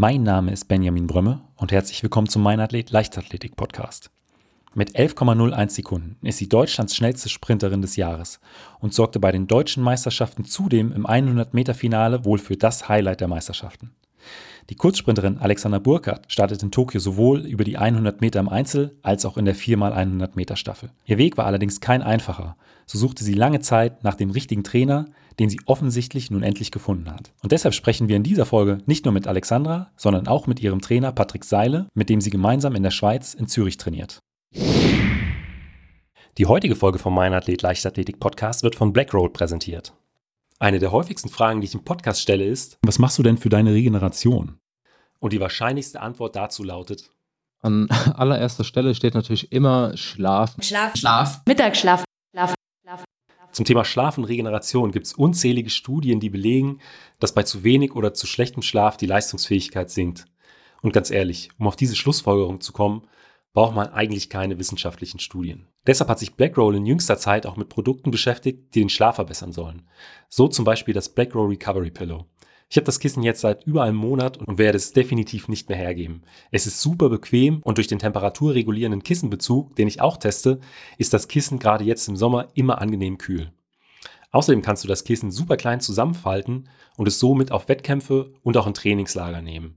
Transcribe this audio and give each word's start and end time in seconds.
Mein 0.00 0.22
Name 0.22 0.52
ist 0.52 0.68
Benjamin 0.68 1.08
Brömme 1.08 1.40
und 1.56 1.72
herzlich 1.72 2.04
willkommen 2.04 2.28
zum 2.28 2.40
Mein 2.40 2.60
Athlet 2.60 2.92
Leichtathletik 2.92 3.56
Podcast. 3.56 4.12
Mit 4.72 4.94
11,01 4.94 5.70
Sekunden 5.70 6.16
ist 6.24 6.38
sie 6.38 6.48
Deutschlands 6.48 6.94
schnellste 6.94 7.28
Sprinterin 7.28 7.82
des 7.82 7.96
Jahres 7.96 8.38
und 8.78 8.94
sorgte 8.94 9.18
bei 9.18 9.32
den 9.32 9.48
deutschen 9.48 9.82
Meisterschaften 9.82 10.44
zudem 10.44 10.92
im 10.92 11.04
100-Meter-Finale 11.04 12.24
wohl 12.24 12.38
für 12.38 12.56
das 12.56 12.88
Highlight 12.88 13.20
der 13.20 13.26
Meisterschaften. 13.26 13.90
Die 14.70 14.76
Kurzsprinterin 14.76 15.38
Alexander 15.38 15.80
Burkhardt 15.80 16.30
startet 16.30 16.62
in 16.62 16.70
Tokio 16.70 17.00
sowohl 17.00 17.40
über 17.40 17.64
die 17.64 17.76
100 17.76 18.20
Meter 18.20 18.38
im 18.38 18.48
Einzel 18.48 18.96
als 19.02 19.24
auch 19.24 19.36
in 19.36 19.46
der 19.46 19.56
4x100 19.56 20.30
Meter 20.34 20.54
Staffel. 20.54 20.90
Ihr 21.06 21.18
Weg 21.18 21.36
war 21.36 21.46
allerdings 21.46 21.80
kein 21.80 22.02
einfacher. 22.02 22.56
So 22.86 22.98
suchte 22.98 23.24
sie 23.24 23.34
lange 23.34 23.58
Zeit 23.58 24.04
nach 24.04 24.14
dem 24.14 24.30
richtigen 24.30 24.62
Trainer, 24.62 25.06
den 25.38 25.50
sie 25.50 25.60
offensichtlich 25.66 26.30
nun 26.30 26.42
endlich 26.42 26.70
gefunden 26.70 27.10
hat. 27.10 27.32
Und 27.42 27.52
deshalb 27.52 27.74
sprechen 27.74 28.08
wir 28.08 28.16
in 28.16 28.22
dieser 28.22 28.46
Folge 28.46 28.78
nicht 28.86 29.04
nur 29.04 29.12
mit 29.12 29.26
Alexandra, 29.26 29.90
sondern 29.96 30.26
auch 30.26 30.46
mit 30.46 30.60
ihrem 30.60 30.80
Trainer 30.80 31.12
Patrick 31.12 31.44
Seile, 31.44 31.86
mit 31.94 32.08
dem 32.08 32.20
sie 32.20 32.30
gemeinsam 32.30 32.74
in 32.74 32.82
der 32.82 32.90
Schweiz 32.90 33.34
in 33.34 33.46
Zürich 33.46 33.76
trainiert. 33.76 34.18
Die 36.38 36.46
heutige 36.46 36.76
Folge 36.76 36.98
vom 36.98 37.14
Mein 37.14 37.34
Athlet 37.34 37.62
Leichtathletik 37.62 38.20
Podcast 38.20 38.62
wird 38.62 38.76
von 38.76 38.92
Blackroll 38.92 39.30
präsentiert. 39.30 39.92
Eine 40.60 40.78
der 40.78 40.92
häufigsten 40.92 41.28
Fragen, 41.28 41.60
die 41.60 41.66
ich 41.66 41.74
im 41.74 41.84
Podcast 41.84 42.20
stelle, 42.20 42.44
ist: 42.44 42.78
Was 42.82 42.98
machst 42.98 43.18
du 43.18 43.22
denn 43.22 43.38
für 43.38 43.48
deine 43.48 43.72
Regeneration? 43.72 44.58
Und 45.20 45.32
die 45.32 45.40
wahrscheinlichste 45.40 46.00
Antwort 46.00 46.36
dazu 46.36 46.62
lautet: 46.64 47.10
An 47.60 47.88
allererster 48.14 48.64
Stelle 48.64 48.94
steht 48.94 49.14
natürlich 49.14 49.52
immer 49.52 49.96
Schlaf. 49.96 50.56
Schlaf. 50.60 50.96
Schlaf. 50.96 51.42
Mittagsschlaf. 51.46 52.04
Schlaf. 52.32 52.54
Zum 53.58 53.64
Thema 53.64 53.84
Schlaf 53.84 54.16
und 54.16 54.22
Regeneration 54.22 54.92
gibt 54.92 55.06
es 55.06 55.14
unzählige 55.14 55.68
Studien, 55.68 56.20
die 56.20 56.30
belegen, 56.30 56.78
dass 57.18 57.34
bei 57.34 57.42
zu 57.42 57.64
wenig 57.64 57.96
oder 57.96 58.14
zu 58.14 58.28
schlechtem 58.28 58.62
Schlaf 58.62 58.96
die 58.96 59.06
Leistungsfähigkeit 59.06 59.90
sinkt. 59.90 60.26
Und 60.80 60.92
ganz 60.92 61.10
ehrlich, 61.10 61.50
um 61.58 61.66
auf 61.66 61.74
diese 61.74 61.96
Schlussfolgerung 61.96 62.60
zu 62.60 62.72
kommen, 62.72 63.02
braucht 63.54 63.74
man 63.74 63.88
eigentlich 63.88 64.30
keine 64.30 64.60
wissenschaftlichen 64.60 65.18
Studien. 65.18 65.66
Deshalb 65.88 66.08
hat 66.08 66.20
sich 66.20 66.36
Blackroll 66.36 66.76
in 66.76 66.86
jüngster 66.86 67.18
Zeit 67.18 67.46
auch 67.46 67.56
mit 67.56 67.68
Produkten 67.68 68.12
beschäftigt, 68.12 68.76
die 68.76 68.78
den 68.78 68.90
Schlaf 68.90 69.16
verbessern 69.16 69.50
sollen. 69.50 69.82
So 70.28 70.46
zum 70.46 70.64
Beispiel 70.64 70.94
das 70.94 71.08
Blackroll 71.08 71.48
Recovery 71.48 71.90
Pillow. 71.90 72.26
Ich 72.70 72.76
habe 72.76 72.84
das 72.84 73.00
Kissen 73.00 73.22
jetzt 73.22 73.40
seit 73.40 73.64
über 73.66 73.82
einem 73.82 73.96
Monat 73.96 74.36
und 74.36 74.58
werde 74.58 74.76
es 74.76 74.92
definitiv 74.92 75.48
nicht 75.48 75.70
mehr 75.70 75.78
hergeben. 75.78 76.22
Es 76.50 76.66
ist 76.66 76.82
super 76.82 77.08
bequem 77.08 77.60
und 77.62 77.78
durch 77.78 77.86
den 77.86 77.98
temperaturregulierenden 77.98 79.02
Kissenbezug, 79.02 79.74
den 79.76 79.88
ich 79.88 80.02
auch 80.02 80.18
teste, 80.18 80.60
ist 80.98 81.14
das 81.14 81.28
Kissen 81.28 81.58
gerade 81.58 81.84
jetzt 81.84 82.08
im 82.08 82.16
Sommer 82.16 82.48
immer 82.54 82.78
angenehm 82.80 83.16
kühl. 83.16 83.52
Außerdem 84.32 84.60
kannst 84.60 84.84
du 84.84 84.88
das 84.88 85.04
Kissen 85.04 85.30
super 85.30 85.56
klein 85.56 85.80
zusammenfalten 85.80 86.68
und 86.98 87.08
es 87.08 87.18
somit 87.18 87.52
auf 87.52 87.68
Wettkämpfe 87.70 88.34
und 88.42 88.58
auch 88.58 88.66
in 88.66 88.74
Trainingslager 88.74 89.40
nehmen. 89.40 89.76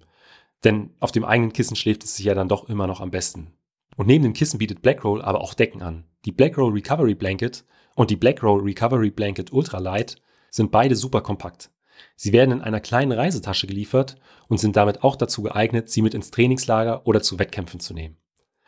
Denn 0.66 0.90
auf 1.00 1.14
dem 1.14 1.24
eigenen 1.24 1.54
Kissen 1.54 1.78
schläft 1.78 2.04
es 2.04 2.18
sich 2.18 2.26
ja 2.26 2.36
dann 2.36 2.50
doch 2.50 2.68
immer 2.68 2.88
noch 2.88 3.00
am 3.00 3.12
besten. 3.12 3.54
Und 3.96 4.08
neben 4.08 4.24
dem 4.24 4.34
Kissen 4.34 4.58
bietet 4.58 4.82
Blackroll 4.82 5.22
aber 5.22 5.40
auch 5.40 5.54
Decken 5.54 5.82
an. 5.82 6.04
Die 6.26 6.34
Blackroll 6.34 6.74
Recovery 6.74 7.16
Blanket 7.16 7.64
und 7.96 8.10
die 8.12 8.18
Blackroll 8.18 8.62
Recovery 8.62 9.12
Blanket 9.12 9.54
Ultralight 9.54 10.18
sind 10.50 10.72
beide 10.72 10.98
super 10.98 11.22
kompakt. 11.22 11.70
Sie 12.16 12.34
werden 12.34 12.52
in 12.52 12.62
einer 12.62 12.80
kleinen 12.80 13.12
Reisetasche 13.12 13.68
geliefert 13.68 14.18
und 14.48 14.60
sind 14.60 14.76
damit 14.76 15.04
auch 15.04 15.16
dazu 15.16 15.44
geeignet, 15.44 15.90
sie 15.90 16.02
mit 16.02 16.14
ins 16.14 16.32
Trainingslager 16.32 17.06
oder 17.06 17.22
zu 17.22 17.40
Wettkämpfen 17.40 17.80
zu 17.80 17.94
nehmen. 17.94 18.18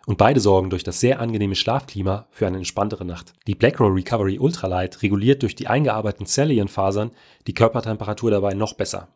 Und 0.06 0.17
beide 0.17 0.39
sorgen 0.39 0.70
durch 0.70 0.84
das 0.84 1.00
sehr 1.00 1.20
angenehme 1.20 1.56
Schlafklima 1.56 2.28
für 2.31 2.45
eine 2.45 2.58
entspanntere 2.58 3.06
Nacht. 3.06 3.34
Die 3.48 3.56
Blackroll 3.56 3.94
Recovery 3.94 4.38
Ultralight 4.38 5.02
reguliert 5.02 5.44
durch 5.44 5.56
die 5.56 5.67
eingearbeiteten 5.67 6.26
Zellienfasern 6.26 7.11
die 7.48 7.54
Körpertemperatur 7.54 8.30
dabei 8.30 8.54
noch 8.54 8.73
besser. 8.73 9.08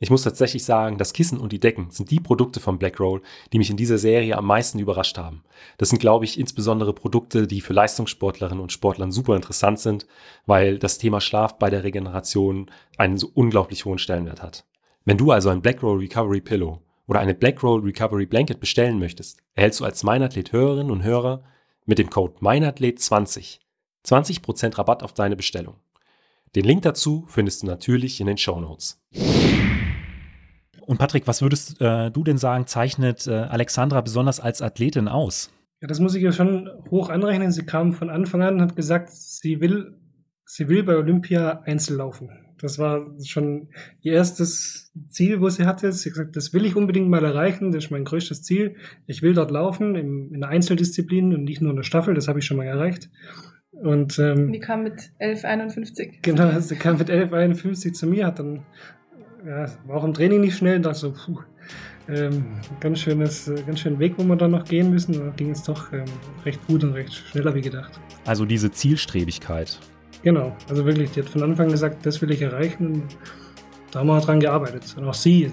Ich 0.00 0.10
muss 0.10 0.22
tatsächlich 0.22 0.64
sagen, 0.64 0.96
das 0.96 1.12
Kissen 1.12 1.40
und 1.40 1.50
die 1.52 1.58
Decken 1.58 1.90
sind 1.90 2.12
die 2.12 2.20
Produkte 2.20 2.60
von 2.60 2.78
Blackroll, 2.78 3.20
die 3.52 3.58
mich 3.58 3.68
in 3.68 3.76
dieser 3.76 3.98
Serie 3.98 4.36
am 4.36 4.46
meisten 4.46 4.78
überrascht 4.78 5.18
haben. 5.18 5.42
Das 5.76 5.88
sind, 5.88 5.98
glaube 5.98 6.24
ich, 6.24 6.38
insbesondere 6.38 6.92
Produkte, 6.92 7.48
die 7.48 7.60
für 7.60 7.72
Leistungssportlerinnen 7.72 8.62
und 8.62 8.70
Sportlern 8.70 9.10
super 9.10 9.34
interessant 9.34 9.80
sind, 9.80 10.06
weil 10.46 10.78
das 10.78 10.98
Thema 10.98 11.20
Schlaf 11.20 11.58
bei 11.58 11.68
der 11.68 11.82
Regeneration 11.82 12.70
einen 12.96 13.18
so 13.18 13.28
unglaublich 13.34 13.84
hohen 13.84 13.98
Stellenwert 13.98 14.40
hat. 14.40 14.64
Wenn 15.04 15.18
du 15.18 15.32
also 15.32 15.48
ein 15.48 15.62
Blackroll 15.62 15.98
Recovery 15.98 16.40
Pillow 16.40 16.80
oder 17.08 17.18
eine 17.18 17.34
Blackroll 17.34 17.80
Recovery 17.80 18.26
Blanket 18.26 18.60
bestellen 18.60 19.00
möchtest, 19.00 19.40
erhältst 19.54 19.80
du 19.80 19.84
als 19.84 20.04
Meinathlet 20.04 20.52
Hörerinnen 20.52 20.92
und 20.92 21.02
Hörer 21.02 21.42
mit 21.86 21.98
dem 21.98 22.08
Code 22.10 22.34
Meinathlet20 22.40 23.58
20% 24.06 24.78
Rabatt 24.78 25.02
auf 25.02 25.12
deine 25.12 25.36
Bestellung. 25.36 25.74
Den 26.54 26.64
Link 26.64 26.82
dazu 26.82 27.26
findest 27.28 27.62
du 27.62 27.66
natürlich 27.66 28.20
in 28.20 28.26
den 28.26 28.38
Show 28.38 28.60
Notes. 28.60 29.00
Und 30.88 30.96
Patrick, 30.96 31.26
was 31.26 31.42
würdest 31.42 31.82
äh, 31.82 32.10
du 32.10 32.24
denn 32.24 32.38
sagen, 32.38 32.66
zeichnet 32.66 33.26
äh, 33.26 33.32
Alexandra 33.32 34.00
besonders 34.00 34.40
als 34.40 34.62
Athletin 34.62 35.06
aus? 35.06 35.50
Ja, 35.82 35.86
das 35.86 36.00
muss 36.00 36.14
ich 36.14 36.22
ja 36.22 36.32
schon 36.32 36.70
hoch 36.90 37.10
anrechnen. 37.10 37.52
Sie 37.52 37.66
kam 37.66 37.92
von 37.92 38.08
Anfang 38.08 38.40
an 38.40 38.54
und 38.54 38.62
hat 38.62 38.74
gesagt, 38.74 39.10
sie 39.10 39.60
will, 39.60 39.98
sie 40.46 40.70
will 40.70 40.82
bei 40.84 40.96
Olympia 40.96 41.60
Einzel 41.66 41.98
laufen. 41.98 42.30
Das 42.58 42.78
war 42.78 43.06
schon 43.22 43.68
ihr 44.00 44.14
erstes 44.14 44.90
Ziel, 45.10 45.42
wo 45.42 45.50
sie 45.50 45.66
hatte. 45.66 45.92
Sie 45.92 46.08
hat 46.08 46.14
gesagt, 46.14 46.36
das 46.36 46.54
will 46.54 46.64
ich 46.64 46.74
unbedingt 46.74 47.10
mal 47.10 47.22
erreichen. 47.22 47.70
Das 47.70 47.84
ist 47.84 47.90
mein 47.90 48.04
größtes 48.04 48.42
Ziel. 48.42 48.76
Ich 49.06 49.20
will 49.20 49.34
dort 49.34 49.50
laufen 49.50 49.94
im, 49.94 50.32
in 50.32 50.40
der 50.40 50.48
Einzeldisziplin 50.48 51.34
und 51.34 51.44
nicht 51.44 51.60
nur 51.60 51.72
in 51.72 51.76
der 51.76 51.82
Staffel. 51.82 52.14
Das 52.14 52.28
habe 52.28 52.38
ich 52.38 52.46
schon 52.46 52.56
mal 52.56 52.64
erreicht. 52.64 53.10
Und 53.72 54.18
ähm, 54.18 54.52
die 54.52 54.58
kam 54.58 54.84
mit 54.84 55.10
11,51. 55.20 56.22
Genau, 56.22 56.58
sie 56.60 56.76
kam 56.76 56.96
mit 56.96 57.10
11,51 57.10 57.92
zu 57.92 58.06
mir, 58.06 58.26
hat 58.26 58.38
dann 58.38 58.64
ja, 59.46 59.66
war 59.86 59.96
auch 59.96 60.04
im 60.04 60.14
Training 60.14 60.40
nicht 60.40 60.56
schnell, 60.56 60.80
dachte 60.80 60.98
so, 60.98 61.12
puh, 61.12 61.40
ähm, 62.08 62.46
ganz 62.80 63.00
schönes, 63.00 63.48
äh, 63.48 63.62
ganz 63.66 63.80
schönen 63.80 63.98
Weg, 63.98 64.14
wo 64.16 64.24
wir 64.24 64.36
dann 64.36 64.52
noch 64.52 64.64
gehen 64.64 64.90
müssen. 64.90 65.12
Da 65.12 65.30
ging 65.36 65.50
es 65.50 65.62
doch 65.62 65.92
ähm, 65.92 66.04
recht 66.44 66.64
gut 66.66 66.82
und 66.82 66.92
recht 66.92 67.12
schneller 67.12 67.54
wie 67.54 67.60
gedacht. 67.60 68.00
Also 68.24 68.44
diese 68.44 68.70
Zielstrebigkeit. 68.70 69.78
Genau, 70.22 70.56
also 70.68 70.84
wirklich, 70.84 71.10
die 71.12 71.22
hat 71.22 71.28
von 71.28 71.42
Anfang 71.42 71.68
gesagt, 71.68 72.04
das 72.04 72.20
will 72.22 72.30
ich 72.30 72.42
erreichen 72.42 72.86
und 72.86 73.16
da 73.90 74.00
haben 74.00 74.08
wir 74.08 74.20
dran 74.20 74.40
gearbeitet. 74.40 74.94
Und 74.96 75.04
auch 75.04 75.14
sie, 75.14 75.50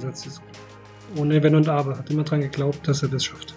ohne 1.18 1.44
Wenn 1.44 1.56
und 1.56 1.70
Aber, 1.70 1.98
hat 1.98 2.10
immer 2.10 2.24
dran 2.24 2.42
geglaubt, 2.42 2.88
dass 2.88 3.04
er 3.04 3.10
das 3.10 3.26
schafft. 3.26 3.54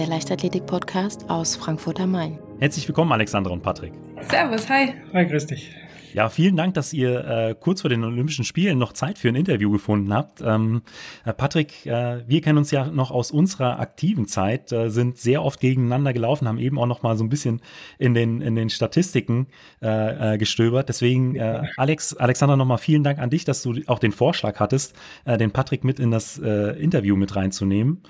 Der 0.00 0.08
Leichtathletik-Podcast 0.08 1.28
aus 1.28 1.56
Frankfurt 1.56 2.00
am 2.00 2.12
Main. 2.12 2.38
Herzlich 2.58 2.88
willkommen, 2.88 3.12
Alexandra 3.12 3.52
und 3.52 3.62
Patrick. 3.62 3.92
Servus, 4.30 4.66
hi. 4.70 4.94
Hi, 5.12 5.26
grüß 5.26 5.46
dich. 5.48 5.74
Ja, 6.14 6.30
vielen 6.30 6.56
Dank, 6.56 6.72
dass 6.72 6.94
ihr 6.94 7.22
äh, 7.22 7.54
kurz 7.54 7.82
vor 7.82 7.90
den 7.90 8.02
Olympischen 8.02 8.46
Spielen 8.46 8.78
noch 8.78 8.94
Zeit 8.94 9.18
für 9.18 9.28
ein 9.28 9.34
Interview 9.34 9.70
gefunden 9.70 10.14
habt. 10.14 10.40
Ähm, 10.40 10.80
äh, 11.26 11.34
Patrick, 11.34 11.84
äh, 11.84 12.26
wir 12.26 12.40
kennen 12.40 12.56
uns 12.56 12.70
ja 12.70 12.86
noch 12.86 13.10
aus 13.10 13.30
unserer 13.30 13.78
aktiven 13.78 14.26
Zeit, 14.26 14.72
äh, 14.72 14.88
sind 14.88 15.18
sehr 15.18 15.44
oft 15.44 15.60
gegeneinander 15.60 16.14
gelaufen, 16.14 16.48
haben 16.48 16.58
eben 16.58 16.78
auch 16.78 16.86
noch 16.86 17.02
mal 17.02 17.18
so 17.18 17.22
ein 17.22 17.28
bisschen 17.28 17.60
in 17.98 18.14
den, 18.14 18.40
in 18.40 18.56
den 18.56 18.70
Statistiken 18.70 19.48
äh, 19.82 20.34
äh, 20.34 20.38
gestöbert. 20.38 20.88
Deswegen, 20.88 21.38
Alex, 21.76 22.16
Alexander, 22.16 22.56
noch 22.56 22.64
mal 22.64 22.78
vielen 22.78 23.04
Dank 23.04 23.18
an 23.18 23.28
dich, 23.28 23.44
dass 23.44 23.62
du 23.62 23.74
auch 23.86 23.98
den 23.98 24.12
Vorschlag 24.12 24.60
hattest, 24.60 24.96
den 25.26 25.50
Patrick 25.50 25.84
mit 25.84 26.00
in 26.00 26.10
das 26.10 26.38
Interview 26.38 27.16
mit 27.16 27.36
reinzunehmen. 27.36 28.02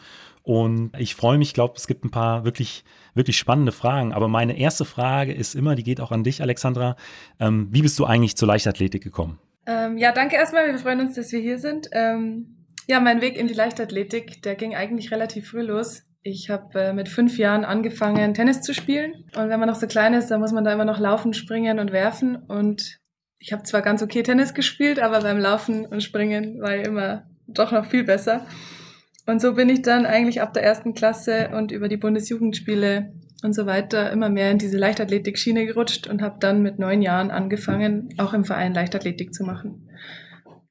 Und 0.42 0.92
ich 0.98 1.14
freue 1.14 1.38
mich, 1.38 1.54
glaube, 1.54 1.74
es 1.76 1.86
gibt 1.86 2.04
ein 2.04 2.10
paar 2.10 2.44
wirklich, 2.44 2.84
wirklich 3.14 3.36
spannende 3.36 3.72
Fragen. 3.72 4.12
Aber 4.12 4.28
meine 4.28 4.58
erste 4.58 4.84
Frage 4.84 5.32
ist 5.32 5.54
immer, 5.54 5.74
die 5.74 5.84
geht 5.84 6.00
auch 6.00 6.12
an 6.12 6.24
dich, 6.24 6.42
Alexandra. 6.42 6.96
Ähm, 7.38 7.68
wie 7.70 7.82
bist 7.82 7.98
du 7.98 8.04
eigentlich 8.04 8.36
zur 8.36 8.48
Leichtathletik 8.48 9.02
gekommen? 9.02 9.38
Ähm, 9.66 9.98
ja, 9.98 10.12
danke 10.12 10.36
erstmal. 10.36 10.66
Wir 10.66 10.78
freuen 10.78 11.00
uns, 11.00 11.14
dass 11.14 11.32
wir 11.32 11.40
hier 11.40 11.58
sind. 11.58 11.88
Ähm, 11.92 12.56
ja, 12.86 13.00
mein 13.00 13.20
Weg 13.20 13.36
in 13.36 13.46
die 13.46 13.54
Leichtathletik, 13.54 14.42
der 14.42 14.56
ging 14.56 14.74
eigentlich 14.74 15.12
relativ 15.12 15.50
früh 15.50 15.62
los. 15.62 16.02
Ich 16.22 16.50
habe 16.50 16.78
äh, 16.78 16.92
mit 16.92 17.08
fünf 17.08 17.38
Jahren 17.38 17.64
angefangen, 17.64 18.34
Tennis 18.34 18.62
zu 18.62 18.74
spielen. 18.74 19.24
Und 19.36 19.48
wenn 19.48 19.60
man 19.60 19.68
noch 19.68 19.76
so 19.76 19.86
klein 19.86 20.14
ist, 20.14 20.30
dann 20.30 20.40
muss 20.40 20.52
man 20.52 20.64
da 20.64 20.72
immer 20.72 20.84
noch 20.84 20.98
laufen, 20.98 21.32
springen 21.32 21.78
und 21.78 21.92
werfen. 21.92 22.36
Und 22.36 22.98
ich 23.38 23.52
habe 23.52 23.62
zwar 23.62 23.80
ganz 23.80 24.02
okay 24.02 24.22
Tennis 24.22 24.52
gespielt, 24.52 24.98
aber 24.98 25.20
beim 25.20 25.38
Laufen 25.38 25.86
und 25.86 26.02
Springen 26.02 26.60
war 26.60 26.76
ich 26.76 26.86
immer 26.86 27.26
doch 27.46 27.72
noch 27.72 27.86
viel 27.86 28.04
besser. 28.04 28.46
Und 29.26 29.40
so 29.40 29.54
bin 29.54 29.68
ich 29.68 29.82
dann 29.82 30.06
eigentlich 30.06 30.40
ab 30.40 30.52
der 30.54 30.62
ersten 30.62 30.94
Klasse 30.94 31.50
und 31.54 31.72
über 31.72 31.88
die 31.88 31.96
Bundesjugendspiele 31.96 33.12
und 33.42 33.54
so 33.54 33.66
weiter 33.66 34.10
immer 34.10 34.28
mehr 34.28 34.50
in 34.50 34.58
diese 34.58 34.78
Leichtathletik-Schiene 34.78 35.66
gerutscht 35.66 36.06
und 36.06 36.22
habe 36.22 36.36
dann 36.40 36.62
mit 36.62 36.78
neun 36.78 37.02
Jahren 37.02 37.30
angefangen, 37.30 38.14
auch 38.18 38.32
im 38.32 38.44
Verein 38.44 38.74
Leichtathletik 38.74 39.32
zu 39.34 39.44
machen. 39.44 39.88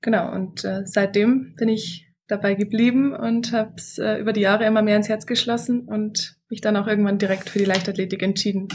Genau, 0.02 0.32
und 0.32 0.64
äh, 0.64 0.84
seitdem 0.86 1.56
bin 1.56 1.70
ich 1.70 2.08
dabei 2.28 2.54
geblieben 2.54 3.14
und 3.14 3.52
habe 3.52 3.74
es 3.76 3.98
äh, 3.98 4.18
über 4.18 4.34
die 4.34 4.42
Jahre 4.42 4.66
immer 4.66 4.82
mehr 4.82 4.96
ins 4.96 5.10
Herz 5.10 5.26
geschlossen 5.26 5.82
und 5.82 6.38
mich 6.50 6.62
dann 6.62 6.78
auch 6.78 6.88
irgendwann 6.88 7.18
direkt 7.18 7.50
für 7.50 7.60
die 7.60 7.66
Leichtathletik 7.66 8.22
entschieden. 8.22 8.68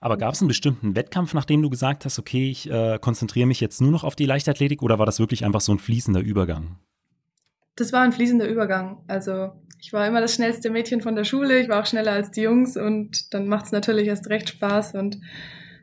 Aber 0.00 0.18
gab 0.18 0.34
es 0.34 0.40
einen 0.40 0.48
bestimmten 0.48 0.94
Wettkampf, 0.94 1.32
nachdem 1.32 1.62
du 1.62 1.70
gesagt 1.70 2.04
hast, 2.04 2.18
okay, 2.18 2.50
ich 2.50 2.70
äh, 2.70 2.98
konzentriere 3.00 3.46
mich 3.46 3.60
jetzt 3.60 3.80
nur 3.80 3.90
noch 3.90 4.04
auf 4.04 4.16
die 4.16 4.26
Leichtathletik 4.26 4.82
oder 4.82 4.98
war 4.98 5.06
das 5.06 5.18
wirklich 5.18 5.44
einfach 5.44 5.60
so 5.60 5.72
ein 5.72 5.78
fließender 5.78 6.20
Übergang? 6.20 6.78
Das 7.76 7.92
war 7.92 8.02
ein 8.02 8.12
fließender 8.12 8.48
Übergang. 8.48 9.04
Also 9.06 9.52
ich 9.80 9.92
war 9.92 10.06
immer 10.06 10.20
das 10.20 10.34
schnellste 10.34 10.70
Mädchen 10.70 11.00
von 11.00 11.14
der 11.14 11.24
Schule, 11.24 11.60
ich 11.60 11.68
war 11.68 11.82
auch 11.82 11.86
schneller 11.86 12.12
als 12.12 12.30
die 12.30 12.42
Jungs 12.42 12.76
und 12.76 13.32
dann 13.34 13.46
macht 13.46 13.66
es 13.66 13.72
natürlich 13.72 14.08
erst 14.08 14.28
recht 14.28 14.48
Spaß. 14.48 14.94
Und 14.94 15.20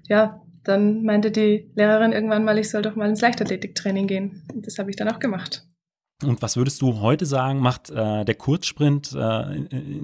ja, 0.07 0.41
dann 0.63 1.03
meinte 1.03 1.31
die 1.31 1.71
Lehrerin 1.75 2.11
irgendwann 2.11 2.43
mal, 2.43 2.57
ich 2.57 2.69
soll 2.69 2.81
doch 2.81 2.95
mal 2.95 3.09
ins 3.09 3.21
Leichtathletiktraining 3.21 4.07
gehen. 4.07 4.43
Und 4.53 4.65
das 4.65 4.79
habe 4.79 4.89
ich 4.89 4.95
dann 4.95 5.09
auch 5.09 5.19
gemacht. 5.19 5.67
Und 6.23 6.41
was 6.41 6.57
würdest 6.57 6.81
du 6.81 7.01
heute 7.01 7.25
sagen, 7.25 7.59
macht 7.59 7.89
äh, 7.89 8.23
der 8.25 8.35
Kurzsprint 8.35 9.13
äh, 9.13 9.55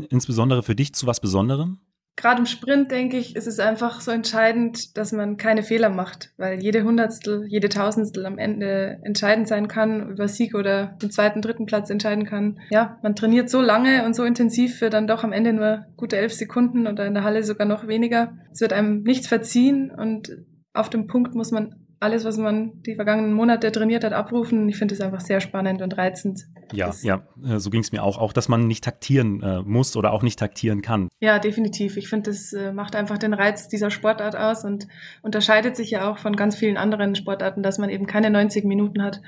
insbesondere 0.10 0.64
für 0.64 0.76
dich 0.76 0.94
zu 0.94 1.08
was 1.08 1.20
Besonderem? 1.20 1.80
Gerade 2.16 2.40
im 2.40 2.46
Sprint, 2.46 2.92
denke 2.92 3.18
ich, 3.18 3.36
ist 3.36 3.48
es 3.48 3.60
einfach 3.60 4.02
so 4.02 4.12
entscheidend, 4.12 4.98
dass 4.98 5.12
man 5.12 5.38
keine 5.38 5.64
Fehler 5.64 5.90
macht, 5.90 6.34
weil 6.38 6.62
jede 6.62 6.84
Hundertstel, 6.84 7.46
jede 7.48 7.70
Tausendstel 7.70 8.26
am 8.26 8.38
Ende 8.38 9.00
entscheidend 9.04 9.48
sein 9.48 9.68
kann, 9.68 10.10
über 10.10 10.28
Sieg 10.28 10.56
oder 10.56 10.98
den 11.02 11.12
zweiten, 11.12 11.42
dritten 11.42 11.66
Platz 11.66 11.90
entscheiden 11.90 12.26
kann. 12.26 12.60
Ja, 12.70 12.98
man 13.02 13.16
trainiert 13.16 13.50
so 13.50 13.62
lange 13.62 14.06
und 14.06 14.16
so 14.16 14.24
intensiv 14.24 14.78
für 14.78 14.90
dann 14.90 15.08
doch 15.08 15.24
am 15.24 15.32
Ende 15.32 15.54
nur 15.54 15.86
gute 15.96 16.18
elf 16.18 16.34
Sekunden 16.34 16.88
oder 16.88 17.06
in 17.06 17.14
der 17.14 17.24
Halle 17.24 17.44
sogar 17.44 17.68
noch 17.68 17.88
weniger. 17.88 18.34
Es 18.52 18.62
wird 18.62 18.74
einem 18.74 19.04
nichts 19.04 19.28
verziehen 19.28 19.92
und 19.92 20.30
auf 20.74 20.90
dem 20.90 21.08
Punkt 21.08 21.36
muss 21.36 21.52
man 21.52 21.76
alles, 22.00 22.24
was 22.24 22.38
man 22.38 22.82
die 22.84 22.96
vergangenen 22.96 23.34
Monate 23.34 23.72
trainiert 23.72 24.04
hat, 24.04 24.14
abrufen. 24.14 24.70
Ich 24.70 24.78
finde 24.78 24.96
es 24.96 25.02
einfach 25.02 25.20
sehr 25.20 25.42
spannend 25.42 25.82
und 25.82 25.98
reizend. 25.98 26.46
Ja, 26.72 26.88
das, 26.88 27.04
ja, 27.04 27.28
äh, 27.44 27.60
so 27.60 27.70
ging 27.70 27.82
es 27.82 27.92
mir 27.92 28.04
auch. 28.04 28.18
Auch, 28.18 28.32
dass 28.32 28.48
man 28.48 28.68
nicht 28.68 28.84
taktieren 28.84 29.42
äh, 29.42 29.62
muss 29.62 29.98
oder 29.98 30.14
auch 30.14 30.24
nicht 30.24 30.40
taktieren 30.40 30.82
kann. 30.82 31.10
Ja, 31.20 31.40
definitiv. 31.40 31.98
Ich 31.98 32.08
finde, 32.08 32.30
das 32.30 32.54
äh, 32.54 32.72
macht 32.72 32.96
einfach 32.96 33.18
den 33.18 33.34
Reiz 33.34 33.68
dieser 33.68 33.92
Sportart 33.92 34.36
aus 34.36 34.64
und 34.64 34.88
unterscheidet 35.22 35.76
sich 35.76 35.92
ja 35.92 36.10
auch 36.10 36.18
von 36.20 36.36
ganz 36.36 36.56
vielen 36.56 36.78
anderen 36.78 37.16
Sportarten, 37.16 37.64
dass 37.64 37.78
man 37.78 37.90
eben 37.90 38.08
keine 38.08 38.30
90 38.30 38.64
Minuten 38.64 39.04
hat, 39.04 39.22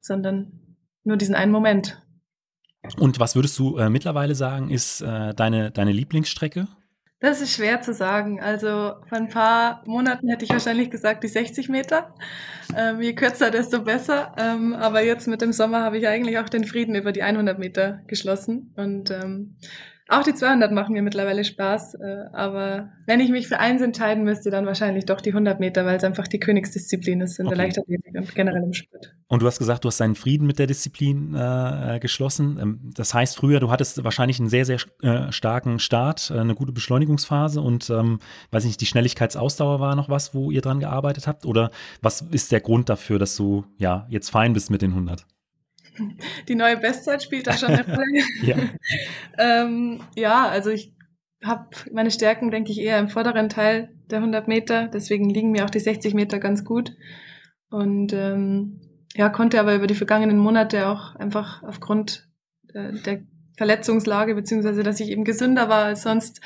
sondern 0.00 0.76
nur 1.04 1.16
diesen 1.16 1.34
einen 1.34 1.52
Moment. 1.52 2.00
Und 2.98 3.20
was 3.20 3.34
würdest 3.36 3.58
du 3.58 3.76
äh, 3.78 3.90
mittlerweile 3.90 4.34
sagen, 4.34 4.70
ist 4.70 5.00
äh, 5.02 5.34
deine, 5.34 5.70
deine 5.70 5.92
Lieblingsstrecke? 5.92 6.68
Das 7.22 7.40
ist 7.40 7.52
schwer 7.52 7.80
zu 7.80 7.94
sagen. 7.94 8.40
Also 8.40 8.94
vor 9.08 9.16
ein 9.16 9.28
paar 9.28 9.84
Monaten 9.86 10.28
hätte 10.28 10.44
ich 10.44 10.50
wahrscheinlich 10.50 10.90
gesagt 10.90 11.22
die 11.22 11.28
60 11.28 11.68
Meter. 11.68 12.12
Ähm, 12.76 13.00
je 13.00 13.14
kürzer, 13.14 13.52
desto 13.52 13.80
besser. 13.80 14.34
Ähm, 14.36 14.74
aber 14.74 15.04
jetzt 15.04 15.28
mit 15.28 15.40
dem 15.40 15.52
Sommer 15.52 15.84
habe 15.84 15.98
ich 15.98 16.08
eigentlich 16.08 16.38
auch 16.38 16.48
den 16.48 16.64
Frieden 16.64 16.96
über 16.96 17.12
die 17.12 17.22
100 17.22 17.60
Meter 17.60 18.00
geschlossen. 18.08 18.74
Und 18.76 19.12
ähm, 19.12 19.54
auch 20.08 20.22
die 20.24 20.34
200 20.34 20.72
machen 20.72 20.92
mir 20.92 21.02
mittlerweile 21.02 21.44
Spaß, 21.44 21.94
äh, 21.94 22.24
aber 22.32 22.90
wenn 23.06 23.20
ich 23.20 23.30
mich 23.30 23.48
für 23.48 23.58
eins 23.60 23.80
entscheiden 23.82 24.24
müsste, 24.24 24.50
dann 24.50 24.66
wahrscheinlich 24.66 25.06
doch 25.06 25.20
die 25.20 25.30
100 25.30 25.60
Meter, 25.60 25.86
weil 25.86 25.96
es 25.96 26.04
einfach 26.04 26.26
die 26.26 26.40
Königsdisziplin 26.40 27.20
ist 27.20 27.38
in 27.38 27.46
okay. 27.46 27.56
der 27.56 27.64
Leichtathletik 27.64 28.14
und 28.14 28.34
generell 28.34 28.62
im 28.62 28.72
Sport. 28.72 29.14
Und 29.28 29.42
du 29.42 29.46
hast 29.46 29.58
gesagt, 29.58 29.84
du 29.84 29.88
hast 29.88 30.00
deinen 30.00 30.14
Frieden 30.14 30.46
mit 30.46 30.58
der 30.58 30.66
Disziplin 30.66 31.34
äh, 31.34 31.98
geschlossen. 32.00 32.58
Ähm, 32.60 32.90
das 32.94 33.14
heißt, 33.14 33.36
früher, 33.36 33.60
du 33.60 33.70
hattest 33.70 34.02
wahrscheinlich 34.02 34.40
einen 34.40 34.48
sehr, 34.48 34.64
sehr 34.64 34.78
äh, 35.02 35.30
starken 35.30 35.78
Start, 35.78 36.30
äh, 36.30 36.38
eine 36.38 36.54
gute 36.54 36.72
Beschleunigungsphase 36.72 37.60
und, 37.60 37.88
ähm, 37.90 38.18
weiß 38.50 38.64
nicht, 38.64 38.80
die 38.80 38.86
Schnelligkeitsausdauer 38.86 39.80
war 39.80 39.94
noch 39.94 40.08
was, 40.08 40.34
wo 40.34 40.50
ihr 40.50 40.60
dran 40.60 40.80
gearbeitet 40.80 41.26
habt? 41.26 41.46
Oder 41.46 41.70
was 42.02 42.22
ist 42.22 42.52
der 42.52 42.60
Grund 42.60 42.88
dafür, 42.88 43.18
dass 43.18 43.36
du 43.36 43.64
ja 43.78 44.06
jetzt 44.10 44.30
fein 44.30 44.52
bist 44.52 44.70
mit 44.70 44.82
den 44.82 44.90
100? 44.90 45.26
die 46.48 46.54
neue 46.54 46.76
Bestzeit 46.76 47.22
spielt 47.22 47.46
da 47.46 47.52
schon 47.52 47.70
eine 47.70 47.84
Rolle. 47.86 48.22
ja. 48.42 48.56
ähm, 49.38 50.00
ja, 50.16 50.48
also 50.48 50.70
ich 50.70 50.94
habe 51.44 51.68
meine 51.92 52.10
Stärken, 52.10 52.50
denke 52.50 52.70
ich, 52.70 52.80
eher 52.80 52.98
im 52.98 53.08
vorderen 53.08 53.48
Teil 53.48 53.90
der 54.10 54.18
100 54.18 54.48
Meter. 54.48 54.88
Deswegen 54.88 55.28
liegen 55.28 55.50
mir 55.50 55.64
auch 55.64 55.70
die 55.70 55.80
60 55.80 56.14
Meter 56.14 56.38
ganz 56.38 56.64
gut. 56.64 56.92
Und 57.70 58.12
ähm, 58.12 58.80
ja, 59.14 59.28
konnte 59.28 59.58
aber 59.58 59.74
über 59.74 59.86
die 59.86 59.94
vergangenen 59.94 60.38
Monate 60.38 60.88
auch 60.88 61.16
einfach 61.16 61.62
aufgrund 61.62 62.28
äh, 62.72 62.92
der 62.92 63.22
Verletzungslage, 63.56 64.34
beziehungsweise 64.34 64.82
dass 64.82 65.00
ich 65.00 65.10
eben 65.10 65.24
gesünder 65.24 65.68
war 65.68 65.84
als 65.84 66.02
sonst, 66.02 66.40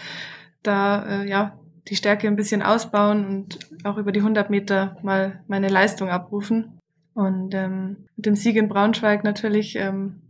da 0.62 1.22
äh, 1.22 1.28
ja 1.28 1.58
die 1.88 1.96
Stärke 1.96 2.26
ein 2.26 2.36
bisschen 2.36 2.62
ausbauen 2.62 3.26
und 3.26 3.58
auch 3.84 3.96
über 3.96 4.10
die 4.10 4.20
100 4.20 4.50
Meter 4.50 4.96
mal 5.02 5.44
meine 5.46 5.68
Leistung 5.68 6.08
abrufen. 6.08 6.80
Und 7.16 7.54
ähm, 7.54 8.08
mit 8.16 8.26
dem 8.26 8.36
Sieg 8.36 8.56
in 8.56 8.68
Braunschweig 8.68 9.24
natürlich 9.24 9.74
ähm, 9.76 10.20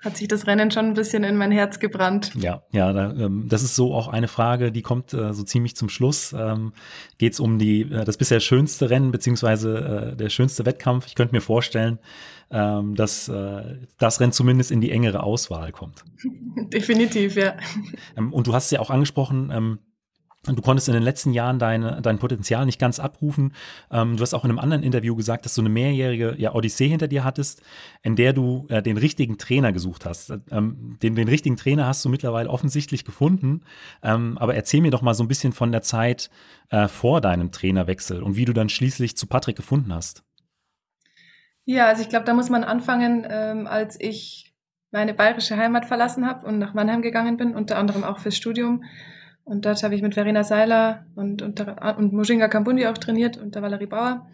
hat 0.00 0.16
sich 0.16 0.26
das 0.26 0.46
Rennen 0.46 0.70
schon 0.70 0.86
ein 0.86 0.94
bisschen 0.94 1.22
in 1.22 1.36
mein 1.36 1.52
Herz 1.52 1.80
gebrannt. 1.80 2.32
Ja, 2.34 2.62
ja, 2.72 2.94
da, 2.94 3.12
ähm, 3.12 3.44
das 3.46 3.62
ist 3.62 3.76
so 3.76 3.92
auch 3.92 4.08
eine 4.08 4.26
Frage, 4.26 4.72
die 4.72 4.80
kommt 4.80 5.12
äh, 5.12 5.34
so 5.34 5.42
ziemlich 5.42 5.76
zum 5.76 5.90
Schluss. 5.90 6.32
Ähm, 6.32 6.72
Geht 7.18 7.34
es 7.34 7.40
um 7.40 7.58
die, 7.58 7.82
äh, 7.82 8.06
das 8.06 8.16
bisher 8.16 8.40
schönste 8.40 8.88
Rennen, 8.88 9.12
beziehungsweise 9.12 10.12
äh, 10.14 10.16
der 10.16 10.30
schönste 10.30 10.64
Wettkampf. 10.64 11.06
Ich 11.08 11.14
könnte 11.14 11.34
mir 11.34 11.42
vorstellen, 11.42 11.98
ähm, 12.50 12.94
dass 12.94 13.28
äh, 13.28 13.76
das 13.98 14.18
Rennen 14.18 14.32
zumindest 14.32 14.70
in 14.70 14.80
die 14.80 14.92
engere 14.92 15.22
Auswahl 15.24 15.72
kommt. 15.72 16.04
Definitiv, 16.72 17.36
ja. 17.36 17.52
Ähm, 18.16 18.32
und 18.32 18.46
du 18.46 18.54
hast 18.54 18.64
es 18.64 18.70
ja 18.70 18.80
auch 18.80 18.88
angesprochen, 18.88 19.50
ähm, 19.52 19.78
Du 20.46 20.60
konntest 20.62 20.88
in 20.88 20.94
den 20.94 21.02
letzten 21.02 21.32
Jahren 21.32 21.58
deine, 21.58 22.02
dein 22.02 22.18
Potenzial 22.18 22.66
nicht 22.66 22.78
ganz 22.78 22.98
abrufen. 22.98 23.54
Ähm, 23.90 24.16
du 24.16 24.22
hast 24.22 24.34
auch 24.34 24.44
in 24.44 24.50
einem 24.50 24.58
anderen 24.58 24.82
Interview 24.82 25.16
gesagt, 25.16 25.44
dass 25.44 25.54
du 25.54 25.62
eine 25.62 25.70
mehrjährige 25.70 26.34
ja, 26.38 26.54
Odyssee 26.54 26.88
hinter 26.88 27.08
dir 27.08 27.24
hattest, 27.24 27.62
in 28.02 28.16
der 28.16 28.32
du 28.32 28.66
äh, 28.68 28.82
den 28.82 28.98
richtigen 28.98 29.38
Trainer 29.38 29.72
gesucht 29.72 30.04
hast. 30.04 30.32
Ähm, 30.50 30.98
den, 31.02 31.14
den 31.14 31.28
richtigen 31.28 31.56
Trainer 31.56 31.86
hast 31.86 32.04
du 32.04 32.08
mittlerweile 32.08 32.50
offensichtlich 32.50 33.04
gefunden. 33.04 33.62
Ähm, 34.02 34.36
aber 34.38 34.54
erzähl 34.54 34.82
mir 34.82 34.90
doch 34.90 35.02
mal 35.02 35.14
so 35.14 35.24
ein 35.24 35.28
bisschen 35.28 35.52
von 35.52 35.72
der 35.72 35.82
Zeit 35.82 36.30
äh, 36.70 36.88
vor 36.88 37.20
deinem 37.20 37.50
Trainerwechsel 37.50 38.22
und 38.22 38.36
wie 38.36 38.44
du 38.44 38.52
dann 38.52 38.68
schließlich 38.68 39.16
zu 39.16 39.26
Patrick 39.26 39.56
gefunden 39.56 39.94
hast. 39.94 40.22
Ja, 41.64 41.86
also 41.86 42.02
ich 42.02 42.10
glaube, 42.10 42.26
da 42.26 42.34
muss 42.34 42.50
man 42.50 42.62
anfangen, 42.62 43.26
ähm, 43.28 43.66
als 43.66 43.98
ich 43.98 44.52
meine 44.90 45.14
bayerische 45.14 45.56
Heimat 45.56 45.86
verlassen 45.86 46.26
habe 46.26 46.46
und 46.46 46.58
nach 46.58 46.74
Mannheim 46.74 47.02
gegangen 47.02 47.36
bin, 47.36 47.54
unter 47.54 47.78
anderem 47.78 48.04
auch 48.04 48.18
fürs 48.18 48.36
Studium 48.36 48.84
und 49.44 49.66
dort 49.66 49.82
habe 49.82 49.94
ich 49.94 50.02
mit 50.02 50.14
Verena 50.14 50.42
Seiler 50.42 51.06
und, 51.14 51.42
und, 51.42 51.60
und 51.60 52.12
Mojinga 52.12 52.48
Kambundi 52.48 52.86
auch 52.86 52.98
trainiert 52.98 53.36
unter 53.36 53.60
Valerie 53.60 53.86
Bauer 53.86 54.26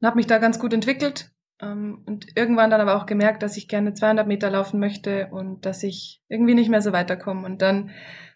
und 0.00 0.06
habe 0.06 0.16
mich 0.16 0.26
da 0.26 0.38
ganz 0.38 0.58
gut 0.58 0.74
entwickelt. 0.74 1.30
Ähm, 1.60 2.02
und 2.04 2.36
irgendwann 2.36 2.70
dann 2.70 2.82
aber 2.82 2.96
auch 2.96 3.06
gemerkt, 3.06 3.42
dass 3.42 3.56
ich 3.56 3.66
gerne 3.66 3.94
200 3.94 4.26
Meter 4.26 4.50
laufen 4.50 4.78
möchte 4.78 5.28
und 5.30 5.64
dass 5.64 5.82
ich 5.82 6.22
irgendwie 6.28 6.54
nicht 6.54 6.68
mehr 6.68 6.82
so 6.82 6.92
weiterkomme. 6.92 7.46
Und 7.46 7.62
dann 7.62 7.90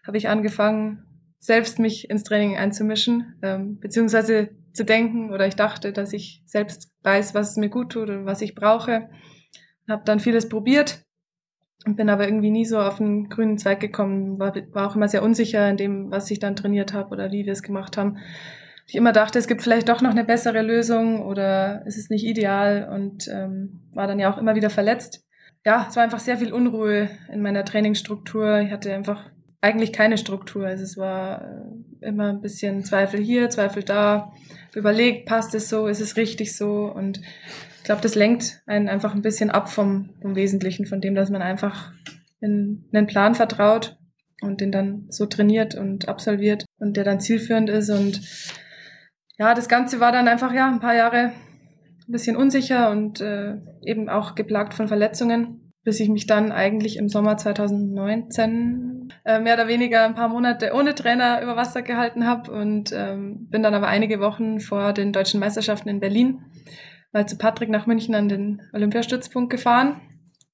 habe 0.05 0.17
ich 0.17 0.27
angefangen, 0.27 1.05
selbst 1.37 1.77
mich 1.77 2.09
ins 2.09 2.23
Training 2.23 2.57
einzumischen, 2.57 3.35
ähm, 3.43 3.79
beziehungsweise 3.79 4.49
zu 4.73 4.85
denken 4.85 5.31
oder 5.31 5.47
ich 5.47 5.55
dachte, 5.55 5.93
dass 5.93 6.13
ich 6.13 6.41
selbst 6.45 6.91
weiß, 7.03 7.35
was 7.35 7.57
mir 7.57 7.69
gut 7.69 7.91
tut 7.91 8.09
und 8.09 8.25
was 8.25 8.41
ich 8.41 8.55
brauche. 8.55 9.09
Habe 9.87 10.03
dann 10.05 10.19
vieles 10.19 10.49
probiert 10.49 11.03
und 11.85 11.95
bin 11.95 12.09
aber 12.09 12.25
irgendwie 12.25 12.51
nie 12.51 12.65
so 12.65 12.79
auf 12.79 12.97
den 12.97 13.29
grünen 13.29 13.57
Zweig 13.57 13.79
gekommen, 13.79 14.39
war, 14.39 14.53
war 14.71 14.87
auch 14.87 14.95
immer 14.95 15.07
sehr 15.07 15.23
unsicher 15.23 15.69
in 15.69 15.77
dem, 15.77 16.11
was 16.11 16.29
ich 16.29 16.39
dann 16.39 16.55
trainiert 16.55 16.93
habe 16.93 17.09
oder 17.09 17.31
wie 17.31 17.45
wir 17.45 17.53
es 17.53 17.63
gemacht 17.63 17.97
haben. 17.97 18.17
Ich 18.87 18.95
immer 18.95 19.13
dachte, 19.13 19.39
es 19.39 19.47
gibt 19.47 19.61
vielleicht 19.61 19.89
doch 19.89 20.01
noch 20.01 20.11
eine 20.11 20.25
bessere 20.25 20.61
Lösung 20.61 21.25
oder 21.25 21.83
es 21.85 21.97
ist 21.97 22.11
nicht 22.11 22.25
ideal 22.25 22.89
und 22.93 23.27
ähm, 23.29 23.81
war 23.93 24.07
dann 24.07 24.19
ja 24.19 24.31
auch 24.31 24.37
immer 24.37 24.55
wieder 24.55 24.69
verletzt. 24.69 25.25
Ja, 25.65 25.87
es 25.89 25.95
war 25.95 26.03
einfach 26.03 26.19
sehr 26.19 26.37
viel 26.37 26.51
Unruhe 26.51 27.09
in 27.31 27.41
meiner 27.41 27.63
Trainingsstruktur. 27.63 28.59
Ich 28.59 28.71
hatte 28.71 28.93
einfach 28.93 29.29
eigentlich 29.61 29.93
keine 29.93 30.17
Struktur. 30.17 30.65
Also 30.65 30.83
es 30.83 30.97
war 30.97 31.41
äh, 32.01 32.07
immer 32.07 32.29
ein 32.29 32.41
bisschen 32.41 32.83
Zweifel 32.83 33.19
hier, 33.19 33.49
Zweifel 33.49 33.83
da. 33.83 34.33
Überlegt, 34.73 35.27
passt 35.27 35.53
es 35.55 35.69
so, 35.69 35.87
ist 35.87 36.01
es 36.01 36.17
richtig 36.17 36.55
so 36.55 36.85
und 36.85 37.21
ich 37.81 37.85
glaube, 37.85 38.01
das 38.03 38.13
lenkt 38.13 38.61
einen 38.67 38.87
einfach 38.87 39.15
ein 39.15 39.23
bisschen 39.23 39.49
ab 39.49 39.67
vom, 39.67 40.11
vom 40.21 40.35
Wesentlichen, 40.35 40.85
von 40.85 41.01
dem, 41.01 41.15
dass 41.15 41.31
man 41.31 41.41
einfach 41.41 41.91
in 42.39 42.85
einen 42.93 43.07
Plan 43.07 43.33
vertraut 43.33 43.97
und 44.43 44.61
den 44.61 44.71
dann 44.71 45.07
so 45.09 45.25
trainiert 45.25 45.73
und 45.73 46.07
absolviert 46.07 46.65
und 46.77 46.95
der 46.95 47.03
dann 47.03 47.19
zielführend 47.19 47.71
ist. 47.71 47.89
Und 47.89 48.21
ja, 49.39 49.55
das 49.55 49.67
Ganze 49.67 49.99
war 49.99 50.11
dann 50.11 50.27
einfach 50.27 50.53
ja 50.53 50.67
ein 50.67 50.79
paar 50.79 50.95
Jahre 50.95 51.31
ein 52.07 52.11
bisschen 52.11 52.35
unsicher 52.35 52.91
und 52.91 53.19
äh, 53.19 53.55
eben 53.81 54.09
auch 54.09 54.35
geplagt 54.35 54.75
von 54.75 54.87
Verletzungen, 54.87 55.73
bis 55.83 55.99
ich 55.99 56.09
mich 56.09 56.27
dann 56.27 56.51
eigentlich 56.51 56.97
im 56.97 57.09
Sommer 57.09 57.37
2019 57.37 59.11
äh, 59.25 59.39
mehr 59.39 59.55
oder 59.55 59.67
weniger 59.67 60.05
ein 60.05 60.13
paar 60.13 60.27
Monate 60.27 60.73
ohne 60.75 60.93
Trainer 60.93 61.41
über 61.41 61.55
Wasser 61.55 61.81
gehalten 61.81 62.27
habe 62.27 62.51
und 62.51 62.93
ähm, 62.95 63.47
bin 63.49 63.63
dann 63.63 63.73
aber 63.73 63.87
einige 63.87 64.19
Wochen 64.19 64.59
vor 64.59 64.93
den 64.93 65.13
deutschen 65.13 65.39
Meisterschaften 65.39 65.89
in 65.89 65.99
Berlin 65.99 66.43
mal 67.11 67.27
zu 67.27 67.37
Patrick 67.37 67.69
nach 67.69 67.87
München 67.87 68.15
an 68.15 68.29
den 68.29 68.61
Olympiastützpunkt 68.73 69.49
gefahren. 69.49 70.01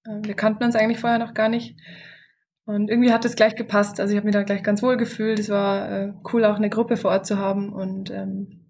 Ähm, 0.08 0.26
wir 0.26 0.36
kannten 0.36 0.64
uns 0.64 0.76
eigentlich 0.76 1.00
vorher 1.00 1.20
noch 1.20 1.34
gar 1.34 1.50
nicht. 1.50 1.76
Und 2.66 2.90
irgendwie 2.90 3.14
hat 3.14 3.24
es 3.24 3.36
gleich 3.36 3.56
gepasst. 3.56 4.00
Also 4.00 4.12
ich 4.12 4.18
habe 4.18 4.26
mich 4.26 4.34
da 4.34 4.44
gleich 4.44 4.62
ganz 4.62 4.84
wohl 4.84 4.98
gefühlt. 4.98 5.40
Es 5.40 5.50
war 5.50 5.90
äh, 5.90 6.14
cool, 6.34 6.44
auch 6.44 6.58
eine 6.58 6.70
Gruppe 6.70 6.98
vor 6.98 7.12
Ort 7.12 7.26
zu 7.26 7.38
haben. 7.38 7.72
Und 7.72 8.12
ähm, 8.12 8.66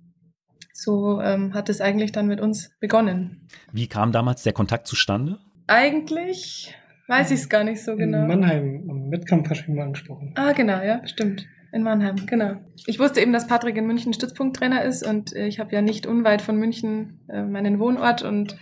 so 0.71 1.19
ähm, 1.19 1.55
hat 1.55 1.69
es 1.69 1.81
eigentlich 1.81 2.11
dann 2.11 2.27
mit 2.27 2.39
uns 2.39 2.77
begonnen. 2.79 3.47
Wie 3.71 3.87
kam 3.87 4.11
damals 4.11 4.43
der 4.43 4.53
Kontakt 4.53 4.85
zustande? 4.85 5.39
Eigentlich 5.65 6.75
weiß 7.07 7.31
ich 7.31 7.39
es 7.39 7.49
gar 7.49 7.63
nicht 7.63 7.83
so 7.83 7.95
genau. 7.95 8.21
In 8.21 8.27
Mannheim, 8.27 8.87
am 8.89 9.11
Wettkampf 9.11 9.49
hast 9.49 9.65
du 9.65 9.71
mal 9.71 9.85
angesprochen. 9.85 10.33
Ah, 10.35 10.51
genau, 10.51 10.81
ja, 10.83 11.05
stimmt. 11.07 11.47
In 11.77 11.83
Mannheim, 11.83 12.15
genau. 12.25 12.55
Ich 12.87 12.97
wusste 12.97 13.21
eben, 13.21 13.33
dass 13.33 13.45
Patrick 13.45 13.77
in 13.77 13.85
München 13.85 14.11
Stützpunkttrainer 14.11 14.83
ist 14.83 15.05
und 15.05 15.35
äh, 15.35 15.45
ich 15.45 15.59
habe 15.59 15.75
ja 15.75 15.83
nicht 15.83 16.07
unweit 16.07 16.41
von 16.41 16.57
München 16.57 17.19
äh, 17.29 17.43
meinen 17.43 17.77
Wohnort 17.77 18.23
und 18.23 18.57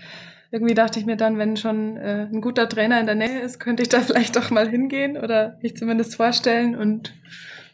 irgendwie 0.52 0.74
dachte 0.74 1.00
ich 1.00 1.06
mir 1.06 1.16
dann, 1.16 1.38
wenn 1.38 1.56
schon 1.56 1.96
äh, 1.96 2.28
ein 2.30 2.42
guter 2.42 2.68
Trainer 2.68 3.00
in 3.00 3.06
der 3.06 3.16
Nähe 3.16 3.40
ist, 3.40 3.62
könnte 3.62 3.84
ich 3.84 3.88
da 3.88 4.02
vielleicht 4.02 4.36
doch 4.36 4.52
mal 4.52 4.68
hingehen 4.68 5.16
oder 5.16 5.58
mich 5.62 5.78
zumindest 5.78 6.18
vorstellen 6.18 6.76
und 6.76 7.14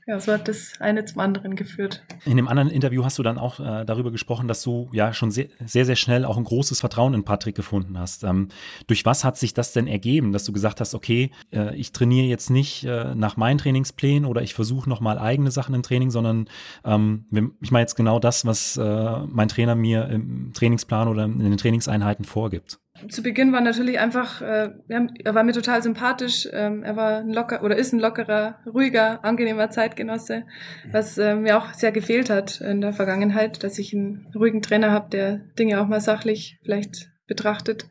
ja, 0.08 0.20
so 0.20 0.32
hat 0.32 0.48
das 0.48 0.74
eine 0.80 1.06
zum 1.06 1.20
anderen 1.22 1.56
geführt. 1.56 2.04
In 2.26 2.38
dem 2.38 2.48
anderen 2.48 2.70
Interview 2.70 3.04
hast 3.04 3.20
du 3.20 3.24
dann 3.24 3.38
auch 3.38 3.60
äh, 3.60 3.86
darüber 3.86 4.12
gesprochen, 4.12 4.48
dass 4.48 4.64
du 4.64 4.90
ja 4.92 5.14
schon 5.14 5.32
sehr, 5.32 5.48
sehr, 5.66 5.86
sehr 5.86 5.96
schnell 5.96 6.26
auch 6.26 6.38
ein 6.38 6.44
großes 6.44 6.80
Vertrauen 6.80 7.14
in 7.14 7.24
Patrick 7.24 7.56
gefunden 7.56 7.98
hast. 8.00 8.24
Ähm, 8.24 8.50
durch 8.88 9.06
was 9.06 9.24
hat 9.24 9.38
sich 9.38 9.54
das 9.54 9.74
denn 9.74 9.88
ergeben, 9.88 10.32
dass 10.32 10.44
du 10.44 10.52
gesagt 10.52 10.80
hast, 10.80 10.96
okay, 10.96 11.32
äh, 11.52 11.76
ich 11.76 11.92
trainiere 11.92 12.28
jetzt 12.28 12.50
nicht 12.50 12.84
äh, 12.84 13.14
nach 13.16 13.38
meinen 13.38 13.58
Trainingsplänen 13.58 14.26
oder 14.26 14.42
ich 14.42 14.54
versuche 14.54 14.90
nochmal 14.90 15.20
eigene 15.20 15.52
Sachen 15.52 15.76
im 15.76 15.84
Training, 15.84 16.10
sondern 16.10 16.48
ähm, 16.84 17.26
ich 17.62 17.72
meine 17.72 17.84
jetzt 17.84 17.96
genau 17.96 18.20
das, 18.20 18.46
was 18.46 18.78
äh, 18.78 19.20
mein 19.28 19.48
Trainer 19.48 19.76
mir 19.76 20.08
im 20.10 20.52
Trainingsplan 20.54 21.08
oder 21.08 21.26
in 21.26 21.40
den 21.40 21.58
Trainingseinheiten 21.58 22.26
vorgibt 22.26 22.80
zu 23.10 23.24
Beginn 23.24 23.52
war 23.52 23.62
natürlich 23.62 24.00
einfach, 24.00 24.42
äh, 24.42 24.70
er 24.88 25.36
war 25.36 25.44
mir 25.44 25.54
total 25.54 25.82
sympathisch. 25.82 26.48
Ähm, 26.52 26.84
er 26.84 26.96
war 26.96 27.20
ein 27.20 27.32
locker 27.32 27.64
oder 27.64 27.76
ist 27.76 27.94
ein 27.94 28.00
lockerer, 28.00 28.60
ruhiger, 28.66 29.24
angenehmer 29.24 29.70
Zeitgenosse, 29.70 30.44
was 30.92 31.18
äh, 31.18 31.36
mir 31.36 31.58
auch 31.58 31.74
sehr 31.74 31.92
gefehlt 31.92 32.30
hat 32.30 32.62
in 32.62 32.82
der 32.82 32.94
Vergangenheit, 32.94 33.64
dass 33.64 33.80
ich 33.80 33.94
einen 33.94 34.28
ruhigen 34.36 34.62
Trainer 34.62 34.92
habe, 34.92 35.10
der 35.10 35.38
Dinge 35.58 35.82
auch 35.82 35.88
mal 35.88 36.02
sachlich 36.02 36.60
vielleicht 36.64 37.12
betrachtet. 37.28 37.90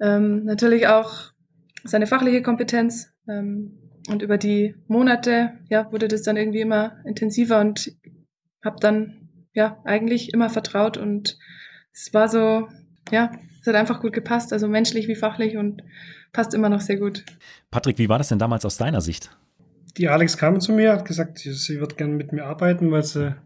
Ähm, 0.00 0.44
natürlich 0.44 0.88
auch 0.88 1.32
seine 1.84 2.06
fachliche 2.06 2.42
Kompetenz. 2.42 3.12
Ähm, 3.28 3.78
und 4.08 4.22
über 4.22 4.36
die 4.36 4.74
Monate 4.88 5.52
ja, 5.68 5.90
wurde 5.92 6.08
das 6.08 6.22
dann 6.22 6.36
irgendwie 6.36 6.60
immer 6.60 6.96
intensiver 7.04 7.60
und 7.60 7.92
habe 8.64 8.76
dann 8.80 9.28
ja 9.54 9.80
eigentlich 9.84 10.32
immer 10.32 10.50
vertraut 10.50 10.96
und 10.96 11.38
es 11.92 12.12
war 12.12 12.28
so, 12.28 12.68
ja, 13.10 13.30
es 13.62 13.68
hat 13.68 13.76
einfach 13.76 14.00
gut 14.00 14.12
gepasst, 14.12 14.52
also 14.52 14.66
menschlich 14.66 15.06
wie 15.06 15.14
fachlich 15.14 15.56
und 15.56 15.84
passt 16.32 16.52
immer 16.52 16.68
noch 16.68 16.80
sehr 16.80 16.96
gut. 16.96 17.24
Patrick, 17.70 17.96
wie 17.98 18.08
war 18.08 18.18
das 18.18 18.28
denn 18.28 18.40
damals 18.40 18.64
aus 18.64 18.76
deiner 18.76 19.00
Sicht? 19.00 19.30
Die 19.96 20.08
Alex 20.08 20.36
kam 20.36 20.60
zu 20.60 20.72
mir, 20.72 20.92
hat 20.92 21.04
gesagt, 21.04 21.38
sie 21.38 21.80
wird 21.80 21.96
gerne 21.96 22.14
mit 22.14 22.32
mir 22.32 22.44
arbeiten, 22.44 22.90
weil 22.90 23.04
sie, 23.04 23.36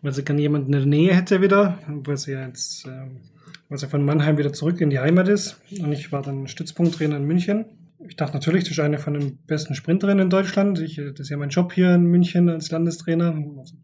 weil 0.00 0.12
sie 0.12 0.24
gerne 0.24 0.40
jemanden 0.40 0.72
in 0.72 0.80
der 0.80 0.86
Nähe 0.86 1.14
hätte 1.14 1.42
wieder, 1.42 1.78
weil 1.86 2.16
sie 2.16 2.32
jetzt, 2.32 2.86
ähm, 2.86 3.20
weil 3.68 3.78
sie 3.78 3.86
von 3.86 4.04
Mannheim 4.04 4.36
wieder 4.36 4.52
zurück 4.52 4.80
in 4.80 4.90
die 4.90 4.98
Heimat 4.98 5.28
ist. 5.28 5.60
Und 5.80 5.92
ich 5.92 6.10
war 6.10 6.22
dann 6.22 6.48
Stützpunkttrainer 6.48 7.16
in 7.16 7.24
München. 7.24 7.66
Ich 8.08 8.16
dachte 8.16 8.34
natürlich, 8.34 8.64
das 8.64 8.72
ist 8.72 8.80
eine 8.80 8.98
von 8.98 9.14
den 9.14 9.38
besten 9.46 9.76
Sprinterinnen 9.76 10.24
in 10.24 10.30
Deutschland. 10.30 10.80
Ich, 10.80 10.96
das 10.96 11.20
ist 11.20 11.28
ja 11.28 11.36
mein 11.36 11.50
Job 11.50 11.72
hier 11.72 11.94
in 11.94 12.06
München 12.06 12.48
als 12.48 12.72
Landestrainer. 12.72 13.32
Also 13.58 13.76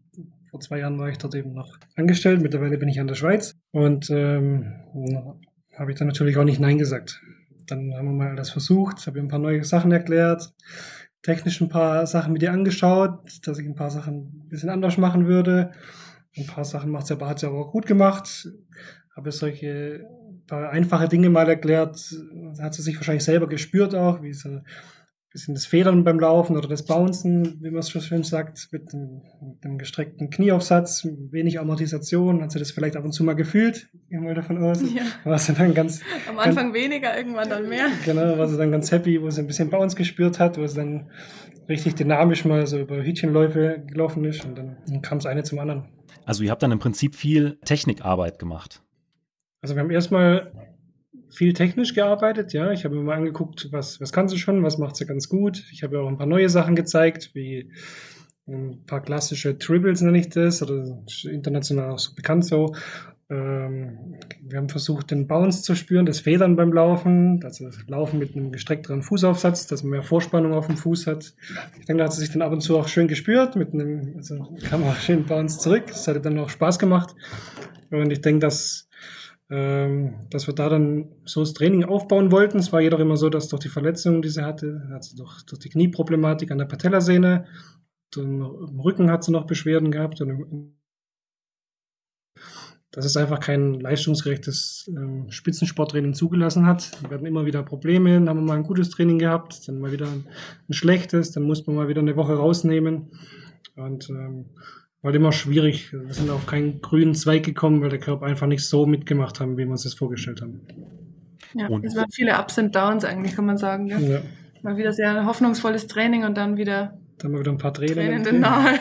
vor 0.51 0.59
zwei 0.59 0.79
Jahren 0.79 0.99
war 0.99 1.07
ich 1.09 1.19
dort 1.19 1.35
eben 1.35 1.53
noch 1.53 1.77
angestellt. 1.95 2.41
Mittlerweile 2.41 2.77
bin 2.77 2.89
ich 2.89 2.99
an 2.99 3.07
der 3.07 3.15
Schweiz. 3.15 3.55
Und 3.71 4.09
ähm, 4.09 4.73
habe 5.79 5.91
ich 5.91 5.97
dann 5.97 6.07
natürlich 6.07 6.37
auch 6.37 6.43
nicht 6.43 6.59
Nein 6.59 6.77
gesagt. 6.77 7.21
Dann 7.65 7.93
haben 7.95 8.05
wir 8.05 8.13
mal 8.13 8.35
das 8.35 8.49
versucht, 8.49 9.07
habe 9.07 9.19
ihm 9.19 9.25
ein 9.25 9.29
paar 9.29 9.39
neue 9.39 9.63
Sachen 9.63 9.91
erklärt, 9.91 10.53
technisch 11.23 11.61
ein 11.61 11.69
paar 11.69 12.05
Sachen 12.05 12.33
mit 12.33 12.43
ihr 12.43 12.51
angeschaut, 12.51 13.19
dass 13.43 13.59
ich 13.59 13.67
ein 13.67 13.75
paar 13.75 13.89
Sachen 13.89 14.45
ein 14.45 14.49
bisschen 14.49 14.69
anders 14.69 14.97
machen 14.97 15.27
würde. 15.27 15.71
Ein 16.37 16.45
paar 16.45 16.65
Sachen 16.65 16.91
macht 16.91 17.07
sie 17.07 17.13
aber, 17.13 17.27
hat 17.27 17.39
sie 17.39 17.47
aber 17.47 17.59
auch 17.59 17.71
gut 17.71 17.85
gemacht. 17.85 18.47
Habe 19.15 19.31
solche 19.31 20.05
paar 20.49 20.71
einfache 20.71 21.07
Dinge 21.07 21.29
mal 21.29 21.47
erklärt, 21.47 21.95
hat 22.59 22.73
sie 22.73 22.81
sich 22.81 22.95
wahrscheinlich 22.97 23.23
selber 23.23 23.47
gespürt 23.47 23.95
auch, 23.95 24.21
wie 24.21 24.33
sie 24.33 24.61
bisschen 25.31 25.53
das 25.53 25.65
Federn 25.65 26.03
beim 26.03 26.19
Laufen 26.19 26.57
oder 26.57 26.67
das 26.67 26.85
Bouncen, 26.85 27.61
wie 27.61 27.69
man 27.69 27.79
es 27.79 27.87
so 27.87 27.99
schön 27.99 28.23
sagt, 28.23 28.69
mit 28.71 28.91
dem, 28.91 29.21
mit 29.41 29.63
dem, 29.63 29.77
gestreckten 29.77 30.29
Knieaufsatz, 30.29 31.07
wenig 31.31 31.59
Amortisation, 31.59 32.41
hat 32.41 32.51
sie 32.51 32.59
das 32.59 32.71
vielleicht 32.71 32.95
ab 32.95 33.05
und 33.05 33.11
zu 33.11 33.23
mal 33.23 33.33
gefühlt, 33.33 33.89
gehen 34.09 34.25
wir 34.25 34.33
davon 34.33 34.57
aus. 34.63 34.81
Ja. 34.81 35.03
War 35.23 35.37
sie 35.37 35.53
dann 35.53 35.73
ganz, 35.73 36.01
Am 36.27 36.39
Anfang 36.39 36.73
ganz, 36.73 36.75
weniger, 36.75 37.15
irgendwann 37.15 37.49
dann 37.49 37.69
mehr. 37.69 37.87
Genau, 38.05 38.37
war 38.37 38.47
sie 38.47 38.57
dann 38.57 38.71
ganz 38.71 38.91
happy, 38.91 39.21
wo 39.21 39.29
sie 39.29 39.41
ein 39.41 39.47
bisschen 39.47 39.69
Bounce 39.69 39.95
gespürt 39.95 40.39
hat, 40.39 40.57
wo 40.57 40.65
sie 40.65 40.75
dann 40.75 41.09
richtig 41.67 41.95
dynamisch 41.95 42.45
mal 42.45 42.65
so 42.65 42.79
über 42.79 43.03
Hütchenläufe 43.03 43.83
gelaufen 43.85 44.25
ist 44.25 44.43
und 44.45 44.57
dann, 44.57 44.77
dann 44.87 45.01
kam 45.01 45.19
es 45.19 45.25
eine 45.25 45.43
zum 45.43 45.59
anderen. 45.59 45.85
Also 46.25 46.43
ihr 46.43 46.51
habt 46.51 46.63
dann 46.63 46.71
im 46.71 46.79
Prinzip 46.79 47.15
viel 47.15 47.59
Technikarbeit 47.65 48.39
gemacht. 48.39 48.81
Also 49.61 49.75
wir 49.75 49.83
haben 49.83 49.91
erstmal 49.91 50.51
viel 51.31 51.53
technisch 51.53 51.93
gearbeitet, 51.93 52.53
ja. 52.53 52.71
Ich 52.71 52.85
habe 52.85 52.95
mir 52.95 53.03
mal 53.03 53.17
angeguckt, 53.17 53.69
was, 53.71 54.01
was 54.01 54.11
kann 54.11 54.27
sie 54.27 54.37
schon, 54.37 54.63
was 54.63 54.77
macht 54.77 54.95
sie 54.95 55.05
ganz 55.05 55.29
gut. 55.29 55.63
Ich 55.71 55.83
habe 55.83 55.97
ja 55.97 56.01
auch 56.01 56.07
ein 56.07 56.17
paar 56.17 56.27
neue 56.27 56.49
Sachen 56.49 56.75
gezeigt, 56.75 57.31
wie 57.33 57.71
ein 58.47 58.83
paar 58.85 59.01
klassische 59.01 59.57
Tribbles 59.57 60.01
nenne 60.01 60.19
ich 60.19 60.29
das, 60.29 60.61
oder 60.63 61.03
international 61.29 61.91
auch 61.91 61.99
so 61.99 62.15
bekannt 62.15 62.45
so. 62.45 62.73
Ähm, 63.31 64.15
wir 64.41 64.57
haben 64.57 64.69
versucht, 64.69 65.11
den 65.11 65.27
Bounce 65.27 65.61
zu 65.61 65.75
spüren, 65.75 66.07
das 66.07 66.19
Federn 66.19 66.55
beim 66.55 66.73
Laufen, 66.73 67.39
also 67.43 67.65
das 67.65 67.77
Laufen 67.87 68.17
mit 68.17 68.35
einem 68.35 68.51
gestreckteren 68.51 69.03
Fußaufsatz, 69.03 69.67
dass 69.67 69.83
man 69.83 69.91
mehr 69.91 70.03
Vorspannung 70.03 70.53
auf 70.53 70.65
dem 70.65 70.77
Fuß 70.77 71.05
hat. 71.05 71.35
Ich 71.79 71.85
denke, 71.85 71.99
da 71.99 72.05
hat 72.05 72.13
sie 72.13 72.21
sich 72.21 72.31
dann 72.31 72.41
ab 72.41 72.51
und 72.51 72.61
zu 72.61 72.77
auch 72.77 72.87
schön 72.87 73.07
gespürt, 73.07 73.55
mit 73.55 73.71
einem, 73.71 74.15
also 74.17 74.57
kam 74.67 74.83
auch 74.83 74.95
schön 74.95 75.25
Bounce 75.25 75.59
zurück. 75.59 75.83
Das 75.87 76.07
hat 76.07 76.25
dann 76.25 76.39
auch 76.39 76.49
Spaß 76.49 76.79
gemacht. 76.79 77.13
Und 77.91 78.11
ich 78.11 78.21
denke, 78.21 78.39
dass 78.39 78.88
ähm, 79.49 80.27
dass 80.29 80.47
wir 80.47 80.53
da 80.53 80.69
dann 80.69 81.09
so 81.25 81.39
das 81.39 81.53
Training 81.53 81.83
aufbauen 81.83 82.31
wollten. 82.31 82.59
Es 82.59 82.71
war 82.71 82.81
jedoch 82.81 82.99
immer 82.99 83.17
so, 83.17 83.29
dass 83.29 83.47
durch 83.47 83.61
die 83.61 83.69
Verletzungen, 83.69 84.21
die 84.21 84.29
sie 84.29 84.45
hatte, 84.45 84.87
also 84.93 85.17
durch, 85.17 85.43
durch 85.43 85.59
die 85.59 85.69
Knieproblematik 85.69 86.51
an 86.51 86.59
der 86.59 86.65
Patellasehne, 86.65 87.45
im 88.15 88.79
Rücken 88.79 89.11
hat 89.11 89.23
sie 89.23 89.31
noch 89.31 89.45
Beschwerden 89.45 89.91
gehabt 89.91 90.21
und 90.21 90.73
dass 92.91 93.05
es 93.05 93.17
einfach 93.17 93.39
kein 93.39 93.79
leistungsgerechtes 93.79 94.91
äh, 94.95 95.31
Spitzensporttraining 95.31 96.15
zugelassen 96.15 96.65
hat. 96.65 96.91
Wir 97.03 97.17
hatten 97.17 97.25
immer 97.27 97.45
wieder 97.45 97.61
Probleme, 97.61 98.13
dann 98.15 98.29
haben 98.29 98.37
wir 98.37 98.45
mal 98.45 98.57
ein 98.57 98.63
gutes 98.63 98.89
Training 98.89 99.19
gehabt, 99.19 99.67
dann 99.67 99.79
mal 99.79 99.91
wieder 99.91 100.07
ein, 100.07 100.25
ein 100.67 100.73
schlechtes, 100.73 101.31
dann 101.31 101.43
musste 101.43 101.69
man 101.69 101.83
mal 101.83 101.87
wieder 101.87 102.01
eine 102.01 102.15
Woche 102.15 102.33
rausnehmen. 102.33 103.11
Und 103.75 104.09
ähm, 104.09 104.45
war 105.01 105.13
immer 105.13 105.31
schwierig. 105.31 105.93
Wir 105.93 106.13
sind 106.13 106.29
auf 106.29 106.45
keinen 106.45 106.81
grünen 106.81 107.15
Zweig 107.15 107.43
gekommen, 107.43 107.81
weil 107.81 107.89
der 107.89 107.99
Körper 107.99 108.25
einfach 108.25 108.47
nicht 108.47 108.65
so 108.65 108.85
mitgemacht 108.85 109.39
haben, 109.39 109.57
wie 109.57 109.63
wir 109.63 109.71
uns 109.71 109.83
das 109.83 109.93
vorgestellt 109.93 110.41
haben. 110.41 110.61
Ja, 111.53 111.67
und 111.67 111.85
es 111.85 111.95
waren 111.95 112.11
viele 112.11 112.37
Ups 112.37 112.57
und 112.57 112.75
Downs 112.75 113.05
eigentlich, 113.05 113.35
kann 113.35 113.45
man 113.45 113.57
sagen. 113.57 113.87
Ja. 113.87 113.99
ja. 113.99 114.21
Mal 114.61 114.77
wieder 114.77 114.91
sehr 114.91 115.25
hoffnungsvolles 115.25 115.87
Training 115.87 116.25
und 116.25 116.37
dann 116.37 116.57
wieder. 116.57 116.99
Dann 117.17 117.31
mal 117.31 117.39
wieder 117.39 117.51
ein 117.51 117.57
paar 117.57 117.73
Tränen. 117.73 117.95
Tränen 117.95 118.25
in 118.25 118.39
Nahe. 118.41 118.79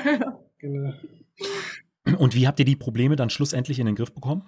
genau. 0.59 0.93
Und 2.19 2.35
wie 2.35 2.47
habt 2.47 2.59
ihr 2.59 2.65
die 2.65 2.77
Probleme 2.77 3.17
dann 3.17 3.31
schlussendlich 3.31 3.79
in 3.79 3.87
den 3.87 3.95
Griff 3.95 4.13
bekommen? 4.13 4.43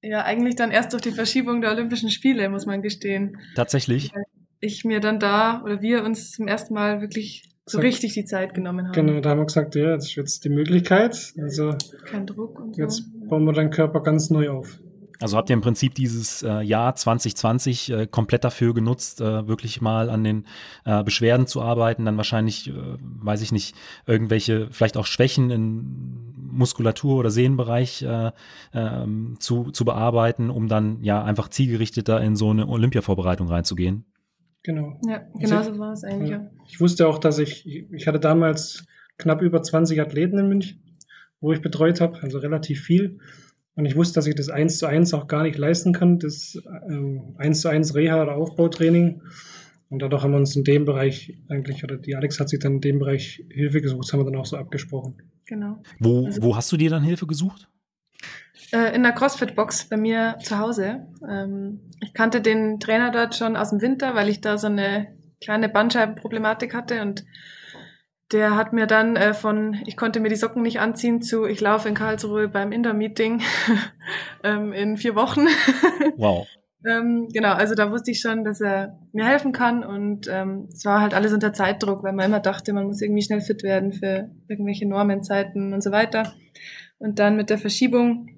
Ja, 0.00 0.24
eigentlich 0.24 0.56
dann 0.56 0.70
erst 0.70 0.92
durch 0.92 1.02
die 1.02 1.12
Verschiebung 1.12 1.60
der 1.60 1.70
Olympischen 1.70 2.10
Spiele, 2.10 2.48
muss 2.48 2.66
man 2.66 2.82
gestehen. 2.82 3.38
Tatsächlich? 3.54 4.12
Weil 4.14 4.24
ich 4.60 4.84
mir 4.84 5.00
dann 5.00 5.20
da 5.20 5.62
oder 5.62 5.80
wir 5.82 6.04
uns 6.04 6.32
zum 6.32 6.48
ersten 6.48 6.74
Mal 6.74 7.00
wirklich 7.00 7.51
so 7.66 7.78
richtig 7.78 8.14
die 8.14 8.24
Zeit 8.24 8.54
genommen 8.54 8.86
haben. 8.86 8.92
Genau, 8.92 9.20
da 9.20 9.30
haben 9.30 9.38
wir 9.38 9.46
gesagt, 9.46 9.74
ja, 9.74 9.92
jetzt 9.92 10.06
ist 10.06 10.16
jetzt 10.16 10.44
die 10.44 10.48
Möglichkeit. 10.48 11.32
Also 11.40 11.74
kein 12.04 12.26
Druck 12.26 12.58
und 12.58 12.74
so. 12.74 12.82
Jetzt 12.82 13.04
bauen 13.28 13.44
wir 13.44 13.52
deinen 13.52 13.70
Körper 13.70 14.02
ganz 14.02 14.30
neu 14.30 14.50
auf. 14.50 14.80
Also 15.22 15.36
habt 15.36 15.50
ihr 15.50 15.54
im 15.54 15.60
Prinzip 15.60 15.94
dieses 15.94 16.42
äh, 16.42 16.62
Jahr 16.62 16.96
2020 16.96 17.90
äh, 17.90 18.06
komplett 18.08 18.42
dafür 18.42 18.74
genutzt, 18.74 19.20
äh, 19.20 19.46
wirklich 19.46 19.80
mal 19.80 20.10
an 20.10 20.24
den 20.24 20.46
äh, 20.84 21.04
Beschwerden 21.04 21.46
zu 21.46 21.62
arbeiten, 21.62 22.04
dann 22.04 22.16
wahrscheinlich, 22.16 22.68
äh, 22.68 22.72
weiß 22.98 23.40
ich 23.42 23.52
nicht, 23.52 23.76
irgendwelche 24.04 24.66
vielleicht 24.72 24.96
auch 24.96 25.06
Schwächen 25.06 25.50
in 25.50 26.32
Muskulatur 26.50 27.18
oder 27.18 27.30
Sehnenbereich 27.30 28.02
äh, 28.02 28.32
ähm, 28.74 29.36
zu, 29.38 29.70
zu 29.70 29.84
bearbeiten, 29.84 30.50
um 30.50 30.66
dann 30.66 31.00
ja 31.02 31.22
einfach 31.22 31.48
zielgerichteter 31.48 32.20
in 32.20 32.34
so 32.34 32.50
eine 32.50 32.66
Olympiavorbereitung 32.66 33.46
reinzugehen. 33.46 34.04
Genau. 34.62 35.00
Ja, 35.06 35.26
genau 35.38 35.58
also, 35.58 35.74
so 35.74 35.78
war 35.78 35.92
es 35.92 36.04
eigentlich. 36.04 36.30
Ja. 36.30 36.50
Ich 36.66 36.80
wusste 36.80 37.08
auch, 37.08 37.18
dass 37.18 37.38
ich, 37.38 37.66
ich 37.66 38.06
hatte 38.06 38.20
damals 38.20 38.86
knapp 39.18 39.42
über 39.42 39.62
20 39.62 40.00
Athleten 40.00 40.38
in 40.38 40.48
München, 40.48 40.80
wo 41.40 41.52
ich 41.52 41.60
betreut 41.60 42.00
habe, 42.00 42.22
also 42.22 42.38
relativ 42.38 42.82
viel. 42.82 43.18
Und 43.74 43.86
ich 43.86 43.96
wusste, 43.96 44.16
dass 44.16 44.26
ich 44.26 44.34
das 44.34 44.48
eins 44.48 44.78
zu 44.78 44.86
eins 44.86 45.14
auch 45.14 45.26
gar 45.26 45.42
nicht 45.42 45.58
leisten 45.58 45.92
kann, 45.92 46.18
das 46.18 46.62
ähm, 46.88 47.34
eins 47.38 47.62
zu 47.62 47.68
eins 47.68 47.94
Reha 47.94 48.22
oder 48.22 48.36
Aufbautraining. 48.36 49.22
Und 49.88 50.00
dadurch 50.00 50.22
haben 50.22 50.32
wir 50.32 50.38
uns 50.38 50.56
in 50.56 50.64
dem 50.64 50.84
Bereich 50.84 51.38
eigentlich, 51.48 51.82
oder 51.84 51.96
die 51.96 52.16
Alex 52.16 52.38
hat 52.38 52.48
sich 52.48 52.58
dann 52.58 52.74
in 52.74 52.80
dem 52.80 52.98
Bereich 52.98 53.44
Hilfe 53.50 53.80
gesucht, 53.80 54.04
das 54.04 54.12
haben 54.12 54.20
wir 54.20 54.24
dann 54.24 54.36
auch 54.36 54.46
so 54.46 54.56
abgesprochen. 54.56 55.16
Genau. 55.46 55.82
Wo, 55.98 56.26
also, 56.26 56.42
wo 56.42 56.56
hast 56.56 56.70
du 56.72 56.76
dir 56.76 56.90
dann 56.90 57.02
Hilfe 57.02 57.26
gesucht? 57.26 57.68
Äh, 58.72 58.94
in 58.94 59.02
der 59.02 59.12
CrossFit-Box 59.12 59.90
bei 59.90 59.98
mir 59.98 60.38
zu 60.42 60.58
Hause. 60.58 61.06
Ähm, 61.28 61.80
ich 62.00 62.14
kannte 62.14 62.40
den 62.40 62.80
Trainer 62.80 63.10
dort 63.10 63.34
schon 63.34 63.56
aus 63.56 63.70
dem 63.70 63.82
Winter, 63.82 64.14
weil 64.14 64.30
ich 64.30 64.40
da 64.40 64.56
so 64.56 64.66
eine 64.66 65.14
kleine 65.42 65.68
Bandscheibenproblematik 65.68 66.74
hatte 66.74 67.02
und 67.02 67.24
der 68.32 68.56
hat 68.56 68.72
mir 68.72 68.86
dann 68.86 69.16
äh, 69.16 69.34
von, 69.34 69.76
ich 69.86 69.98
konnte 69.98 70.20
mir 70.20 70.30
die 70.30 70.36
Socken 70.36 70.62
nicht 70.62 70.80
anziehen, 70.80 71.20
zu, 71.20 71.44
ich 71.44 71.60
laufe 71.60 71.86
in 71.86 71.94
Karlsruhe 71.94 72.48
beim 72.48 72.72
Indoor-Meeting 72.72 73.42
ähm, 74.42 74.72
in 74.72 74.96
vier 74.96 75.14
Wochen. 75.14 75.46
wow. 76.16 76.46
Ähm, 76.88 77.28
genau, 77.30 77.52
also 77.52 77.74
da 77.74 77.90
wusste 77.90 78.10
ich 78.10 78.20
schon, 78.20 78.42
dass 78.42 78.60
er 78.62 78.98
mir 79.12 79.26
helfen 79.26 79.52
kann 79.52 79.84
und 79.84 80.28
ähm, 80.28 80.68
es 80.72 80.84
war 80.86 81.02
halt 81.02 81.12
alles 81.12 81.32
unter 81.32 81.52
Zeitdruck, 81.52 82.02
weil 82.02 82.14
man 82.14 82.24
immer 82.24 82.40
dachte, 82.40 82.72
man 82.72 82.86
muss 82.86 83.02
irgendwie 83.02 83.22
schnell 83.22 83.42
fit 83.42 83.62
werden 83.62 83.92
für 83.92 84.30
irgendwelche 84.48 84.88
Normenzeiten 84.88 85.74
und 85.74 85.82
so 85.82 85.92
weiter. 85.92 86.32
Und 87.02 87.18
dann 87.18 87.36
mit 87.36 87.50
der 87.50 87.58
Verschiebung 87.58 88.28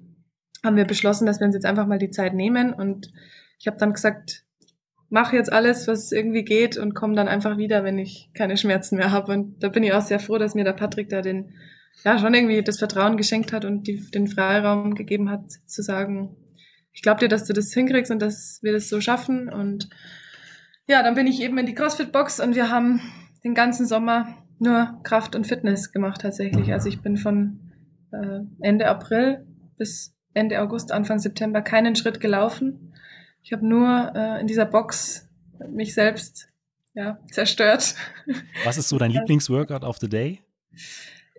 haben 0.63 0.75
wir 0.75 0.85
beschlossen, 0.85 1.27
dass 1.27 1.39
wir 1.39 1.45
uns 1.45 1.53
jetzt 1.53 1.67
einfach 1.67 1.85
mal 1.85 1.99
die 1.99 2.09
Zeit 2.09 2.33
nehmen 2.33 2.73
und 2.73 3.11
ich 3.59 3.67
habe 3.67 3.77
dann 3.77 3.93
gesagt, 3.93 4.43
mach 5.09 5.33
jetzt 5.33 5.53
alles, 5.53 5.87
was 5.87 6.11
irgendwie 6.11 6.43
geht 6.43 6.75
und 6.75 6.95
komme 6.95 7.15
dann 7.15 7.27
einfach 7.27 7.57
wieder, 7.57 7.83
wenn 7.83 7.99
ich 7.99 8.31
keine 8.33 8.57
Schmerzen 8.57 8.97
mehr 8.97 9.11
habe. 9.11 9.31
Und 9.33 9.63
da 9.63 9.69
bin 9.69 9.83
ich 9.83 9.93
auch 9.93 10.01
sehr 10.01 10.19
froh, 10.19 10.39
dass 10.39 10.55
mir 10.55 10.63
der 10.63 10.73
Patrick 10.73 11.09
da 11.09 11.21
den, 11.21 11.53
ja, 12.03 12.17
schon 12.17 12.33
irgendwie 12.33 12.63
das 12.63 12.79
Vertrauen 12.79 13.17
geschenkt 13.17 13.53
hat 13.53 13.65
und 13.65 13.87
die, 13.87 14.09
den 14.11 14.27
Freiraum 14.27 14.95
gegeben 14.95 15.29
hat, 15.29 15.51
zu 15.67 15.83
sagen, 15.83 16.35
ich 16.91 17.01
glaube 17.01 17.19
dir, 17.19 17.29
dass 17.29 17.45
du 17.45 17.53
das 17.53 17.71
hinkriegst 17.71 18.11
und 18.11 18.19
dass 18.19 18.59
wir 18.63 18.73
das 18.73 18.89
so 18.89 18.99
schaffen. 18.99 19.47
Und 19.47 19.89
ja, 20.87 21.03
dann 21.03 21.13
bin 21.15 21.27
ich 21.27 21.41
eben 21.41 21.57
in 21.59 21.65
die 21.65 21.75
CrossFit-Box 21.75 22.39
und 22.39 22.55
wir 22.55 22.69
haben 22.69 22.99
den 23.43 23.53
ganzen 23.53 23.85
Sommer 23.85 24.27
nur 24.57 24.99
Kraft 25.03 25.35
und 25.35 25.45
Fitness 25.45 25.91
gemacht 25.91 26.21
tatsächlich. 26.21 26.73
Also 26.73 26.89
ich 26.89 27.01
bin 27.01 27.17
von 27.17 27.64
äh, 28.21 28.41
Ende 28.61 28.87
April 28.87 29.45
bis 29.77 30.15
Ende 30.33 30.61
August, 30.61 30.91
Anfang 30.91 31.19
September 31.19 31.61
keinen 31.61 31.95
Schritt 31.95 32.19
gelaufen. 32.19 32.93
Ich 33.41 33.53
habe 33.53 33.67
nur 33.67 34.11
äh, 34.15 34.41
in 34.41 34.47
dieser 34.47 34.65
Box 34.65 35.29
mich 35.69 35.93
selbst 35.93 36.49
ja, 36.93 37.19
zerstört. 37.31 37.95
Was 38.65 38.77
ist 38.77 38.89
so 38.89 38.97
dein 38.97 39.11
Lieblingsworkout 39.11 39.85
of 39.85 39.97
the 39.97 40.09
Day? 40.09 40.41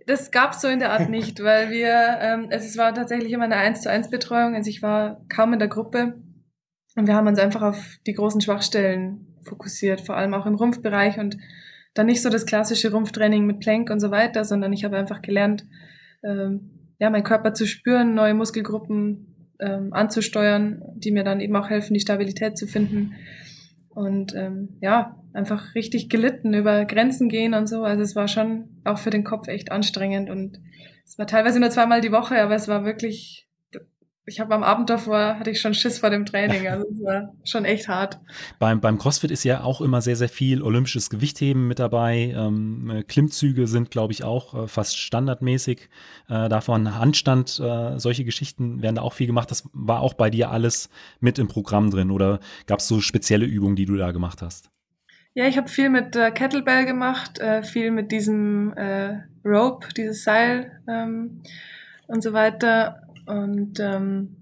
Das 0.07 0.31
gab 0.31 0.53
es 0.53 0.61
so 0.61 0.69
in 0.69 0.79
der 0.79 0.93
Art 0.93 1.11
nicht, 1.11 1.43
weil 1.43 1.71
wir, 1.71 2.19
ähm, 2.21 2.49
also 2.51 2.65
es 2.65 2.77
war 2.77 2.95
tatsächlich 2.95 3.33
immer 3.33 3.45
eine 3.45 3.57
1 3.57 3.83
zu 3.83 3.91
1 3.91 4.11
Betreuung, 4.11 4.55
also 4.55 4.71
ich 4.71 4.81
war 4.81 5.25
kaum 5.29 5.53
in 5.53 5.59
der 5.59 5.69
Gruppe 5.69 6.15
und 6.95 7.07
wir 7.07 7.15
haben 7.15 7.27
uns 7.27 7.41
einfach 7.41 7.63
auf 7.63 7.99
die 8.07 8.13
großen 8.13 8.41
Schwachstellen 8.41 9.27
fokussiert, 9.43 10.01
vor 10.01 10.17
allem 10.17 10.35
auch 10.35 10.47
im 10.47 10.55
Rumpfbereich 10.55 11.19
und 11.19 11.37
dann 11.95 12.07
nicht 12.07 12.23
so 12.23 12.31
das 12.31 12.47
klassische 12.47 12.93
Rumpftraining 12.93 13.47
mit 13.47 13.61
Plank 13.61 13.91
und 13.91 14.01
so 14.01 14.11
weiter, 14.11 14.45
sondern 14.45 14.73
ich 14.73 14.85
habe 14.85 14.97
einfach 14.97 15.23
gelernt, 15.23 15.67
ähm, 16.25 16.71
ja, 16.99 17.11
meinen 17.11 17.25
Körper 17.25 17.55
zu 17.55 17.67
spüren, 17.67 18.15
neue 18.15 18.35
Muskelgruppen 18.35 19.53
ähm, 19.61 19.93
anzusteuern, 19.93 20.83
die 20.95 21.11
mir 21.11 21.25
dann 21.25 21.41
eben 21.41 21.57
auch 21.57 21.71
helfen, 21.71 21.95
die 21.95 22.01
Stabilität 22.01 22.57
zu 22.57 22.67
finden. 22.67 23.15
Und 23.89 24.35
ähm, 24.35 24.77
ja, 24.81 25.17
einfach 25.33 25.75
richtig 25.75 26.09
gelitten, 26.09 26.53
über 26.55 26.85
Grenzen 26.85 27.29
gehen 27.29 27.55
und 27.55 27.69
so. 27.69 27.83
Also 27.83 28.03
es 28.03 28.17
war 28.17 28.29
schon 28.29 28.69
auch 28.85 28.99
für 28.99 29.11
den 29.11 29.25
Kopf 29.25 29.49
echt 29.49 29.73
anstrengend 29.73 30.29
und 30.31 30.61
es 31.05 31.19
war 31.19 31.27
teilweise 31.27 31.61
nur 31.61 31.71
zweimal 31.71 32.01
die 32.01 32.13
Woche, 32.13 32.43
aber 32.43 32.55
es 32.55 32.69
war 32.69 32.85
wirklich 32.85 33.46
ich 34.29 34.41
habe 34.41 34.55
am 34.55 34.65
Abend 34.65 34.91
davor, 34.91 35.39
hatte 35.39 35.51
ich 35.51 35.61
schon 35.61 35.73
Schiss 35.73 35.99
vor 35.99 36.11
dem 36.11 36.27
Training. 36.27 36.67
Also 36.67 36.85
es 36.93 37.01
war 37.03 37.33
schon 37.45 37.65
echt 37.65 37.87
hart. 37.87 38.19
Beim, 38.59 38.81
beim 38.81 38.99
CrossFit 38.99 39.31
ist 39.31 39.45
ja 39.45 39.63
auch 39.63 39.81
immer 39.81 40.03
sehr, 40.03 40.17
sehr 40.17 40.29
viel 40.29 40.63
olympisches 40.63 41.11
Gewichtheben 41.11 41.69
mit 41.69 41.79
dabei. 41.79 42.35
Ähm, 42.37 42.91
äh, 42.91 43.03
Klimmzüge 43.05 43.69
sind, 43.69 43.93
glaube 43.93 44.13
ich, 44.13 44.25
auch 44.25 44.65
äh, 44.65 44.67
fast 44.67 44.99
standardmäßig. 44.99 45.89
Äh, 46.29 46.49
davon 46.49 46.99
Handstand, 46.99 47.61
äh, 47.61 48.01
solche 48.01 48.25
Geschichten 48.25 48.83
werden 48.83 48.97
da 48.97 49.03
auch 49.03 49.13
viel 49.13 49.29
gemacht. 49.29 49.49
Das 49.53 49.69
war 49.73 50.01
auch 50.01 50.15
bei 50.15 50.29
dir 50.29 50.51
alles 50.51 50.91
mit 51.21 51.39
im 51.39 51.47
Programm 51.47 51.93
drin. 51.93 52.11
Oder 52.11 52.41
gab 52.67 52.81
es 52.81 52.89
so 52.89 53.01
spezielle 53.01 53.47
Übungen, 53.47 53.77
die 53.77 53.87
du 53.87 53.97
da 53.97 54.11
gemacht 54.11 54.43
hast? 54.43 54.71
Ja, 55.35 55.47
ich 55.47 55.57
habe 55.57 55.69
viel 55.69 55.89
mit 55.89 56.17
äh, 56.17 56.33
Kettlebell 56.33 56.85
gemacht, 56.85 57.39
äh, 57.39 57.63
viel 57.63 57.93
mit 57.93 58.11
diesem 58.11 58.75
Rope, 59.45 59.87
dieses 59.97 60.25
Seil 60.25 60.81
ähm, 60.89 61.43
und 62.09 62.23
so 62.23 62.33
weiter 62.33 63.06
und 63.27 63.81
ähm, 63.81 64.37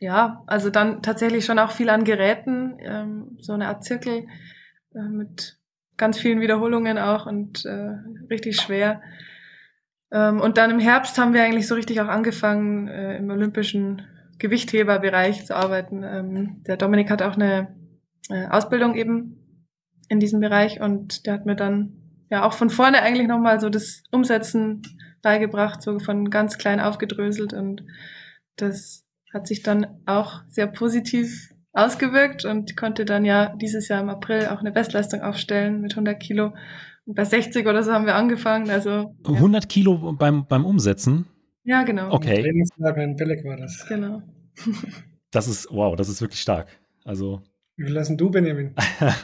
ja, 0.00 0.42
also 0.46 0.70
dann 0.70 1.02
tatsächlich 1.02 1.44
schon 1.44 1.58
auch 1.58 1.70
viel 1.70 1.88
an 1.88 2.04
Geräten, 2.04 2.76
ähm, 2.80 3.36
so 3.40 3.52
eine 3.52 3.68
Art 3.68 3.84
Zirkel 3.84 4.26
äh, 4.94 5.08
mit 5.08 5.58
ganz 5.96 6.18
vielen 6.18 6.40
Wiederholungen 6.40 6.98
auch 6.98 7.26
und 7.26 7.64
äh, 7.64 7.94
richtig 8.28 8.56
schwer. 8.60 9.00
Ähm, 10.10 10.40
und 10.40 10.58
dann 10.58 10.70
im 10.70 10.80
Herbst 10.80 11.18
haben 11.18 11.34
wir 11.34 11.44
eigentlich 11.44 11.68
so 11.68 11.74
richtig 11.74 12.00
auch 12.00 12.08
angefangen, 12.08 12.88
äh, 12.88 13.16
im 13.16 13.30
olympischen 13.30 14.02
Gewichtheberbereich 14.38 15.46
zu 15.46 15.54
arbeiten. 15.54 16.02
Ähm, 16.02 16.64
der 16.66 16.76
Dominik 16.76 17.10
hat 17.10 17.22
auch 17.22 17.36
eine 17.36 17.74
äh, 18.28 18.48
Ausbildung 18.48 18.96
eben 18.96 19.68
in 20.08 20.18
diesem 20.18 20.40
Bereich 20.40 20.80
und 20.80 21.26
der 21.26 21.34
hat 21.34 21.46
mir 21.46 21.56
dann 21.56 21.92
ja 22.28 22.44
auch 22.44 22.52
von 22.52 22.70
vorne 22.70 23.02
eigentlich 23.02 23.28
nochmal 23.28 23.60
so 23.60 23.68
das 23.68 24.02
Umsetzen 24.10 24.82
beigebracht, 25.22 25.82
so 25.82 25.98
von 25.98 26.30
ganz 26.30 26.58
klein 26.58 26.80
aufgedröselt 26.80 27.52
und 27.52 27.84
das 28.56 29.04
hat 29.32 29.46
sich 29.46 29.62
dann 29.62 29.86
auch 30.06 30.42
sehr 30.48 30.66
positiv 30.66 31.52
ausgewirkt 31.72 32.44
und 32.44 32.76
konnte 32.76 33.04
dann 33.04 33.24
ja 33.24 33.54
dieses 33.56 33.88
Jahr 33.88 34.02
im 34.02 34.10
April 34.10 34.46
auch 34.46 34.60
eine 34.60 34.72
Bestleistung 34.72 35.22
aufstellen 35.22 35.80
mit 35.80 35.92
100 35.92 36.20
Kilo. 36.20 36.52
Und 37.06 37.14
bei 37.14 37.24
60 37.24 37.66
oder 37.66 37.82
so 37.82 37.92
haben 37.92 38.06
wir 38.06 38.14
angefangen. 38.14 38.70
Also, 38.70 38.90
ja. 38.90 39.10
100 39.24 39.68
Kilo 39.68 40.12
beim, 40.12 40.46
beim 40.46 40.64
Umsetzen? 40.64 41.26
Ja, 41.64 41.82
genau. 41.82 42.12
Okay. 42.12 42.42
Trainingslager 42.42 43.02
in 43.02 43.18
war 43.18 43.56
das. 43.56 43.86
Genau. 43.88 44.22
das 45.30 45.48
ist, 45.48 45.68
wow, 45.70 45.96
das 45.96 46.08
ist 46.08 46.20
wirklich 46.20 46.40
stark. 46.40 46.68
Also. 47.04 47.42
Wie 47.76 47.84
viel 47.84 47.94
lassen 47.94 48.18
du, 48.18 48.30
Benjamin? 48.30 48.74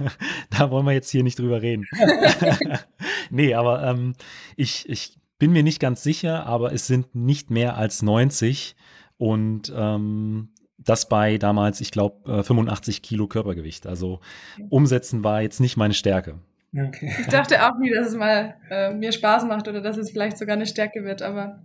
da 0.59 0.71
wollen 0.71 0.87
wir 0.87 0.93
jetzt 0.93 1.11
hier 1.11 1.23
nicht 1.23 1.39
drüber 1.39 1.61
reden. 1.61 1.85
nee, 3.31 3.55
aber 3.55 3.85
ähm, 3.85 4.15
ich, 4.57 4.89
ich 4.89 5.19
bin 5.39 5.53
mir 5.53 5.63
nicht 5.63 5.81
ganz 5.81 6.03
sicher, 6.03 6.47
aber 6.47 6.73
es 6.73 6.87
sind 6.87 7.15
nicht 7.15 7.51
mehr 7.51 7.77
als 7.77 8.03
90. 8.03 8.77
Und 9.17 9.73
ähm, 9.75 10.51
das 10.79 11.09
bei 11.09 11.39
damals, 11.39 11.81
ich 11.81 11.91
glaube, 11.91 12.45
85 12.45 13.03
Kilo 13.03 13.27
Körpergewicht. 13.27 13.87
Also 13.87 14.21
umsetzen 14.69 15.25
war 15.25 15.43
jetzt 15.43 15.61
nicht 15.61 15.77
meine 15.77 15.95
Stärke. 15.95 16.41
Okay. 16.77 17.15
Ich 17.21 17.27
dachte 17.29 17.67
auch 17.67 17.79
nie, 17.79 17.91
dass 17.91 18.09
es 18.09 18.15
mal 18.15 18.55
äh, 18.71 18.93
mir 18.93 19.13
Spaß 19.13 19.45
macht 19.47 19.69
oder 19.69 19.81
dass 19.81 19.97
es 19.97 20.11
vielleicht 20.11 20.39
sogar 20.39 20.55
eine 20.55 20.67
Stärke 20.67 21.03
wird, 21.03 21.23
aber 21.23 21.63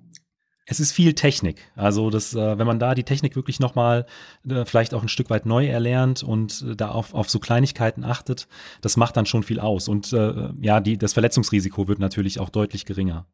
es 0.65 0.79
ist 0.79 0.93
viel 0.93 1.13
Technik. 1.13 1.57
Also, 1.75 2.09
das, 2.09 2.33
äh, 2.33 2.57
wenn 2.57 2.65
man 2.65 2.79
da 2.79 2.95
die 2.95 3.03
Technik 3.03 3.35
wirklich 3.35 3.59
nochmal 3.59 4.05
äh, 4.49 4.63
vielleicht 4.63 4.93
auch 4.93 5.01
ein 5.01 5.09
Stück 5.09 5.29
weit 5.29 5.45
neu 5.45 5.67
erlernt 5.67 6.23
und 6.23 6.63
äh, 6.65 6.75
da 6.75 6.89
auf, 6.89 7.13
auf 7.13 7.29
so 7.29 7.39
Kleinigkeiten 7.39 8.05
achtet, 8.05 8.47
das 8.79 8.95
macht 8.95 9.17
dann 9.17 9.25
schon 9.25 9.43
viel 9.43 9.59
aus. 9.59 9.89
Und 9.89 10.13
äh, 10.13 10.49
ja, 10.61 10.79
die, 10.79 10.97
das 10.97 11.13
Verletzungsrisiko 11.13 11.89
wird 11.89 11.99
natürlich 11.99 12.39
auch 12.39 12.49
deutlich 12.49 12.85
geringer. 12.85 13.25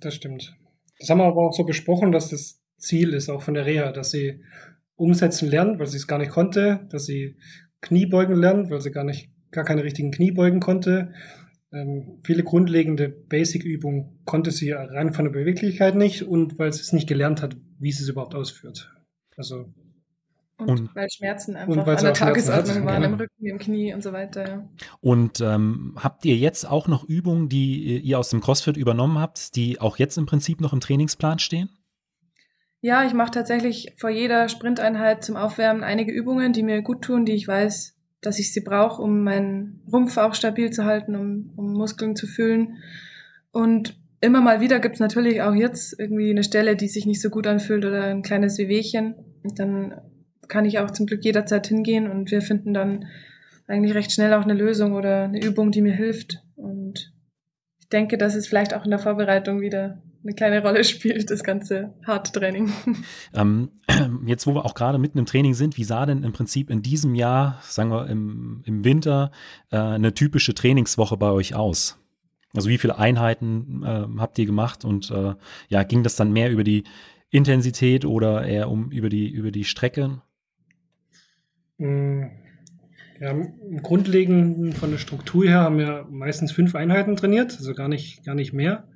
Das 0.00 0.14
stimmt. 0.14 0.56
Das 0.98 1.10
haben 1.10 1.18
wir 1.18 1.24
aber 1.24 1.42
auch 1.46 1.52
so 1.52 1.64
besprochen, 1.64 2.12
dass 2.12 2.30
das 2.30 2.62
Ziel 2.78 3.14
ist, 3.14 3.30
auch 3.30 3.42
von 3.42 3.54
der 3.54 3.66
Reha, 3.66 3.92
dass 3.92 4.10
sie 4.10 4.42
umsetzen 4.96 5.48
lernt, 5.48 5.78
weil 5.78 5.86
sie 5.86 5.96
es 5.96 6.06
gar 6.06 6.18
nicht 6.18 6.30
konnte, 6.30 6.86
dass 6.90 7.06
sie 7.06 7.36
Kniebeugen 7.80 8.36
lernt, 8.36 8.70
weil 8.70 8.80
sie 8.80 8.90
gar 8.90 9.04
nicht, 9.04 9.30
gar 9.50 9.64
keine 9.64 9.84
richtigen 9.84 10.10
Kniebeugen 10.10 10.60
konnte. 10.60 11.12
Ähm, 11.72 12.20
viele 12.24 12.44
grundlegende 12.44 13.08
Basic-Übungen 13.08 14.20
konnte 14.24 14.50
sie 14.50 14.70
rein 14.70 15.12
von 15.12 15.24
der 15.24 15.32
Beweglichkeit 15.32 15.96
nicht 15.96 16.22
und 16.22 16.58
weil 16.58 16.72
sie 16.72 16.80
es 16.80 16.92
nicht 16.92 17.08
gelernt 17.08 17.42
hat, 17.42 17.56
wie 17.78 17.92
sie 17.92 18.04
es 18.04 18.08
überhaupt 18.08 18.34
ausführt. 18.34 18.92
Also 19.36 19.72
und, 20.56 20.70
und, 20.70 20.94
weil 20.94 21.08
Schmerzen 21.10 21.56
einfach 21.56 21.86
an 21.86 22.04
der 22.04 22.14
Tagesordnung 22.14 22.84
waren, 22.84 23.02
genau. 23.02 23.14
im 23.14 23.20
Rücken, 23.20 23.46
im 23.46 23.58
Knie 23.58 23.92
und 23.92 24.02
so 24.02 24.12
weiter. 24.12 24.48
Ja. 24.48 24.68
Und 25.00 25.40
ähm, 25.40 25.96
habt 25.96 26.24
ihr 26.24 26.36
jetzt 26.36 26.64
auch 26.64 26.86
noch 26.86 27.04
Übungen, 27.04 27.48
die 27.48 27.98
ihr 27.98 28.18
aus 28.18 28.30
dem 28.30 28.40
CrossFit 28.40 28.76
übernommen 28.76 29.18
habt, 29.18 29.56
die 29.56 29.80
auch 29.80 29.96
jetzt 29.96 30.16
im 30.16 30.26
Prinzip 30.26 30.60
noch 30.60 30.72
im 30.72 30.80
Trainingsplan 30.80 31.40
stehen? 31.40 31.70
Ja, 32.80 33.04
ich 33.04 33.14
mache 33.14 33.32
tatsächlich 33.32 33.94
vor 33.96 34.10
jeder 34.10 34.48
Sprinteinheit 34.48 35.24
zum 35.24 35.36
Aufwärmen 35.36 35.82
einige 35.82 36.12
Übungen, 36.12 36.52
die 36.52 36.62
mir 36.62 36.82
gut 36.82 37.02
tun, 37.02 37.24
die 37.24 37.32
ich 37.32 37.48
weiß, 37.48 37.96
dass 38.20 38.38
ich 38.38 38.52
sie 38.52 38.60
brauche, 38.60 39.02
um 39.02 39.24
meinen 39.24 39.82
Rumpf 39.90 40.16
auch 40.18 40.34
stabil 40.34 40.70
zu 40.70 40.84
halten, 40.84 41.16
um, 41.16 41.52
um 41.56 41.72
Muskeln 41.72 42.14
zu 42.14 42.26
fühlen. 42.26 42.76
Und 43.50 43.98
immer 44.20 44.40
mal 44.40 44.60
wieder 44.60 44.80
gibt 44.80 44.94
es 44.94 45.00
natürlich 45.00 45.42
auch 45.42 45.54
jetzt 45.54 45.98
irgendwie 45.98 46.30
eine 46.30 46.44
Stelle, 46.44 46.76
die 46.76 46.88
sich 46.88 47.06
nicht 47.06 47.20
so 47.20 47.30
gut 47.30 47.46
anfühlt 47.46 47.84
oder 47.84 48.04
ein 48.04 48.22
kleines 48.22 48.58
Wehwehchen. 48.58 49.14
Und 49.42 49.58
dann 49.58 50.00
kann 50.48 50.64
ich 50.64 50.78
auch 50.78 50.90
zum 50.90 51.06
Glück 51.06 51.24
jederzeit 51.24 51.66
hingehen 51.66 52.10
und 52.10 52.30
wir 52.30 52.42
finden 52.42 52.74
dann 52.74 53.06
eigentlich 53.66 53.94
recht 53.94 54.12
schnell 54.12 54.34
auch 54.34 54.42
eine 54.42 54.54
Lösung 54.54 54.92
oder 54.92 55.24
eine 55.24 55.42
Übung, 55.42 55.70
die 55.70 55.82
mir 55.82 55.94
hilft. 55.94 56.42
Und 56.56 57.12
ich 57.80 57.88
denke, 57.88 58.18
dass 58.18 58.34
es 58.34 58.46
vielleicht 58.46 58.74
auch 58.74 58.84
in 58.84 58.90
der 58.90 58.98
Vorbereitung 58.98 59.60
wieder 59.60 60.02
eine 60.22 60.34
kleine 60.34 60.62
Rolle 60.62 60.84
spielt, 60.84 61.30
das 61.30 61.44
ganze 61.44 61.94
harte 62.06 62.32
Training. 62.32 62.72
Ähm, 63.34 63.70
jetzt, 64.26 64.46
wo 64.46 64.54
wir 64.54 64.64
auch 64.64 64.74
gerade 64.74 64.98
mitten 64.98 65.18
im 65.18 65.26
Training 65.26 65.54
sind, 65.54 65.76
wie 65.76 65.84
sah 65.84 66.06
denn 66.06 66.22
im 66.22 66.32
Prinzip 66.32 66.70
in 66.70 66.82
diesem 66.82 67.14
Jahr, 67.14 67.60
sagen 67.62 67.90
wir 67.90 68.06
im, 68.06 68.62
im 68.64 68.84
Winter, 68.84 69.32
äh, 69.70 69.76
eine 69.76 70.14
typische 70.14 70.54
Trainingswoche 70.54 71.16
bei 71.16 71.30
euch 71.30 71.54
aus? 71.54 71.98
Also 72.54 72.68
wie 72.68 72.78
viele 72.78 72.96
Einheiten 72.96 73.82
äh, 73.82 74.06
habt 74.18 74.38
ihr 74.38 74.46
gemacht 74.46 74.84
und 74.84 75.10
äh, 75.10 75.34
ja, 75.68 75.82
ging 75.82 76.04
das 76.04 76.14
dann 76.14 76.32
mehr 76.32 76.50
über 76.50 76.62
die 76.62 76.84
Intensität 77.30 78.04
oder 78.04 78.44
eher 78.46 78.70
um 78.70 78.92
über 78.92 79.08
die, 79.08 79.28
über 79.28 79.50
die 79.50 79.64
Strecke? 79.64 80.22
Mm, 81.78 82.24
ja, 83.20 83.30
im 83.30 83.82
Grundlegenden 83.82 84.72
von 84.72 84.90
der 84.90 84.98
Struktur 84.98 85.44
her 85.44 85.60
haben 85.60 85.78
wir 85.78 86.06
meistens 86.10 86.52
fünf 86.52 86.74
Einheiten 86.74 87.16
trainiert, 87.16 87.56
also 87.56 87.74
gar 87.74 87.88
nicht, 87.88 88.24
gar 88.24 88.34
nicht 88.34 88.52
mehr. 88.52 88.88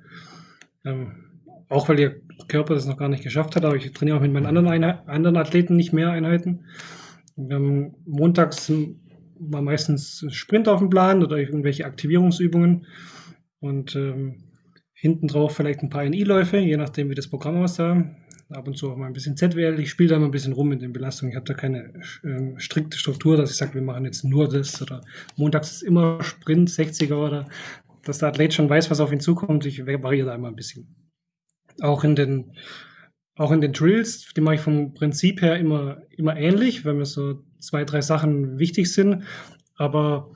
Ähm, 0.85 1.29
auch 1.69 1.87
weil 1.87 1.97
der 1.97 2.15
Körper 2.47 2.73
das 2.73 2.85
noch 2.85 2.97
gar 2.97 3.09
nicht 3.09 3.23
geschafft 3.23 3.55
hat, 3.55 3.63
aber 3.63 3.75
ich 3.75 3.91
trainiere 3.91 4.17
auch 4.17 4.21
mit 4.21 4.33
meinen 4.33 4.45
anderen, 4.45 4.67
Einheit, 4.67 5.07
anderen 5.07 5.37
Athleten 5.37 5.75
nicht 5.75 5.93
mehr 5.93 6.11
Einheiten. 6.11 6.65
Haben 7.37 7.95
montags 8.05 8.71
war 9.39 9.61
meistens 9.61 10.25
Sprint 10.29 10.67
auf 10.67 10.79
dem 10.79 10.89
Plan 10.89 11.23
oder 11.23 11.37
irgendwelche 11.37 11.85
Aktivierungsübungen 11.85 12.85
und 13.61 13.95
ähm, 13.95 14.43
hinten 14.93 15.27
drauf 15.27 15.55
vielleicht 15.55 15.81
ein 15.81 15.89
paar 15.89 16.03
NI-Läufe, 16.03 16.57
je 16.57 16.75
nachdem, 16.75 17.09
wie 17.09 17.15
das 17.15 17.29
Programm 17.29 17.57
aussah. 17.57 18.03
Ab 18.51 18.67
und 18.67 18.77
zu 18.77 18.91
auch 18.91 18.97
mal 18.97 19.05
ein 19.05 19.13
bisschen 19.13 19.37
ZWL. 19.37 19.79
Ich 19.79 19.91
spiele 19.91 20.09
da 20.09 20.19
mal 20.19 20.25
ein 20.25 20.31
bisschen 20.31 20.53
rum 20.53 20.69
mit 20.69 20.81
den 20.81 20.91
Belastungen. 20.91 21.31
Ich 21.31 21.35
habe 21.35 21.45
da 21.45 21.53
keine 21.53 21.93
ähm, 22.23 22.57
strikte 22.57 22.97
Struktur, 22.97 23.37
dass 23.37 23.51
ich 23.51 23.57
sage, 23.57 23.75
wir 23.75 23.81
machen 23.83 24.05
jetzt 24.05 24.23
nur 24.23 24.49
das 24.49 24.81
oder 24.81 25.01
montags 25.35 25.71
ist 25.71 25.81
immer 25.83 26.23
Sprint, 26.23 26.69
60er 26.69 27.13
oder 27.13 27.47
dass 28.03 28.17
der 28.17 28.29
Athlet 28.29 28.55
schon 28.55 28.69
weiß, 28.69 28.89
was 28.89 29.01
auf 29.01 29.11
ihn 29.11 29.19
zukommt. 29.19 29.67
Ich 29.67 29.85
variiere 29.85 30.27
da 30.27 30.35
immer 30.35 30.47
ein 30.47 30.55
bisschen. 30.55 30.95
Auch 31.81 32.03
in 32.03 32.15
den, 32.15 32.53
auch 33.35 33.51
in 33.51 33.61
den 33.61 33.71
Drills, 33.71 34.33
die 34.35 34.41
mache 34.41 34.55
ich 34.55 34.61
vom 34.61 34.95
Prinzip 34.95 35.43
her 35.43 35.57
immer, 35.57 36.01
immer 36.17 36.35
ähnlich, 36.35 36.85
wenn 36.85 36.97
mir 36.97 37.05
so 37.05 37.43
zwei, 37.59 37.85
drei 37.85 38.01
Sachen 38.01 38.57
wichtig 38.57 38.91
sind. 38.91 39.25
Aber 39.75 40.31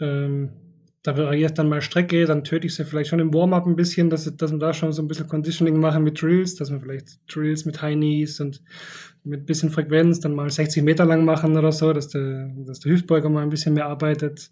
ähm, 0.00 0.67
da 1.08 1.16
variiert 1.16 1.58
dann 1.58 1.70
mal 1.70 1.80
Strecke, 1.80 2.26
dann 2.26 2.44
töte 2.44 2.66
ich 2.66 2.74
sie 2.74 2.84
vielleicht 2.84 3.08
schon 3.08 3.18
im 3.18 3.32
Warm-up 3.32 3.66
ein 3.66 3.76
bisschen, 3.76 4.10
dass, 4.10 4.24
dass 4.36 4.52
wir 4.52 4.58
da 4.58 4.74
schon 4.74 4.92
so 4.92 5.00
ein 5.00 5.08
bisschen 5.08 5.26
Conditioning 5.26 5.80
machen 5.80 6.04
mit 6.04 6.20
Drills, 6.20 6.54
dass 6.56 6.70
wir 6.70 6.80
vielleicht 6.80 7.20
Drills 7.34 7.64
mit 7.64 7.80
High 7.80 7.94
Knees 7.94 8.40
und 8.40 8.62
mit 9.24 9.40
ein 9.40 9.46
bisschen 9.46 9.70
Frequenz 9.70 10.20
dann 10.20 10.34
mal 10.34 10.50
60 10.50 10.82
Meter 10.82 11.06
lang 11.06 11.24
machen 11.24 11.56
oder 11.56 11.72
so, 11.72 11.94
dass 11.94 12.08
der, 12.08 12.54
dass 12.58 12.80
der 12.80 12.92
Hüftbeuger 12.92 13.30
mal 13.30 13.42
ein 13.42 13.48
bisschen 13.48 13.72
mehr 13.72 13.86
arbeitet 13.86 14.50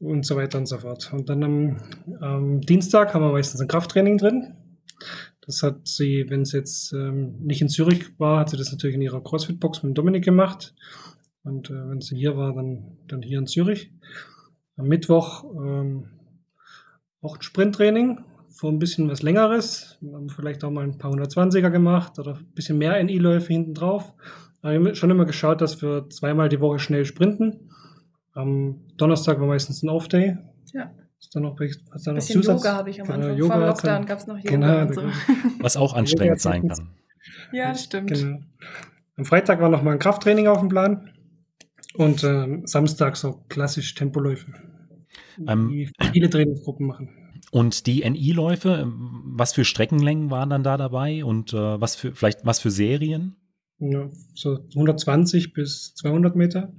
und 0.00 0.26
so 0.26 0.34
weiter 0.34 0.58
und 0.58 0.66
so 0.66 0.78
fort. 0.78 1.12
Und 1.12 1.28
dann 1.28 1.44
am, 1.44 1.76
am 2.20 2.60
Dienstag 2.60 3.14
haben 3.14 3.22
wir 3.22 3.30
meistens 3.30 3.60
ein 3.60 3.68
Krafttraining 3.68 4.18
drin. 4.18 4.54
Das 5.46 5.62
hat 5.62 5.86
sie, 5.86 6.26
wenn 6.28 6.40
es 6.40 6.50
jetzt 6.50 6.92
ähm, 6.92 7.36
nicht 7.40 7.62
in 7.62 7.68
Zürich 7.68 8.18
war, 8.18 8.40
hat 8.40 8.50
sie 8.50 8.56
das 8.56 8.72
natürlich 8.72 8.96
in 8.96 9.02
ihrer 9.02 9.22
CrossFit-Box 9.22 9.84
mit 9.84 9.96
Dominik 9.96 10.24
gemacht. 10.24 10.74
Und 11.44 11.70
äh, 11.70 11.88
wenn 11.88 12.00
sie 12.00 12.16
hier 12.16 12.36
war, 12.36 12.52
dann, 12.52 12.96
dann 13.06 13.22
hier 13.22 13.38
in 13.38 13.46
Zürich. 13.46 13.92
Am 14.76 14.86
Mittwoch 14.86 15.44
ähm, 15.44 16.10
auch 17.22 17.36
ein 17.36 17.42
Sprinttraining, 17.42 18.24
für 18.54 18.68
ein 18.68 18.78
bisschen 18.78 19.10
was 19.10 19.22
längeres. 19.22 19.98
Wir 20.00 20.14
haben 20.14 20.28
vielleicht 20.28 20.62
auch 20.64 20.70
mal 20.70 20.84
ein 20.84 20.96
paar 20.96 21.12
120er 21.12 21.70
gemacht 21.70 22.18
oder 22.18 22.36
ein 22.36 22.52
bisschen 22.54 22.78
mehr 22.78 23.02
NI-Läufe 23.02 23.52
hinten 23.52 23.74
drauf. 23.74 24.14
Aber 24.62 24.72
wir 24.72 24.78
haben 24.78 24.94
schon 24.94 25.10
immer 25.10 25.24
geschaut, 25.24 25.60
dass 25.60 25.82
wir 25.82 26.08
zweimal 26.08 26.48
die 26.48 26.60
Woche 26.60 26.78
schnell 26.78 27.04
sprinten. 27.04 27.70
Am 28.32 28.80
Donnerstag 28.96 29.40
war 29.40 29.46
meistens 29.46 29.82
ein 29.82 29.88
Off-Day. 29.88 30.38
Ja. 30.72 30.92
Ist 31.18 31.34
dann 31.34 31.42
noch, 31.42 31.60
ist 31.60 31.82
dann 32.04 32.14
noch 32.14 32.22
bisschen 32.22 32.42
Zusatz? 32.42 32.62
Yoga 32.62 32.76
habe 32.76 32.90
ich 32.90 33.00
am 33.00 33.06
genau, 33.06 33.18
Anfang. 33.18 33.36
Yoga 33.38 33.54
Vor 33.54 33.66
Lockdown 33.66 34.06
gab 34.06 34.18
es 34.18 34.26
noch 34.26 34.38
Yoga 34.38 34.50
genau, 34.50 34.80
und 34.82 34.94
so. 34.94 35.02
Was 35.60 35.76
auch 35.76 35.94
anstrengend 35.94 36.40
sein 36.40 36.68
kann. 36.68 36.90
Ja, 37.52 37.74
stimmt. 37.74 38.12
Genau. 38.12 38.38
Am 39.16 39.24
Freitag 39.24 39.60
war 39.60 39.68
noch 39.68 39.82
mal 39.82 39.92
ein 39.92 39.98
Krafttraining 39.98 40.46
auf 40.46 40.60
dem 40.60 40.68
Plan. 40.68 41.10
Und 41.94 42.24
äh, 42.24 42.60
Samstag 42.64 43.16
so 43.16 43.44
klassisch 43.48 43.94
Tempoläufe. 43.94 44.52
Ähm, 45.46 45.68
die 45.70 45.90
viele 46.12 46.28
Trainingsgruppen 46.28 46.86
machen. 46.86 47.08
Und 47.50 47.86
die 47.86 48.08
NI-Läufe, 48.08 48.80
ähm, 48.82 49.22
was 49.26 49.52
für 49.52 49.64
Streckenlängen 49.64 50.30
waren 50.30 50.50
dann 50.50 50.64
da 50.64 50.76
dabei 50.76 51.24
und 51.24 51.52
äh, 51.52 51.80
was 51.80 51.94
für 51.96 52.14
vielleicht 52.14 52.44
was 52.44 52.58
für 52.58 52.70
Serien? 52.70 53.36
Ja, 53.78 54.08
so 54.34 54.58
120 54.74 55.52
bis 55.52 55.94
200 55.94 56.36
Meter. 56.36 56.72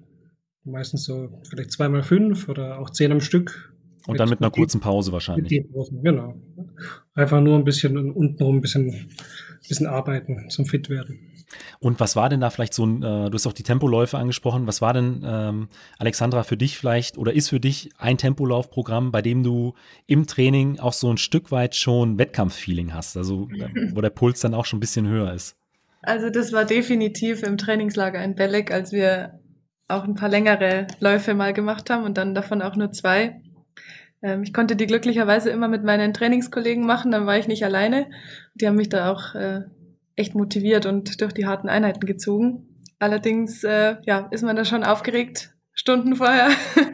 Meistens 0.63 1.05
so 1.05 1.41
vielleicht 1.49 1.71
zweimal 1.71 2.03
fünf 2.03 2.49
oder 2.49 2.79
auch 2.79 2.89
zehn 2.89 3.11
am 3.11 3.21
Stück. 3.21 3.73
Und 4.07 4.19
dann 4.19 4.29
mit 4.29 4.41
einer 4.41 4.51
kurzen 4.51 4.81
Pause 4.81 5.11
wahrscheinlich. 5.11 5.63
Genau. 6.03 6.35
Einfach 7.13 7.41
nur 7.41 7.55
ein 7.55 7.63
bisschen 7.63 8.11
untenrum 8.11 8.57
ein 8.57 8.61
bisschen, 8.61 9.09
bisschen 9.67 9.87
arbeiten 9.87 10.49
zum 10.49 10.65
fit 10.65 10.89
werden. 10.89 11.34
Und 11.79 11.99
was 11.99 12.15
war 12.15 12.29
denn 12.29 12.41
da 12.41 12.49
vielleicht 12.49 12.73
so 12.73 12.85
ein, 12.85 13.03
äh, 13.03 13.29
du 13.29 13.33
hast 13.33 13.47
auch 13.47 13.53
die 13.53 13.63
Tempоläufe 13.63 14.17
angesprochen, 14.17 14.67
was 14.67 14.81
war 14.81 14.93
denn, 14.93 15.23
ähm, 15.25 15.67
Alexandra, 15.97 16.43
für 16.43 16.57
dich 16.57 16.77
vielleicht 16.77 17.17
oder 17.17 17.33
ist 17.33 17.49
für 17.49 17.59
dich 17.59 17.89
ein 17.97 18.17
Tempolaufprogramm, 18.17 19.11
bei 19.11 19.21
dem 19.21 19.43
du 19.43 19.73
im 20.07 20.27
Training 20.27 20.79
auch 20.79 20.93
so 20.93 21.11
ein 21.11 21.17
Stück 21.17 21.51
weit 21.51 21.75
schon 21.75 22.17
Wettkampffeeling 22.17 22.93
hast, 22.93 23.17
also 23.17 23.47
wo 23.93 24.01
der 24.01 24.09
Puls 24.09 24.39
dann 24.41 24.53
auch 24.53 24.65
schon 24.65 24.77
ein 24.77 24.81
bisschen 24.81 25.07
höher 25.07 25.33
ist? 25.33 25.55
Also 26.01 26.29
das 26.29 26.53
war 26.53 26.65
definitiv 26.65 27.41
im 27.41 27.57
Trainingslager 27.57 28.23
in 28.23 28.35
Belek, 28.35 28.71
als 28.71 28.91
wir 28.91 29.39
auch 29.87 30.03
ein 30.03 30.15
paar 30.15 30.29
längere 30.29 30.87
Läufe 30.99 31.33
mal 31.33 31.53
gemacht 31.53 31.89
haben 31.89 32.03
und 32.03 32.17
dann 32.17 32.35
davon 32.35 32.61
auch 32.61 32.75
nur 32.75 32.91
zwei. 32.91 33.41
Ähm, 34.21 34.43
ich 34.43 34.53
konnte 34.53 34.75
die 34.75 34.87
glücklicherweise 34.87 35.49
immer 35.49 35.67
mit 35.67 35.83
meinen 35.83 36.13
Trainingskollegen 36.13 36.85
machen, 36.85 37.11
dann 37.11 37.25
war 37.25 37.37
ich 37.37 37.47
nicht 37.47 37.63
alleine. 37.63 38.07
Die 38.55 38.67
haben 38.67 38.75
mich 38.75 38.89
da 38.89 39.11
auch 39.11 39.35
äh, 39.35 39.61
echt 40.15 40.35
motiviert 40.35 40.85
und 40.85 41.21
durch 41.21 41.33
die 41.33 41.45
harten 41.45 41.69
Einheiten 41.69 42.05
gezogen. 42.05 42.81
Allerdings 42.99 43.63
äh, 43.63 43.97
ja, 44.03 44.27
ist 44.31 44.43
man 44.43 44.55
da 44.55 44.65
schon 44.65 44.83
aufgeregt, 44.83 45.55
Stunden 45.73 46.15
vorher. 46.15 46.49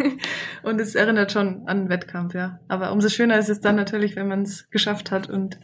und 0.63 0.81
es 0.81 0.95
erinnert 0.95 1.31
schon 1.31 1.67
an 1.67 1.81
einen 1.81 1.89
Wettkampf, 1.89 2.33
ja. 2.33 2.59
Aber 2.67 2.91
umso 2.91 3.09
schöner 3.09 3.37
ist 3.37 3.49
es 3.49 3.61
dann 3.61 3.75
natürlich, 3.75 4.15
wenn 4.15 4.27
man 4.27 4.41
es 4.41 4.69
geschafft 4.69 5.11
hat 5.11 5.29
und 5.29 5.59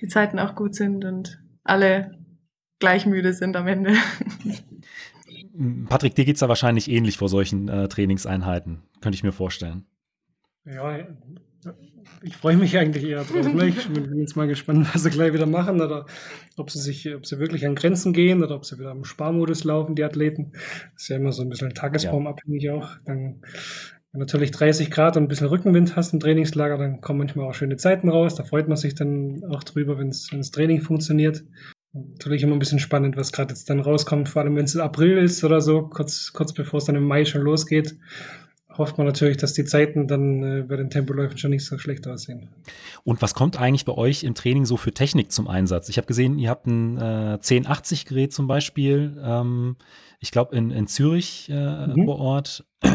die 0.00 0.08
Zeiten 0.08 0.38
auch 0.38 0.54
gut 0.54 0.74
sind 0.74 1.04
und 1.04 1.42
alle 1.64 2.18
gleich 2.78 3.04
müde 3.04 3.32
sind 3.32 3.56
am 3.56 3.66
Ende. 3.66 3.94
Patrick, 5.88 6.14
dir 6.14 6.24
geht 6.24 6.36
es 6.36 6.40
da 6.40 6.48
wahrscheinlich 6.48 6.88
ähnlich 6.90 7.18
vor 7.18 7.28
solchen 7.28 7.68
äh, 7.68 7.88
Trainingseinheiten, 7.88 8.82
könnte 9.00 9.16
ich 9.16 9.24
mir 9.24 9.32
vorstellen. 9.32 9.84
Ja, 10.64 10.98
ich 12.22 12.36
freue 12.36 12.56
mich 12.56 12.76
eigentlich 12.76 13.04
eher 13.04 13.24
drauf. 13.24 13.52
Ne? 13.52 13.68
Ich 13.68 13.88
bin 13.88 14.18
jetzt 14.18 14.36
mal 14.36 14.48
gespannt, 14.48 14.88
was 14.92 15.02
sie 15.02 15.10
gleich 15.10 15.32
wieder 15.32 15.46
machen 15.46 15.80
oder 15.80 16.06
ob 16.56 16.70
sie 16.70 16.80
sich, 16.80 17.14
ob 17.14 17.26
sie 17.26 17.38
wirklich 17.38 17.66
an 17.66 17.74
Grenzen 17.74 18.12
gehen 18.12 18.42
oder 18.42 18.56
ob 18.56 18.64
sie 18.64 18.78
wieder 18.78 18.90
im 18.90 19.04
Sparmodus 19.04 19.64
laufen, 19.64 19.94
die 19.94 20.04
Athleten. 20.04 20.52
Das 20.94 21.02
ist 21.02 21.08
ja 21.08 21.16
immer 21.16 21.32
so 21.32 21.42
ein 21.42 21.48
bisschen 21.48 21.74
tagesformabhängig 21.74 22.64
ja. 22.64 22.74
auch. 22.74 22.90
Dann 23.04 23.40
wenn 24.12 24.20
natürlich 24.20 24.50
30 24.52 24.90
Grad 24.90 25.16
und 25.16 25.24
ein 25.24 25.28
bisschen 25.28 25.48
Rückenwind 25.48 25.94
hast 25.94 26.14
im 26.14 26.20
Trainingslager, 26.20 26.78
dann 26.78 27.00
kommen 27.00 27.18
manchmal 27.18 27.46
auch 27.46 27.54
schöne 27.54 27.76
Zeiten 27.76 28.08
raus. 28.08 28.34
Da 28.34 28.44
freut 28.44 28.66
man 28.66 28.76
sich 28.78 28.94
dann 28.94 29.44
auch 29.50 29.62
drüber, 29.62 29.98
wenn 29.98 30.08
das 30.08 30.50
Training 30.50 30.80
funktioniert. 30.80 31.44
Natürlich 31.92 32.42
immer 32.42 32.56
ein 32.56 32.58
bisschen 32.58 32.78
spannend, 32.78 33.16
was 33.16 33.32
gerade 33.32 33.52
jetzt 33.52 33.68
dann 33.68 33.80
rauskommt, 33.80 34.28
vor 34.28 34.42
allem 34.42 34.56
wenn 34.56 34.64
es 34.64 34.76
April 34.76 35.18
ist 35.18 35.44
oder 35.44 35.60
so, 35.60 35.82
kurz, 35.88 36.32
kurz 36.32 36.54
bevor 36.54 36.78
es 36.78 36.84
dann 36.84 36.96
im 36.96 37.04
Mai 37.04 37.24
schon 37.24 37.42
losgeht 37.42 37.96
hofft 38.78 38.96
man 38.96 39.06
natürlich, 39.06 39.36
dass 39.36 39.52
die 39.52 39.64
Zeiten 39.64 40.06
dann 40.06 40.42
äh, 40.42 40.62
bei 40.62 40.76
den 40.76 40.88
Tempoläufen 40.88 41.36
schon 41.36 41.50
nicht 41.50 41.66
so 41.66 41.78
schlecht 41.78 42.06
aussehen. 42.06 42.48
Und 43.04 43.20
was 43.20 43.34
kommt 43.34 43.60
eigentlich 43.60 43.84
bei 43.84 43.92
euch 43.92 44.22
im 44.22 44.34
Training 44.34 44.64
so 44.64 44.76
für 44.76 44.92
Technik 44.92 45.32
zum 45.32 45.48
Einsatz? 45.48 45.88
Ich 45.88 45.98
habe 45.98 46.06
gesehen, 46.06 46.38
ihr 46.38 46.48
habt 46.48 46.66
ein 46.66 46.96
äh, 46.96 47.38
1080-Gerät 47.40 48.32
zum 48.32 48.46
Beispiel, 48.46 49.20
ähm, 49.22 49.76
ich 50.20 50.30
glaube 50.30 50.56
in, 50.56 50.70
in 50.70 50.86
Zürich 50.86 51.48
äh, 51.50 51.86
mhm. 51.88 52.04
vor 52.04 52.18
Ort. 52.18 52.64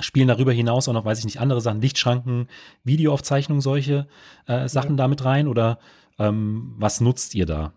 Spielen 0.00 0.28
darüber 0.28 0.52
hinaus 0.52 0.88
auch 0.88 0.92
noch, 0.92 1.04
weiß 1.04 1.18
ich 1.18 1.24
nicht, 1.24 1.40
andere 1.40 1.60
Sachen, 1.60 1.80
Lichtschranken, 1.80 2.48
Videoaufzeichnungen, 2.84 3.62
solche 3.62 4.06
äh, 4.46 4.68
Sachen 4.68 4.90
ja. 4.90 4.96
damit 4.96 5.24
rein? 5.24 5.48
Oder 5.48 5.78
ähm, 6.18 6.74
was 6.76 7.00
nutzt 7.00 7.34
ihr 7.34 7.46
da? 7.46 7.72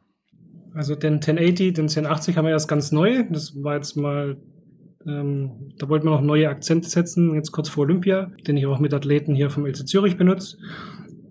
Also 0.74 0.96
den 0.96 1.16
1080, 1.16 1.74
den 1.74 1.86
1080 1.86 2.38
haben 2.38 2.46
wir 2.46 2.52
erst 2.52 2.68
ganz 2.68 2.92
neu. 2.92 3.24
Das 3.30 3.62
war 3.64 3.76
jetzt 3.76 3.96
mal 3.96 4.38
ähm, 5.08 5.74
da 5.78 5.90
wollten 5.90 6.06
wir 6.06 6.12
noch 6.12 6.22
neue 6.22 6.50
Akzente 6.50 6.90
setzen, 6.90 7.36
jetzt 7.36 7.52
kurz 7.52 7.70
vor 7.70 7.84
Olympia, 7.84 8.32
den 8.48 8.58
ich 8.58 8.66
auch 8.66 8.80
mit 8.80 8.94
Athleten 8.94 9.36
hier 9.36 9.50
vom 9.50 9.66
LC 9.66 9.88
Zürich 9.88 10.18
benutze. 10.18 10.58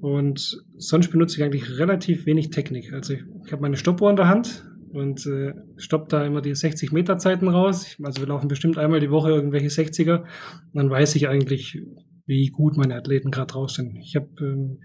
Und 0.00 0.62
sonst 0.78 1.10
benutze 1.10 1.36
ich 1.36 1.44
eigentlich 1.44 1.78
relativ 1.78 2.26
wenig 2.26 2.50
Technik. 2.50 2.92
Also 2.92 3.14
ich, 3.14 3.24
ich 3.44 3.52
habe 3.52 3.62
meine 3.62 3.76
Stoppuhr 3.76 4.10
in 4.10 4.16
der 4.16 4.28
Hand 4.28 4.64
und 4.92 5.24
äh, 5.26 5.54
stopp 5.76 6.08
da 6.08 6.24
immer 6.24 6.40
die 6.40 6.54
60 6.54 6.92
Meter 6.92 7.18
Zeiten 7.18 7.48
raus. 7.48 7.96
Also 8.02 8.20
wir 8.22 8.28
laufen 8.28 8.48
bestimmt 8.48 8.78
einmal 8.78 9.00
die 9.00 9.10
Woche 9.10 9.30
irgendwelche 9.30 9.68
60er. 9.68 10.20
Und 10.20 10.28
dann 10.74 10.90
weiß 10.90 11.14
ich 11.16 11.28
eigentlich, 11.28 11.80
wie 12.26 12.48
gut 12.48 12.76
meine 12.76 12.96
Athleten 12.96 13.30
gerade 13.30 13.52
drauf 13.52 13.70
sind. 13.70 13.96
Ich 13.98 14.16
habe, 14.16 14.28
ähm, 14.40 14.80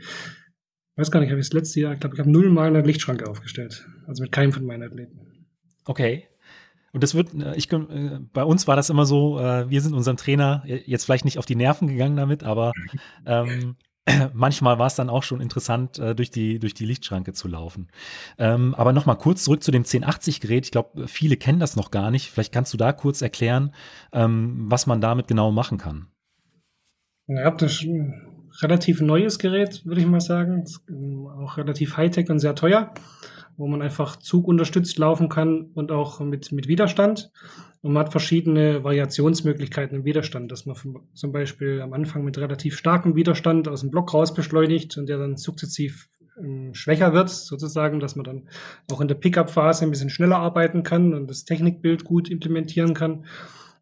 weiß 0.95 1.11
gar 1.11 1.21
nicht, 1.21 1.29
habe 1.29 1.39
ich 1.39 1.47
das 1.47 1.53
letzte 1.53 1.79
Jahr, 1.79 1.93
ich 1.93 1.99
glaube, 1.99 2.15
ich 2.15 2.19
habe 2.19 2.31
null 2.31 2.49
Mal 2.49 2.67
eine 2.67 2.81
Lichtschranke 2.81 3.27
aufgestellt. 3.29 3.87
Also 4.07 4.21
mit 4.21 4.31
keinem 4.31 4.51
von 4.51 4.65
meinen 4.65 4.83
Athleten. 4.83 5.19
Okay. 5.85 6.25
Und 6.95 7.03
das 7.03 7.13
wird, 7.13 7.33
äh, 7.33 7.53
ich, 7.55 7.69
äh, 7.73 8.19
bei 8.31 8.45
uns 8.45 8.69
war 8.69 8.77
das 8.77 8.89
immer 8.89 9.05
so, 9.05 9.37
äh, 9.37 9.69
wir 9.69 9.81
sind 9.81 9.93
unserem 9.93 10.15
Trainer 10.15 10.63
jetzt 10.65 11.03
vielleicht 11.03 11.25
nicht 11.25 11.37
auf 11.37 11.45
die 11.45 11.57
Nerven 11.57 11.89
gegangen 11.89 12.15
damit, 12.15 12.45
aber 12.45 12.71
ähm, 13.25 13.75
manchmal 14.33 14.79
war 14.79 14.87
es 14.87 14.95
dann 14.95 15.09
auch 15.09 15.23
schon 15.23 15.41
interessant, 15.41 15.97
durch, 15.97 16.31
die, 16.31 16.57
durch 16.57 16.73
die 16.73 16.85
Lichtschranke 16.85 17.33
zu 17.33 17.49
laufen. 17.49 17.89
Ähm, 18.37 18.73
aber 18.75 18.93
nochmal 18.93 19.17
kurz 19.17 19.43
zurück 19.43 19.61
zu 19.61 19.71
dem 19.71 19.83
1080-Gerät. 19.83 20.63
Ich 20.63 20.71
glaube, 20.71 21.09
viele 21.09 21.35
kennen 21.35 21.59
das 21.59 21.75
noch 21.75 21.91
gar 21.91 22.11
nicht. 22.11 22.31
Vielleicht 22.31 22.53
kannst 22.53 22.71
du 22.71 22.77
da 22.77 22.93
kurz 22.93 23.21
erklären, 23.21 23.73
ähm, 24.13 24.67
was 24.69 24.87
man 24.87 25.01
damit 25.01 25.27
genau 25.27 25.51
machen 25.51 25.77
kann. 25.77 26.07
Ja, 27.27 27.51
das 27.51 27.73
ist 27.73 27.83
ein 27.83 28.13
relativ 28.61 29.01
neues 29.01 29.37
Gerät, 29.37 29.85
würde 29.85 29.99
ich 29.99 30.07
mal 30.07 30.21
sagen. 30.21 30.63
Ähm, 30.87 31.27
auch 31.27 31.57
relativ 31.57 31.97
high-tech 31.97 32.29
und 32.29 32.39
sehr 32.39 32.55
teuer 32.55 32.93
wo 33.57 33.67
man 33.67 33.81
einfach 33.81 34.17
zugunterstützt 34.17 34.97
laufen 34.97 35.29
kann 35.29 35.71
und 35.73 35.91
auch 35.91 36.19
mit, 36.19 36.51
mit 36.51 36.67
Widerstand. 36.67 37.31
Und 37.81 37.93
man 37.93 38.05
hat 38.05 38.11
verschiedene 38.11 38.83
Variationsmöglichkeiten 38.83 39.99
im 39.99 40.05
Widerstand, 40.05 40.51
dass 40.51 40.65
man 40.65 40.75
zum 41.13 41.31
Beispiel 41.31 41.81
am 41.81 41.93
Anfang 41.93 42.23
mit 42.23 42.37
relativ 42.37 42.77
starkem 42.77 43.15
Widerstand 43.15 43.67
aus 43.67 43.81
dem 43.81 43.91
Block 43.91 44.13
raus 44.13 44.33
beschleunigt 44.33 44.97
und 44.97 45.07
der 45.07 45.19
dann 45.19 45.37
sukzessiv 45.37 46.09
ähm, 46.39 46.73
schwächer 46.73 47.13
wird, 47.13 47.29
sozusagen, 47.29 47.99
dass 47.99 48.15
man 48.15 48.25
dann 48.25 48.49
auch 48.91 49.01
in 49.01 49.07
der 49.07 49.15
Pickup-Phase 49.15 49.85
ein 49.85 49.91
bisschen 49.91 50.09
schneller 50.09 50.37
arbeiten 50.37 50.83
kann 50.83 51.13
und 51.13 51.29
das 51.29 51.45
Technikbild 51.45 52.03
gut 52.03 52.29
implementieren 52.29 52.93
kann. 52.93 53.25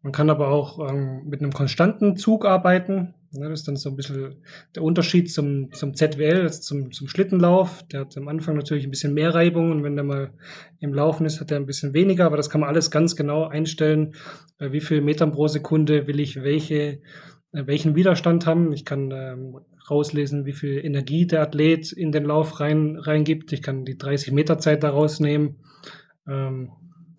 Man 0.02 0.12
kann 0.12 0.28
aber 0.28 0.48
auch 0.48 0.90
ähm, 0.90 1.22
mit 1.24 1.40
einem 1.40 1.52
konstanten 1.52 2.16
Zug 2.16 2.44
arbeiten. 2.44 3.14
Ja, 3.36 3.48
das 3.48 3.60
ist 3.60 3.68
dann 3.68 3.76
so 3.76 3.90
ein 3.90 3.96
bisschen 3.96 4.36
der 4.76 4.82
Unterschied 4.82 5.32
zum, 5.32 5.72
zum 5.72 5.94
ZWL, 5.94 6.42
also 6.42 6.60
zum, 6.60 6.92
zum 6.92 7.08
Schlittenlauf. 7.08 7.82
Der 7.88 8.00
hat 8.00 8.16
am 8.16 8.28
Anfang 8.28 8.56
natürlich 8.56 8.84
ein 8.84 8.90
bisschen 8.90 9.12
mehr 9.12 9.34
Reibung 9.34 9.72
und 9.72 9.82
wenn 9.82 9.96
der 9.96 10.04
mal 10.04 10.32
im 10.78 10.94
Laufen 10.94 11.26
ist, 11.26 11.40
hat 11.40 11.50
er 11.50 11.56
ein 11.56 11.66
bisschen 11.66 11.94
weniger. 11.94 12.26
Aber 12.26 12.36
das 12.36 12.48
kann 12.48 12.60
man 12.60 12.68
alles 12.70 12.92
ganz 12.92 13.16
genau 13.16 13.44
einstellen. 13.46 14.14
Bei 14.58 14.72
wie 14.72 14.80
viel 14.80 15.00
Metern 15.00 15.32
pro 15.32 15.48
Sekunde 15.48 16.06
will 16.06 16.20
ich 16.20 16.42
welche, 16.42 17.00
äh, 17.52 17.66
welchen 17.66 17.96
Widerstand 17.96 18.46
haben. 18.46 18.72
Ich 18.72 18.84
kann 18.84 19.10
ähm, 19.10 19.58
rauslesen, 19.90 20.46
wie 20.46 20.52
viel 20.52 20.78
Energie 20.84 21.26
der 21.26 21.42
Athlet 21.42 21.92
in 21.92 22.12
den 22.12 22.24
Lauf 22.24 22.60
rein, 22.60 22.96
reingibt. 22.96 23.52
Ich 23.52 23.62
kann 23.62 23.84
die 23.84 23.98
30 23.98 24.32
Meter 24.32 24.58
Zeit 24.58 24.84
daraus 24.84 25.18
nehmen. 25.18 25.56
Ähm, 26.28 26.70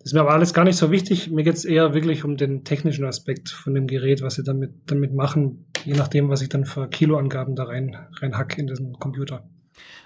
ist 0.06 0.12
mir 0.12 0.20
aber 0.20 0.34
alles 0.34 0.54
gar 0.54 0.62
nicht 0.62 0.76
so 0.76 0.92
wichtig. 0.92 1.32
Mir 1.32 1.42
geht 1.42 1.56
es 1.56 1.64
eher 1.64 1.92
wirklich 1.92 2.22
um 2.22 2.36
den 2.36 2.62
technischen 2.62 3.04
Aspekt 3.04 3.48
von 3.48 3.74
dem 3.74 3.88
Gerät, 3.88 4.22
was 4.22 4.36
sie 4.36 4.44
damit, 4.44 4.70
damit 4.86 5.12
machen, 5.12 5.65
je 5.86 5.94
nachdem, 5.94 6.28
was 6.28 6.42
ich 6.42 6.48
dann 6.48 6.64
für 6.64 6.88
Kiloangaben 6.88 7.54
da 7.54 7.64
rein, 7.64 7.96
rein 8.20 8.36
hack 8.36 8.58
in 8.58 8.66
den 8.66 8.98
Computer. 8.98 9.48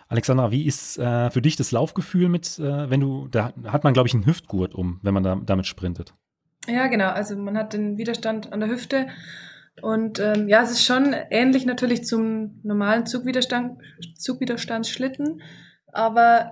Alexandra, 0.08 0.50
wie 0.50 0.66
ist 0.66 0.98
äh, 0.98 1.30
für 1.30 1.40
dich 1.40 1.56
das 1.56 1.72
Laufgefühl 1.72 2.28
mit, 2.28 2.58
äh, 2.58 2.90
wenn 2.90 3.00
du, 3.00 3.28
da 3.28 3.52
hat 3.64 3.84
man, 3.84 3.94
glaube 3.94 4.08
ich, 4.08 4.14
einen 4.14 4.26
Hüftgurt 4.26 4.74
um, 4.74 5.00
wenn 5.02 5.14
man 5.14 5.22
da, 5.22 5.36
damit 5.36 5.66
sprintet? 5.66 6.14
Ja, 6.68 6.88
genau. 6.88 7.08
Also 7.08 7.36
man 7.36 7.56
hat 7.56 7.72
den 7.72 7.96
Widerstand 7.96 8.52
an 8.52 8.60
der 8.60 8.68
Hüfte. 8.68 9.08
Und 9.80 10.18
ähm, 10.18 10.48
ja, 10.48 10.62
es 10.62 10.72
ist 10.72 10.84
schon 10.84 11.14
ähnlich 11.30 11.64
natürlich 11.64 12.04
zum 12.04 12.60
normalen 12.62 13.06
Zugwiderstand, 13.06 13.80
Zugwiderstandsschlitten. 14.16 15.40
Aber 15.92 16.50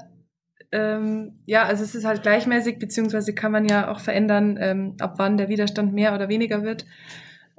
ähm, 0.73 1.41
ja, 1.45 1.65
also 1.65 1.83
es 1.83 1.95
ist 1.95 2.05
halt 2.05 2.23
gleichmäßig, 2.23 2.79
beziehungsweise 2.79 3.35
kann 3.35 3.53
man 3.53 3.69
ja 3.69 3.91
auch 3.91 4.01
verändern, 4.01 4.57
ähm, 4.61 4.97
ab 5.01 5.15
wann 5.19 5.37
der 5.37 5.49
Widerstand 5.49 5.93
mehr 5.93 6.15
oder 6.15 6.29
weniger 6.29 6.63
wird. 6.63 6.87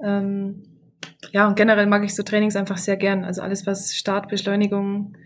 Ähm, 0.02 0.62
ja, 1.32 1.46
und 1.46 1.56
generell 1.56 1.86
mag 1.86 2.04
ich 2.04 2.14
so 2.14 2.22
Trainings 2.22 2.56
einfach 2.56 2.78
sehr 2.78 2.96
gern. 2.96 3.24
Also 3.24 3.42
alles, 3.42 3.66
was 3.66 3.94
Startbeschleunigung 3.94 5.16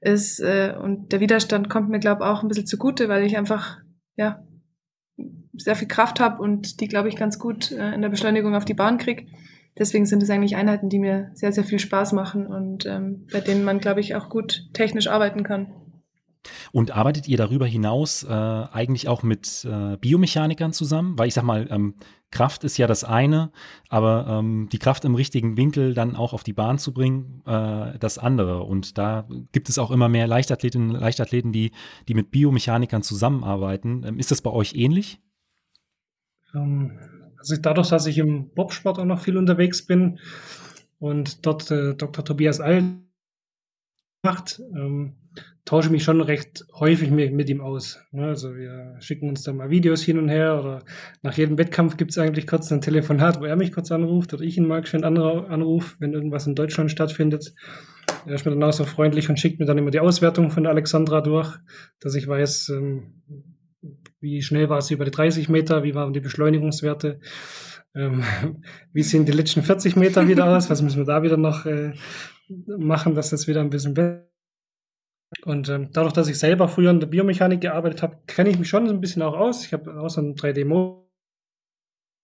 ist 0.00 0.40
äh, 0.40 0.74
und 0.80 1.12
der 1.12 1.20
Widerstand 1.20 1.70
kommt 1.70 1.88
mir, 1.88 1.98
glaube 1.98 2.22
ich, 2.22 2.28
auch 2.28 2.42
ein 2.42 2.48
bisschen 2.48 2.66
zugute, 2.66 3.08
weil 3.08 3.24
ich 3.24 3.36
einfach, 3.36 3.78
ja, 4.16 4.44
sehr 5.56 5.76
viel 5.76 5.88
Kraft 5.88 6.20
habe 6.20 6.42
und 6.42 6.80
die, 6.80 6.88
glaube 6.88 7.08
ich, 7.08 7.16
ganz 7.16 7.38
gut 7.38 7.72
äh, 7.72 7.94
in 7.94 8.02
der 8.02 8.10
Beschleunigung 8.10 8.54
auf 8.54 8.66
die 8.66 8.74
Bahn 8.74 8.98
kriege. 8.98 9.26
Deswegen 9.78 10.06
sind 10.06 10.22
es 10.22 10.30
eigentlich 10.30 10.56
Einheiten, 10.56 10.88
die 10.88 10.98
mir 10.98 11.30
sehr, 11.34 11.52
sehr 11.52 11.64
viel 11.64 11.78
Spaß 11.78 12.12
machen 12.12 12.46
und 12.46 12.86
ähm, 12.86 13.26
bei 13.32 13.40
denen 13.40 13.64
man, 13.64 13.78
glaube 13.78 14.00
ich, 14.00 14.14
auch 14.14 14.28
gut 14.28 14.68
technisch 14.72 15.06
arbeiten 15.06 15.42
kann. 15.42 15.72
Und 16.72 16.90
arbeitet 16.90 17.28
ihr 17.28 17.36
darüber 17.36 17.66
hinaus 17.66 18.24
äh, 18.24 18.28
eigentlich 18.28 19.08
auch 19.08 19.22
mit 19.22 19.64
äh, 19.64 19.96
Biomechanikern 19.96 20.72
zusammen? 20.72 21.18
Weil 21.18 21.28
ich 21.28 21.34
sag 21.34 21.44
mal, 21.44 21.66
ähm, 21.70 21.94
Kraft 22.30 22.64
ist 22.64 22.76
ja 22.76 22.86
das 22.86 23.04
eine, 23.04 23.50
aber 23.88 24.26
ähm, 24.28 24.68
die 24.70 24.78
Kraft 24.78 25.04
im 25.04 25.14
richtigen 25.14 25.56
Winkel 25.56 25.94
dann 25.94 26.16
auch 26.16 26.32
auf 26.32 26.42
die 26.42 26.52
Bahn 26.52 26.78
zu 26.78 26.92
bringen, 26.92 27.42
äh, 27.46 27.98
das 27.98 28.18
andere. 28.18 28.62
Und 28.62 28.98
da 28.98 29.28
gibt 29.52 29.68
es 29.68 29.78
auch 29.78 29.90
immer 29.90 30.08
mehr 30.08 30.26
Leichtathletinnen 30.26 30.90
und 30.90 31.00
Leichtathleten, 31.00 31.52
die, 31.52 31.70
die 32.08 32.14
mit 32.14 32.30
Biomechanikern 32.30 33.02
zusammenarbeiten. 33.02 34.04
Ähm, 34.04 34.18
ist 34.18 34.30
das 34.30 34.42
bei 34.42 34.50
euch 34.50 34.74
ähnlich? 34.74 35.20
Ähm, 36.54 36.98
also 37.38 37.56
dadurch, 37.60 37.90
dass 37.90 38.06
ich 38.06 38.18
im 38.18 38.50
Bobsport 38.50 38.98
auch 38.98 39.04
noch 39.04 39.20
viel 39.20 39.36
unterwegs 39.36 39.86
bin 39.86 40.18
und 40.98 41.46
dort 41.46 41.70
äh, 41.70 41.94
Dr. 41.94 42.24
Tobias 42.24 42.60
All 42.60 42.82
macht, 44.26 44.60
ähm, 44.74 45.14
tausche 45.64 45.90
mich 45.90 46.04
schon 46.04 46.20
recht 46.20 46.64
häufig 46.74 47.10
mit, 47.10 47.32
mit 47.32 47.48
ihm 47.48 47.60
aus. 47.60 48.00
Ne? 48.12 48.26
Also 48.26 48.54
wir 48.54 48.96
schicken 49.00 49.28
uns 49.28 49.42
dann 49.42 49.56
mal 49.56 49.70
Videos 49.70 50.02
hin 50.02 50.18
und 50.18 50.28
her 50.28 50.58
oder 50.60 50.82
nach 51.22 51.36
jedem 51.36 51.58
Wettkampf 51.58 51.96
gibt 51.96 52.10
es 52.10 52.18
eigentlich 52.18 52.46
kurz 52.46 52.70
ein 52.70 52.80
Telefonat, 52.80 53.40
wo 53.40 53.44
er 53.44 53.56
mich 53.56 53.72
kurz 53.72 53.90
anruft 53.90 54.34
oder 54.34 54.42
ich 54.42 54.56
ihn 54.56 54.66
mal 54.66 54.84
schön 54.86 55.04
anrufe, 55.04 55.96
wenn 55.98 56.12
irgendwas 56.12 56.46
in 56.46 56.54
Deutschland 56.54 56.90
stattfindet. 56.90 57.54
Er 58.26 58.34
ist 58.34 58.44
mir 58.44 58.52
dann 58.52 58.62
auch 58.62 58.72
so 58.72 58.84
freundlich 58.84 59.28
und 59.28 59.38
schickt 59.38 59.58
mir 59.58 59.66
dann 59.66 59.78
immer 59.78 59.90
die 59.90 60.00
Auswertung 60.00 60.50
von 60.50 60.62
der 60.62 60.72
Alexandra 60.72 61.20
durch, 61.20 61.56
dass 62.00 62.14
ich 62.14 62.26
weiß, 62.26 62.70
ähm, 62.70 63.22
wie 64.20 64.42
schnell 64.42 64.68
war 64.68 64.80
sie 64.82 64.94
über 64.94 65.04
die 65.04 65.10
30 65.10 65.48
Meter, 65.48 65.82
wie 65.82 65.94
waren 65.94 66.12
die 66.12 66.20
Beschleunigungswerte, 66.20 67.20
ähm, 67.94 68.22
wie 68.92 69.02
sehen 69.02 69.26
die 69.26 69.32
letzten 69.32 69.62
40 69.62 69.96
Meter 69.96 70.28
wieder 70.28 70.46
aus, 70.56 70.70
was 70.70 70.82
müssen 70.82 70.98
wir 70.98 71.06
da 71.06 71.22
wieder 71.22 71.36
noch 71.36 71.66
äh, 71.66 71.92
machen, 72.48 73.14
dass 73.14 73.30
das 73.30 73.46
wieder 73.46 73.60
ein 73.60 73.70
bisschen 73.70 73.94
besser 73.94 74.26
und 75.44 75.68
ähm, 75.68 75.90
dadurch, 75.92 76.12
dass 76.12 76.28
ich 76.28 76.38
selber 76.38 76.68
früher 76.68 76.90
in 76.90 77.00
der 77.00 77.08
Biomechanik 77.08 77.60
gearbeitet 77.60 78.02
habe, 78.02 78.18
kenne 78.26 78.50
ich 78.50 78.58
mich 78.58 78.68
schon 78.68 78.88
ein 78.88 79.00
bisschen 79.00 79.22
auch 79.22 79.34
aus. 79.34 79.64
Ich 79.64 79.72
habe 79.72 80.00
auch 80.00 80.08
so 80.08 80.20
ein 80.20 80.34
3D-Mo 80.34 81.10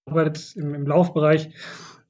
gearbeitet 0.06 0.54
im, 0.56 0.74
im 0.74 0.86
Laufbereich. 0.86 1.50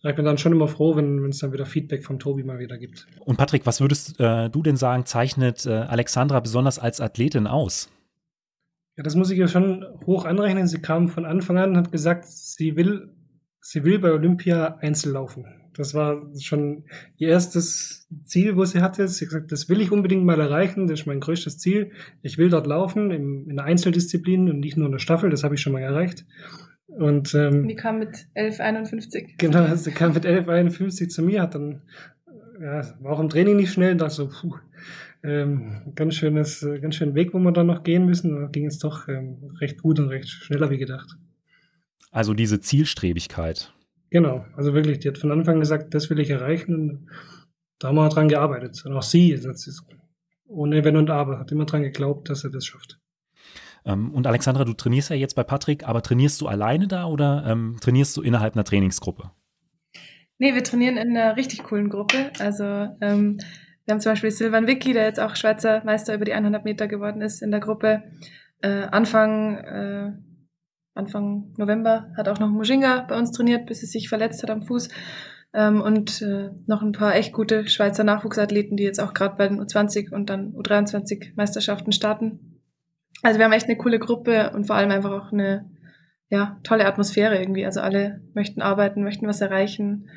Ich 0.05 0.17
bin 0.17 0.25
dann 0.25 0.37
schon 0.37 0.53
immer 0.53 0.67
froh, 0.67 0.97
wenn 0.97 1.25
es 1.27 1.39
dann 1.39 1.53
wieder 1.53 1.65
Feedback 1.65 2.05
vom 2.05 2.19
Tobi 2.19 2.43
mal 2.43 2.59
wieder 2.59 2.77
gibt. 2.77 3.07
Und 3.21 3.37
Patrick, 3.37 3.67
was 3.67 3.81
würdest 3.81 4.19
äh, 4.19 4.51
du 4.51 4.63
denn 4.63 4.77
sagen, 4.77 5.07
zeichnet 5.07 5.65
äh, 5.65 5.71
Alexandra 5.71 6.41
besonders 6.41 6.81
als 6.81 7.01
Athletin 7.01 7.47
aus? 7.47 7.89
Ja, 8.97 9.05
das 9.05 9.15
muss 9.15 9.31
ich 9.31 9.39
ja 9.39 9.47
schon 9.47 9.87
hoch 10.05 10.25
anrechnen. 10.25 10.67
Sie 10.67 10.81
kam 10.81 11.09
von 11.09 11.25
Anfang 11.25 11.57
an 11.57 11.71
und 11.71 11.77
hat 11.77 11.93
gesagt, 11.93 12.27
sie 12.27 12.77
will, 12.77 13.15
sie 13.61 13.85
will 13.85 14.01
bei 14.01 14.13
Olympia 14.13 14.77
Einzel 14.81 15.13
laufen. 15.13 15.62
Das 15.75 15.95
war 15.95 16.23
schon 16.39 16.85
ihr 17.17 17.29
erstes 17.29 18.09
Ziel, 18.25 18.57
wo 18.57 18.65
sie 18.65 18.83
hatte. 18.83 19.09
Sie 19.09 19.25
hat 19.25 19.31
gesagt, 19.31 19.53
das 19.53 19.69
will 19.69 19.81
ich 19.81 19.91
unbedingt 19.91 20.25
mal 20.25 20.41
erreichen. 20.41 20.87
Das 20.87 21.01
ist 21.01 21.07
mein 21.07 21.21
größtes 21.21 21.59
Ziel. 21.59 21.93
Ich 22.23 22.39
will 22.39 22.51
dort 22.51 22.67
laufen 22.67 23.11
in, 23.11 23.49
in 23.49 23.57
der 23.57 23.65
Einzeldisziplin 23.65 24.51
und 24.51 24.61
nicht 24.61 24.77
nur 24.77 24.87
in 24.87 24.93
der 24.93 24.99
Staffel. 24.99 25.31
Das 25.31 25.45
habe 25.45 25.55
ich 25.55 25.61
schon 25.61 25.73
mal 25.73 25.83
erreicht. 25.83 26.27
Und 26.87 27.35
ähm, 27.35 27.69
die 27.69 27.75
kam 27.75 28.01
mit 28.01 28.27
11,51. 28.37 29.37
Genau, 29.39 29.75
sie 29.75 29.93
kam 29.93 30.13
mit 30.13 30.27
11,51 30.27 31.09
zu 31.09 31.23
mir, 31.23 31.41
hat 31.41 31.55
dann 31.55 31.83
ja, 32.61 32.83
war 33.01 33.13
auch 33.13 33.21
im 33.21 33.29
Training 33.29 33.57
nicht 33.57 33.73
schnell 33.73 33.93
und 33.93 33.99
dachte 33.99 34.15
so, 34.15 34.29
puh, 34.29 34.57
ähm, 35.25 35.93
ganz 35.95 36.15
schönes, 36.15 36.67
ganz 36.81 36.95
schönen 36.95 37.15
Weg, 37.15 37.35
wo 37.35 37.39
wir 37.39 37.53
dann 37.53 37.67
noch 37.67 37.83
gehen 37.83 38.07
müssen. 38.07 38.35
Da 38.35 38.47
ging 38.47 38.67
es 38.67 38.79
doch 38.79 39.09
ähm, 39.09 39.57
recht 39.61 39.83
gut 39.83 39.99
und 39.99 40.09
recht 40.09 40.29
schneller 40.29 40.71
wie 40.71 40.79
gedacht. 40.79 41.17
Also 42.11 42.35
diese 42.35 42.61
Zielstrebigkeit. 42.61 43.73
Genau, 44.13 44.45
also 44.55 44.75
wirklich, 44.75 44.99
die 44.99 45.09
hat 45.09 45.17
von 45.17 45.33
Anfang 45.33 45.59
gesagt, 45.59 45.95
das 45.95 46.11
will 46.11 46.21
ich 46.21 46.29
erreichen 46.29 46.75
und 46.75 47.09
da 47.79 47.89
haben 47.89 47.95
wir 47.95 48.11
dran 48.11 48.29
gearbeitet. 48.29 48.85
Und 48.85 48.93
auch 48.93 49.03
sie, 49.03 49.35
das 49.35 49.67
ist 49.67 49.87
ohne 50.47 50.85
Wenn 50.85 50.99
und 50.99 51.09
Aber, 51.09 51.39
hat 51.39 51.51
immer 51.51 51.65
dran 51.65 51.83
geglaubt, 51.83 52.29
dass 52.29 52.45
er 52.45 52.51
das 52.51 52.67
schafft. 52.67 53.01
Ähm, 53.87 54.13
und 54.13 54.27
Alexandra, 54.27 54.67
du 54.67 54.75
trainierst 54.75 55.09
ja 55.09 55.17
jetzt 55.17 55.35
bei 55.35 55.45
Patrick, 55.45 55.89
aber 55.89 56.03
trainierst 56.03 56.43
du 56.43 56.47
alleine 56.47 56.89
da 56.89 57.07
oder 57.07 57.45
ähm, 57.47 57.79
trainierst 57.81 58.15
du 58.15 58.21
innerhalb 58.21 58.55
einer 58.55 58.65
Trainingsgruppe? 58.65 59.31
Nee, 60.37 60.55
wir 60.55 60.63
trainieren 60.63 60.99
in 60.99 61.17
einer 61.17 61.39
richtig 61.39 61.63
coolen 61.63 61.89
Gruppe. 61.89 62.33
Also 62.39 62.65
ähm, 62.65 63.39
wir 63.87 63.93
haben 63.93 64.01
zum 64.01 64.13
Beispiel 64.13 64.31
Silvan 64.31 64.67
Vicky, 64.67 64.93
der 64.93 65.05
jetzt 65.05 65.21
auch 65.21 65.37
Schweizer 65.37 65.83
Meister 65.87 66.15
über 66.15 66.27
die 66.27 66.35
100 66.35 66.67
Meter 66.67 66.87
geworden 66.87 67.23
ist 67.23 67.41
in 67.41 67.51
der 67.51 67.61
Gruppe. 67.61 68.03
Äh, 68.61 68.89
Anfang 68.91 69.57
äh, 69.57 70.13
Anfang 70.95 71.53
November 71.57 72.09
hat 72.17 72.29
auch 72.29 72.39
noch 72.39 72.51
Mujinga 72.51 73.07
bei 73.09 73.19
uns 73.19 73.33
trainiert, 73.33 73.67
bis 73.67 73.83
er 73.83 73.89
sich 73.89 74.09
verletzt 74.09 74.43
hat 74.43 74.51
am 74.51 74.63
Fuß. 74.63 74.89
Ähm, 75.55 75.81
und 75.81 76.23
äh, 76.23 76.51
noch 76.67 76.83
ein 76.83 76.93
paar 76.93 77.15
echt 77.15 77.33
gute 77.33 77.69
Schweizer 77.69 78.05
Nachwuchsathleten, 78.05 78.77
die 78.77 78.85
jetzt 78.85 79.01
auch 79.01 79.15
gerade 79.15 79.37
bei 79.37 79.49
den 79.49 79.61
U20 79.61 80.13
und 80.13 80.31
dann 80.31 80.53
U23 80.55 81.33
Meisterschaften 81.37 81.93
starten. 81.93 82.61
Also 83.23 83.39
wir 83.39 83.45
haben 83.45 83.53
echt 83.53 83.67
eine 83.67 83.77
coole 83.77 83.99
Gruppe 83.99 84.51
und 84.55 84.67
vor 84.67 84.77
allem 84.77 84.91
einfach 84.91 85.13
auch 85.13 85.33
eine 85.33 85.71
ja, 86.29 86.59
tolle 86.63 86.87
Atmosphäre 86.87 87.39
irgendwie. 87.39 87.67
Also 87.67 87.81
alle 87.81 88.23
möchten 88.35 88.63
arbeiten, 88.63 89.05
möchten 89.05 89.27
was 89.27 89.41
erreichen. 89.41 90.09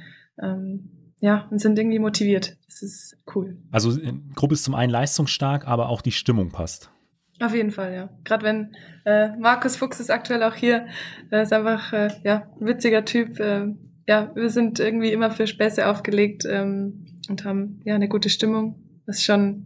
Ähm, 0.41 1.13
ja, 1.19 1.47
und 1.49 1.59
sind 1.59 1.77
irgendwie 1.77 1.99
motiviert. 1.99 2.57
Das 2.67 2.81
ist 2.81 3.17
cool. 3.35 3.57
Also 3.71 3.99
äh, 3.99 4.13
Gruppe 4.35 4.53
ist 4.53 4.63
zum 4.63 4.75
einen 4.75 4.91
leistungsstark, 4.91 5.67
aber 5.67 5.89
auch 5.89 6.01
die 6.01 6.11
Stimmung 6.11 6.49
passt. 6.49 6.91
Auf 7.41 7.53
jeden 7.53 7.71
Fall, 7.71 7.93
ja. 7.93 8.09
Gerade 8.23 8.45
wenn 8.45 8.75
äh, 9.05 9.35
Markus 9.37 9.75
Fuchs 9.75 9.99
ist 9.99 10.09
aktuell 10.09 10.43
auch 10.43 10.55
hier, 10.55 10.87
er 11.31 11.41
ist 11.41 11.51
einfach 11.51 11.91
äh, 11.91 12.09
ja 12.23 12.49
ein 12.59 12.65
witziger 12.65 13.03
Typ. 13.03 13.39
Äh, 13.39 13.73
ja, 14.07 14.31
wir 14.35 14.49
sind 14.49 14.79
irgendwie 14.79 15.11
immer 15.11 15.31
für 15.31 15.47
Späße 15.47 15.87
aufgelegt 15.87 16.45
ähm, 16.49 17.05
und 17.27 17.43
haben 17.43 17.81
ja 17.83 17.95
eine 17.95 18.07
gute 18.07 18.29
Stimmung, 18.29 19.01
was 19.05 19.23
schon, 19.23 19.65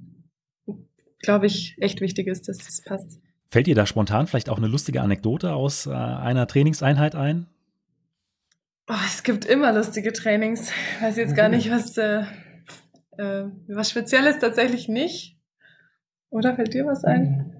glaube 1.19 1.45
ich, 1.45 1.75
echt 1.79 2.01
wichtig 2.01 2.27
ist, 2.27 2.47
dass 2.47 2.57
das 2.57 2.81
passt. 2.83 3.19
Fällt 3.47 3.67
dir 3.67 3.75
da 3.75 3.85
spontan 3.85 4.27
vielleicht 4.27 4.49
auch 4.49 4.57
eine 4.57 4.67
lustige 4.67 5.01
Anekdote 5.01 5.53
aus 5.53 5.85
äh, 5.85 5.91
einer 5.91 6.47
Trainingseinheit 6.47 7.15
ein? 7.15 7.47
Oh, 8.87 8.95
es 9.05 9.21
gibt 9.21 9.45
immer 9.45 9.73
lustige 9.73 10.13
Trainings. 10.13 10.71
Ich 10.71 11.01
weiß 11.03 11.17
jetzt 11.17 11.35
gar 11.35 11.49
nicht, 11.49 11.69
was, 11.69 11.95
äh, 11.97 12.23
äh, 13.17 13.45
was 13.67 13.91
Spezielles 13.91 14.39
tatsächlich 14.39 14.87
nicht. 14.87 15.37
Oder 16.31 16.55
fällt 16.55 16.73
dir 16.73 16.85
was 16.85 17.03
ein? 17.03 17.58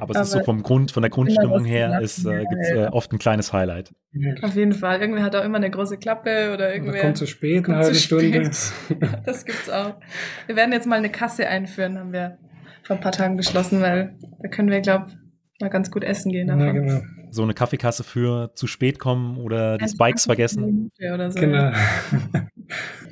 Aber 0.00 0.14
es 0.14 0.28
ist 0.28 0.30
so 0.32 0.42
vom 0.42 0.62
Grund, 0.62 0.90
von 0.92 1.02
der 1.02 1.10
Grundstimmung 1.10 1.64
her, 1.64 2.00
ist, 2.00 2.24
äh, 2.24 2.40
gibt 2.40 2.62
es 2.62 2.70
äh, 2.70 2.80
ja. 2.82 2.92
oft 2.92 3.12
ein 3.12 3.18
kleines 3.18 3.52
Highlight. 3.52 3.94
Auf 4.42 4.54
jeden 4.54 4.72
Fall. 4.72 5.00
Irgendwer 5.00 5.22
hat 5.22 5.36
auch 5.36 5.44
immer 5.44 5.58
eine 5.58 5.70
große 5.70 5.98
Klappe 5.98 6.52
oder 6.52 6.68
Oder 6.68 6.74
irgendwer 6.74 7.00
kommt 7.00 7.16
zu 7.16 7.26
spät, 7.26 7.64
kommt 7.64 7.76
eine 7.76 7.84
halbe 7.84 7.96
zu 7.96 8.02
Stunde. 8.02 8.52
spät. 8.52 9.08
Das 9.24 9.44
gibt's 9.44 9.70
auch. 9.70 9.94
Wir 10.46 10.56
werden 10.56 10.72
jetzt 10.72 10.86
mal 10.86 10.96
eine 10.96 11.10
Kasse 11.10 11.46
einführen, 11.46 11.98
haben 11.98 12.12
wir 12.12 12.38
vor 12.82 12.96
ein 12.96 13.02
paar 13.02 13.12
Tagen 13.12 13.36
beschlossen, 13.36 13.80
weil 13.80 14.16
da 14.42 14.48
können 14.48 14.70
wir, 14.70 14.80
glaube 14.80 15.06
mal 15.60 15.70
ganz 15.70 15.90
gut 15.90 16.04
essen 16.04 16.32
gehen. 16.32 16.48
Ja, 16.48 16.56
davon. 16.56 16.74
genau. 16.74 17.00
So 17.30 17.42
eine 17.42 17.52
Kaffeekasse 17.52 18.04
für 18.04 18.52
zu 18.54 18.66
spät 18.66 18.98
kommen 18.98 19.38
oder 19.38 19.76
die 19.76 19.88
Spikes 19.88 20.24
vergessen. 20.24 20.90
Oder 20.98 21.30
so. 21.30 21.40
genau. 21.40 21.72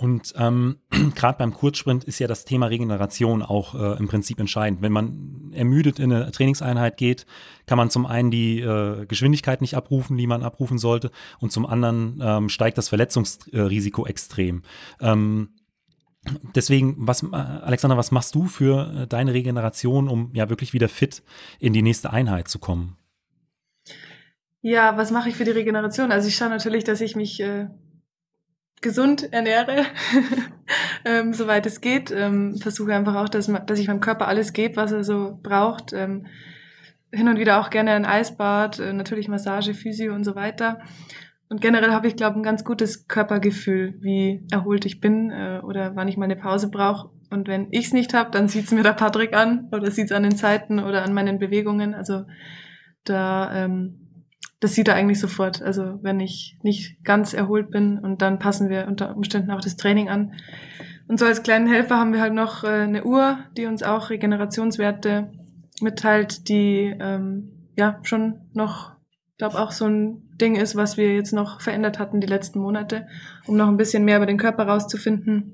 Und 0.00 0.32
ähm, 0.38 0.78
gerade 1.14 1.36
beim 1.36 1.52
Kurzsprint 1.52 2.04
ist 2.04 2.18
ja 2.20 2.26
das 2.26 2.46
Thema 2.46 2.66
Regeneration 2.66 3.42
auch 3.42 3.74
äh, 3.74 3.98
im 3.98 4.08
Prinzip 4.08 4.40
entscheidend. 4.40 4.80
Wenn 4.80 4.92
man 4.92 5.52
ermüdet 5.52 5.98
in 5.98 6.10
eine 6.10 6.30
Trainingseinheit 6.30 6.96
geht, 6.96 7.26
kann 7.66 7.76
man 7.76 7.90
zum 7.90 8.06
einen 8.06 8.30
die 8.30 8.60
äh, 8.60 9.04
Geschwindigkeit 9.04 9.60
nicht 9.60 9.74
abrufen, 9.74 10.16
die 10.16 10.26
man 10.26 10.42
abrufen 10.42 10.78
sollte, 10.78 11.10
und 11.38 11.52
zum 11.52 11.66
anderen 11.66 12.18
ähm, 12.22 12.48
steigt 12.48 12.78
das 12.78 12.88
Verletzungsrisiko 12.88 14.06
extrem. 14.06 14.62
Ähm, 15.00 15.50
deswegen, 16.54 16.94
was, 16.96 17.22
äh, 17.22 17.36
Alexander, 17.36 17.98
was 17.98 18.10
machst 18.10 18.34
du 18.34 18.46
für 18.46 19.02
äh, 19.02 19.06
deine 19.06 19.34
Regeneration, 19.34 20.08
um 20.08 20.30
ja 20.32 20.48
wirklich 20.48 20.72
wieder 20.72 20.88
fit 20.88 21.22
in 21.58 21.74
die 21.74 21.82
nächste 21.82 22.10
Einheit 22.10 22.48
zu 22.48 22.58
kommen? 22.58 22.96
Ja, 24.62 24.96
was 24.96 25.10
mache 25.10 25.28
ich 25.28 25.36
für 25.36 25.44
die 25.44 25.50
Regeneration? 25.50 26.10
Also 26.10 26.28
ich 26.28 26.36
schaue 26.36 26.48
natürlich, 26.48 26.84
dass 26.84 27.02
ich 27.02 27.16
mich 27.16 27.40
äh, 27.40 27.68
gesund 28.80 29.32
ernähre, 29.32 29.84
ähm, 31.04 31.32
soweit 31.32 31.66
es 31.66 31.80
geht. 31.80 32.10
Ähm, 32.10 32.56
Versuche 32.56 32.94
einfach 32.94 33.16
auch, 33.16 33.28
dass, 33.28 33.52
dass 33.66 33.78
ich 33.78 33.88
meinem 33.88 34.00
Körper 34.00 34.28
alles 34.28 34.52
gebe, 34.52 34.76
was 34.76 34.92
er 34.92 35.04
so 35.04 35.38
braucht. 35.42 35.92
Ähm, 35.92 36.26
hin 37.12 37.28
und 37.28 37.38
wieder 37.38 37.60
auch 37.60 37.70
gerne 37.70 37.92
ein 37.92 38.04
Eisbad, 38.04 38.78
äh, 38.78 38.92
natürlich 38.92 39.28
Massage, 39.28 39.74
Physio 39.74 40.14
und 40.14 40.24
so 40.24 40.34
weiter. 40.34 40.80
Und 41.48 41.60
generell 41.60 41.90
habe 41.90 42.06
ich, 42.06 42.14
glaube 42.14 42.34
ich, 42.34 42.40
ein 42.40 42.44
ganz 42.44 42.64
gutes 42.64 43.08
Körpergefühl, 43.08 43.96
wie 44.00 44.46
erholt 44.52 44.84
ich 44.84 45.00
bin 45.00 45.30
äh, 45.30 45.60
oder 45.64 45.96
wann 45.96 46.06
ich 46.06 46.16
mal 46.16 46.26
eine 46.26 46.36
Pause 46.36 46.70
brauche. 46.70 47.10
Und 47.28 47.48
wenn 47.48 47.68
ich 47.72 47.86
es 47.86 47.92
nicht 47.92 48.14
habe, 48.14 48.30
dann 48.30 48.48
sieht 48.48 48.66
es 48.66 48.72
mir 48.72 48.84
der 48.84 48.92
Patrick 48.92 49.34
an 49.34 49.68
oder 49.72 49.90
sieht 49.90 50.06
es 50.06 50.12
an 50.12 50.22
den 50.22 50.36
Zeiten 50.36 50.78
oder 50.78 51.02
an 51.02 51.12
meinen 51.12 51.40
Bewegungen. 51.40 51.94
Also 51.94 52.24
da, 53.04 53.64
ähm, 53.64 53.99
das 54.60 54.74
sieht 54.74 54.88
er 54.88 54.94
eigentlich 54.94 55.18
sofort. 55.18 55.62
Also 55.62 55.98
wenn 56.02 56.20
ich 56.20 56.58
nicht 56.62 57.02
ganz 57.02 57.32
erholt 57.32 57.70
bin 57.70 57.98
und 57.98 58.22
dann 58.22 58.38
passen 58.38 58.68
wir 58.68 58.86
unter 58.86 59.16
Umständen 59.16 59.50
auch 59.50 59.60
das 59.60 59.76
Training 59.76 60.08
an. 60.08 60.34
Und 61.08 61.18
so 61.18 61.24
als 61.24 61.42
kleinen 61.42 61.66
Helfer 61.66 61.96
haben 61.96 62.12
wir 62.12 62.20
halt 62.20 62.34
noch 62.34 62.62
äh, 62.62 62.68
eine 62.68 63.04
Uhr, 63.04 63.38
die 63.56 63.66
uns 63.66 63.82
auch 63.82 64.10
Regenerationswerte 64.10 65.32
mitteilt, 65.80 66.48
die 66.48 66.94
ähm, 67.00 67.68
ja 67.76 67.98
schon 68.02 68.42
noch, 68.52 68.92
glaube 69.38 69.58
auch 69.58 69.72
so 69.72 69.86
ein 69.86 70.28
Ding 70.40 70.56
ist, 70.56 70.76
was 70.76 70.96
wir 70.96 71.14
jetzt 71.14 71.32
noch 71.32 71.60
verändert 71.60 71.98
hatten 71.98 72.20
die 72.20 72.26
letzten 72.26 72.60
Monate, 72.60 73.08
um 73.46 73.56
noch 73.56 73.68
ein 73.68 73.76
bisschen 73.76 74.04
mehr 74.04 74.18
über 74.18 74.26
den 74.26 74.38
Körper 74.38 74.68
rauszufinden 74.68 75.52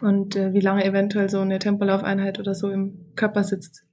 und 0.00 0.36
äh, 0.36 0.52
wie 0.52 0.60
lange 0.60 0.84
eventuell 0.84 1.28
so 1.28 1.40
eine 1.40 1.58
Tempolaufeinheit 1.58 2.38
oder 2.38 2.54
so 2.54 2.70
im 2.70 3.12
Körper 3.14 3.44
sitzt. 3.44 3.84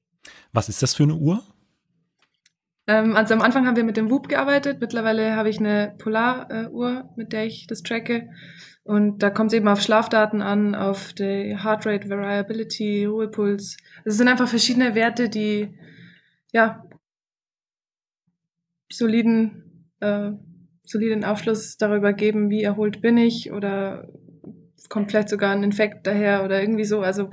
Was 0.54 0.70
ist 0.70 0.82
das 0.82 0.96
für 0.96 1.04
eine 1.04 1.16
Uhr? 1.16 1.44
Ähm, 2.90 3.16
also 3.16 3.36
am 3.36 3.42
Anfang 3.42 3.68
haben 3.68 3.76
wir 3.76 3.84
mit 3.84 3.98
dem 3.98 4.10
Whoop 4.10 4.28
gearbeitet. 4.28 4.82
Mittlerweile 4.82 5.36
habe 5.36 5.50
ich 5.50 5.60
eine 5.60 5.94
Polaruhr, 6.00 7.14
mit 7.16 7.32
der 7.34 7.46
ich 7.46 7.68
das 7.68 7.84
tracke. 7.84 8.30
Und 8.84 9.22
da 9.22 9.30
kommt 9.30 9.52
es 9.52 9.58
eben 9.58 9.68
auf 9.68 9.82
Schlafdaten 9.82 10.42
an, 10.42 10.74
auf 10.74 11.14
die 11.14 11.56
Heartrate 11.56 12.10
Variability, 12.10 13.06
Ruhepuls. 13.06 13.78
Also 13.98 14.10
es 14.10 14.18
sind 14.18 14.28
einfach 14.28 14.48
verschiedene 14.48 14.96
Werte, 14.96 15.30
die 15.30 15.78
ja 16.52 16.84
soliden, 18.92 19.86
äh, 20.00 20.32
soliden 20.84 21.24
Aufschluss 21.24 21.78
darüber 21.78 22.14
geben, 22.14 22.50
wie 22.50 22.64
erholt 22.64 23.04
bin 23.04 23.18
ich 23.18 23.52
oder 23.52 24.08
kommt 24.90 25.12
vielleicht 25.12 25.30
sogar 25.30 25.52
ein 25.52 25.62
Infekt 25.62 26.08
daher 26.08 26.44
oder 26.44 26.60
irgendwie 26.60 26.86
so. 26.86 27.02
Also 27.02 27.30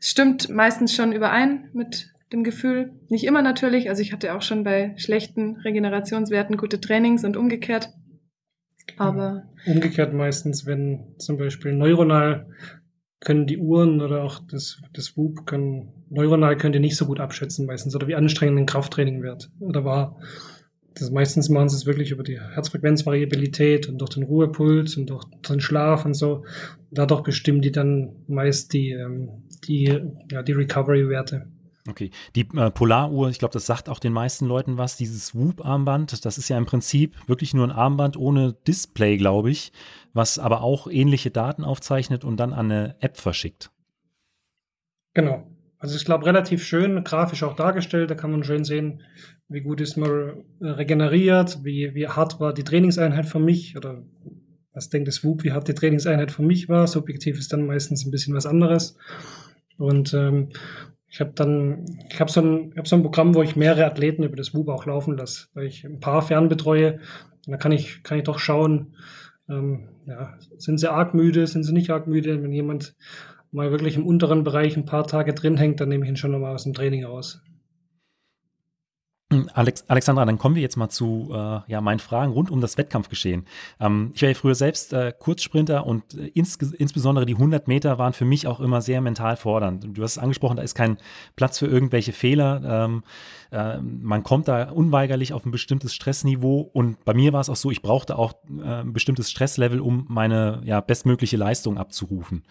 es 0.00 0.08
stimmt 0.08 0.48
meistens 0.48 0.94
schon 0.94 1.12
überein 1.12 1.68
mit 1.74 2.13
dem 2.34 2.44
Gefühl. 2.44 2.92
Nicht 3.08 3.24
immer 3.24 3.42
natürlich. 3.42 3.88
Also 3.88 4.02
ich 4.02 4.12
hatte 4.12 4.34
auch 4.34 4.42
schon 4.42 4.64
bei 4.64 4.94
schlechten 4.96 5.56
Regenerationswerten 5.56 6.56
gute 6.56 6.80
Trainings 6.80 7.24
und 7.24 7.36
umgekehrt. 7.36 7.90
Aber 8.96 9.44
Umgekehrt 9.66 10.12
meistens, 10.12 10.66
wenn 10.66 11.14
zum 11.18 11.38
Beispiel 11.38 11.72
neuronal 11.72 12.46
können 13.20 13.46
die 13.46 13.58
Uhren 13.58 14.02
oder 14.02 14.22
auch 14.22 14.40
das, 14.50 14.80
das 14.92 15.16
Whoop 15.16 15.46
können, 15.46 16.04
neuronal 16.10 16.56
können 16.58 16.74
die 16.74 16.80
nicht 16.80 16.96
so 16.96 17.06
gut 17.06 17.20
abschätzen 17.20 17.66
meistens 17.66 17.96
oder 17.96 18.06
wie 18.06 18.14
anstrengend 18.14 18.58
ein 18.58 18.66
Krafttraining 18.66 19.22
wird 19.22 19.50
oder 19.60 19.84
war. 19.84 20.20
Das 20.94 21.10
meistens 21.10 21.48
machen 21.48 21.70
sie 21.70 21.76
es 21.76 21.86
wirklich 21.86 22.10
über 22.10 22.22
die 22.22 22.38
Herzfrequenzvariabilität 22.38 23.88
und 23.88 23.98
durch 23.98 24.10
den 24.10 24.22
Ruhepuls 24.24 24.96
und 24.96 25.10
durch 25.10 25.24
den 25.48 25.60
Schlaf 25.60 26.04
und 26.04 26.14
so. 26.14 26.44
Dadurch 26.90 27.22
bestimmen 27.22 27.62
die 27.62 27.72
dann 27.72 28.14
meist 28.28 28.72
die, 28.74 28.90
ähm, 28.90 29.44
die, 29.66 29.98
ja, 30.30 30.42
die 30.42 30.52
Recovery-Werte. 30.52 31.48
Okay, 31.86 32.10
die 32.34 32.48
äh, 32.56 32.70
Polaruhr, 32.70 33.28
ich 33.28 33.38
glaube, 33.38 33.52
das 33.52 33.66
sagt 33.66 33.90
auch 33.90 33.98
den 33.98 34.12
meisten 34.12 34.46
Leuten 34.46 34.78
was. 34.78 34.96
Dieses 34.96 35.34
Whoop-Armband, 35.34 36.24
das 36.24 36.38
ist 36.38 36.48
ja 36.48 36.56
im 36.56 36.64
Prinzip 36.64 37.16
wirklich 37.28 37.52
nur 37.52 37.66
ein 37.66 37.72
Armband 37.72 38.16
ohne 38.16 38.54
Display, 38.66 39.18
glaube 39.18 39.50
ich, 39.50 39.70
was 40.14 40.38
aber 40.38 40.62
auch 40.62 40.86
ähnliche 40.86 41.30
Daten 41.30 41.62
aufzeichnet 41.62 42.24
und 42.24 42.38
dann 42.38 42.54
an 42.54 42.70
eine 42.70 42.96
App 43.00 43.18
verschickt. 43.18 43.70
Genau. 45.12 45.46
Also 45.78 45.96
ich 45.96 46.06
glaube, 46.06 46.24
relativ 46.24 46.64
schön 46.64 47.04
grafisch 47.04 47.42
auch 47.42 47.54
dargestellt. 47.54 48.10
Da 48.10 48.14
kann 48.14 48.30
man 48.30 48.44
schön 48.44 48.64
sehen, 48.64 49.02
wie 49.48 49.60
gut 49.60 49.82
ist 49.82 49.98
man 49.98 50.44
äh, 50.60 50.66
regeneriert, 50.66 51.62
wie, 51.64 51.94
wie 51.94 52.08
hart 52.08 52.40
war 52.40 52.54
die 52.54 52.64
Trainingseinheit 52.64 53.26
für 53.26 53.38
mich 53.38 53.76
oder 53.76 54.02
was 54.72 54.88
denkt 54.88 55.06
das 55.06 55.22
WUP, 55.22 55.44
wie 55.44 55.52
hart 55.52 55.68
die 55.68 55.74
Trainingseinheit 55.74 56.32
für 56.32 56.42
mich 56.42 56.70
war. 56.70 56.86
Subjektiv 56.86 57.38
ist 57.38 57.52
dann 57.52 57.66
meistens 57.66 58.06
ein 58.06 58.10
bisschen 58.10 58.34
was 58.34 58.46
anderes. 58.46 58.96
Und 59.76 60.14
ähm, 60.14 60.48
ich 61.14 61.20
habe 61.20 61.30
dann, 61.36 61.84
ich 62.10 62.18
habe 62.18 62.28
so, 62.28 62.40
ein, 62.40 62.74
hab 62.76 62.88
so 62.88 62.96
ein 62.96 63.02
Programm, 63.02 63.36
wo 63.36 63.42
ich 63.42 63.54
mehrere 63.54 63.86
Athleten 63.86 64.24
über 64.24 64.34
das 64.34 64.52
WUP 64.52 64.68
auch 64.68 64.84
laufen 64.84 65.16
lasse, 65.16 65.46
weil 65.54 65.66
ich 65.66 65.84
ein 65.84 66.00
paar 66.00 66.22
fernbetreue. 66.22 66.94
Und 66.94 67.52
da 67.52 67.56
kann 67.56 67.70
ich, 67.70 68.02
kann 68.02 68.18
ich 68.18 68.24
doch 68.24 68.40
schauen, 68.40 68.96
ähm, 69.48 69.90
ja, 70.06 70.36
sind 70.58 70.78
sie 70.78 70.90
arg 70.90 71.14
müde, 71.14 71.46
sind 71.46 71.62
sie 71.62 71.72
nicht 71.72 71.90
arg 71.90 72.08
müde. 72.08 72.42
Wenn 72.42 72.50
jemand 72.50 72.96
mal 73.52 73.70
wirklich 73.70 73.94
im 73.94 74.08
unteren 74.08 74.42
Bereich 74.42 74.76
ein 74.76 74.86
paar 74.86 75.06
Tage 75.06 75.34
drin 75.34 75.56
hängt, 75.56 75.80
dann 75.80 75.88
nehme 75.88 76.04
ich 76.04 76.10
ihn 76.10 76.16
schon 76.16 76.32
nochmal 76.32 76.52
aus 76.52 76.64
dem 76.64 76.74
Training 76.74 77.04
raus. 77.04 77.40
Alex, 79.54 79.84
Alexandra, 79.88 80.24
dann 80.24 80.38
kommen 80.38 80.54
wir 80.54 80.62
jetzt 80.62 80.76
mal 80.76 80.88
zu 80.88 81.30
äh, 81.32 81.60
ja, 81.66 81.80
meinen 81.80 81.98
Fragen 81.98 82.32
rund 82.32 82.50
um 82.50 82.60
das 82.60 82.78
Wettkampfgeschehen. 82.78 83.44
Ähm, 83.80 84.12
ich 84.14 84.22
war 84.22 84.28
ja 84.28 84.34
früher 84.34 84.54
selbst 84.54 84.92
äh, 84.92 85.12
Kurzsprinter 85.18 85.86
und 85.86 86.14
äh, 86.14 86.28
ins, 86.28 86.56
insbesondere 86.56 87.26
die 87.26 87.34
100 87.34 87.68
Meter 87.68 87.98
waren 87.98 88.12
für 88.12 88.24
mich 88.24 88.46
auch 88.46 88.60
immer 88.60 88.80
sehr 88.80 89.00
mental 89.00 89.36
fordernd. 89.36 89.86
Du 89.96 90.02
hast 90.02 90.12
es 90.12 90.18
angesprochen, 90.18 90.56
da 90.56 90.62
ist 90.62 90.74
kein 90.74 90.98
Platz 91.36 91.58
für 91.58 91.66
irgendwelche 91.66 92.12
Fehler. 92.12 92.62
Ähm, 92.64 93.02
äh, 93.50 93.80
man 93.80 94.22
kommt 94.22 94.48
da 94.48 94.70
unweigerlich 94.70 95.32
auf 95.32 95.44
ein 95.46 95.50
bestimmtes 95.50 95.94
Stressniveau 95.94 96.70
und 96.72 97.04
bei 97.04 97.14
mir 97.14 97.32
war 97.32 97.40
es 97.40 97.48
auch 97.48 97.56
so, 97.56 97.70
ich 97.70 97.82
brauchte 97.82 98.18
auch 98.18 98.34
äh, 98.48 98.80
ein 98.82 98.92
bestimmtes 98.92 99.30
Stresslevel, 99.30 99.80
um 99.80 100.06
meine 100.08 100.60
ja, 100.64 100.80
bestmögliche 100.80 101.36
Leistung 101.36 101.78
abzurufen. 101.78 102.44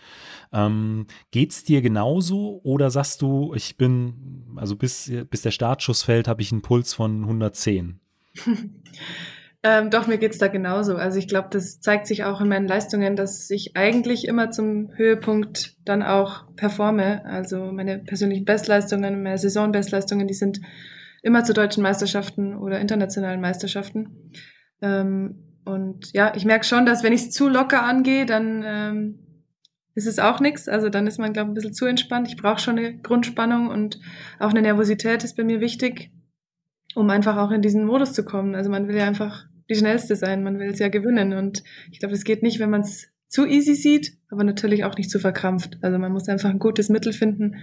Ähm, 0.52 1.08
Geht 1.32 1.52
es 1.52 1.64
dir 1.64 1.82
genauso 1.82 2.62
oder 2.64 2.90
sagst 2.90 3.22
du, 3.22 3.54
ich 3.56 3.78
bin, 3.78 4.54
also 4.56 4.76
bis, 4.76 5.12
bis 5.30 5.42
der 5.42 5.52
Startschuss 5.52 6.04
fällt, 6.04 6.28
habe 6.28 6.42
ich 6.42 6.52
einen 6.52 6.62
Puls 6.62 6.73
von 6.82 7.22
110? 7.24 8.00
ähm, 9.64 9.90
doch, 9.90 10.08
mir 10.08 10.18
geht's 10.18 10.40
da 10.40 10.48
genauso. 10.48 10.96
Also 10.96 11.20
ich 11.20 11.28
glaube, 11.28 11.50
das 11.52 11.80
zeigt 11.80 12.08
sich 12.08 12.24
auch 12.24 12.42
in 12.42 12.48
meinen 12.48 12.68
Leistungen, 12.68 13.16
dass 13.16 13.50
ich 13.50 13.78
eigentlich 13.78 14.28
immer 14.28 14.50
zum 14.52 14.90
Höhepunkt 14.96 15.76
dann 15.86 16.02
auch 16.02 16.46
performe. 16.56 17.24
Also 17.26 17.72
meine 17.72 18.00
persönlichen 18.00 18.46
Bestleistungen, 18.46 19.22
meine 19.22 19.38
Saisonbestleistungen, 19.38 20.28
die 20.28 20.34
sind 20.34 20.60
immer 21.22 21.44
zu 21.44 21.54
deutschen 21.54 21.84
Meisterschaften 21.84 22.58
oder 22.58 22.80
internationalen 22.80 23.42
Meisterschaften. 23.42 24.32
Ähm, 24.82 25.60
und 25.66 26.12
ja, 26.14 26.34
ich 26.36 26.46
merke 26.46 26.66
schon, 26.66 26.86
dass 26.86 27.04
wenn 27.04 27.14
ich 27.14 27.22
es 27.22 27.32
zu 27.32 27.48
locker 27.48 27.84
angehe, 27.84 28.26
dann 28.26 28.64
ähm, 28.66 29.20
ist 29.96 30.08
es 30.08 30.20
auch 30.20 30.40
nichts. 30.40 30.68
Also 30.68 30.90
dann 30.90 31.08
ist 31.08 31.20
man, 31.20 31.34
glaube 31.34 31.48
ich, 31.48 31.52
ein 31.52 31.54
bisschen 31.56 31.74
zu 31.74 31.86
entspannt. 31.86 32.28
Ich 32.28 32.38
brauche 32.38 32.60
schon 32.60 32.78
eine 32.78 32.98
Grundspannung 32.98 33.68
und 33.68 34.00
auch 34.40 34.50
eine 34.50 34.62
Nervosität 34.62 35.24
ist 35.24 35.38
bei 35.38 35.44
mir 35.44 35.62
wichtig, 35.62 36.12
um 36.96 37.10
einfach 37.10 37.38
auch 37.38 37.52
in 37.52 37.62
diesen 37.62 37.86
Modus 37.86 38.14
zu 38.14 38.24
kommen. 38.24 38.56
Also 38.56 38.70
man 38.70 38.88
will 38.88 38.96
ja 38.96 39.06
einfach 39.06 39.46
die 39.70 39.76
schnellste 39.76 40.16
sein, 40.16 40.44
man 40.44 40.60
will 40.60 40.70
es 40.70 40.80
ja 40.80 40.90
gewinnen. 40.90 41.34
Und 41.34 41.64
ich 41.92 42.00
glaube, 42.00 42.14
es 42.14 42.24
geht 42.24 42.44
nicht, 42.44 42.60
wenn 42.60 42.70
man 42.70 42.82
es 42.82 43.08
zu 43.28 43.46
easy 43.46 43.74
sieht, 43.76 44.18
aber 44.30 44.44
natürlich 44.44 44.84
auch 44.84 44.96
nicht 44.96 45.10
zu 45.10 45.20
verkrampft. 45.20 45.78
Also 45.82 45.98
man 45.98 46.12
muss 46.12 46.28
einfach 46.28 46.50
ein 46.50 46.60
gutes 46.60 46.90
Mittel 46.90 47.14
finden, 47.14 47.56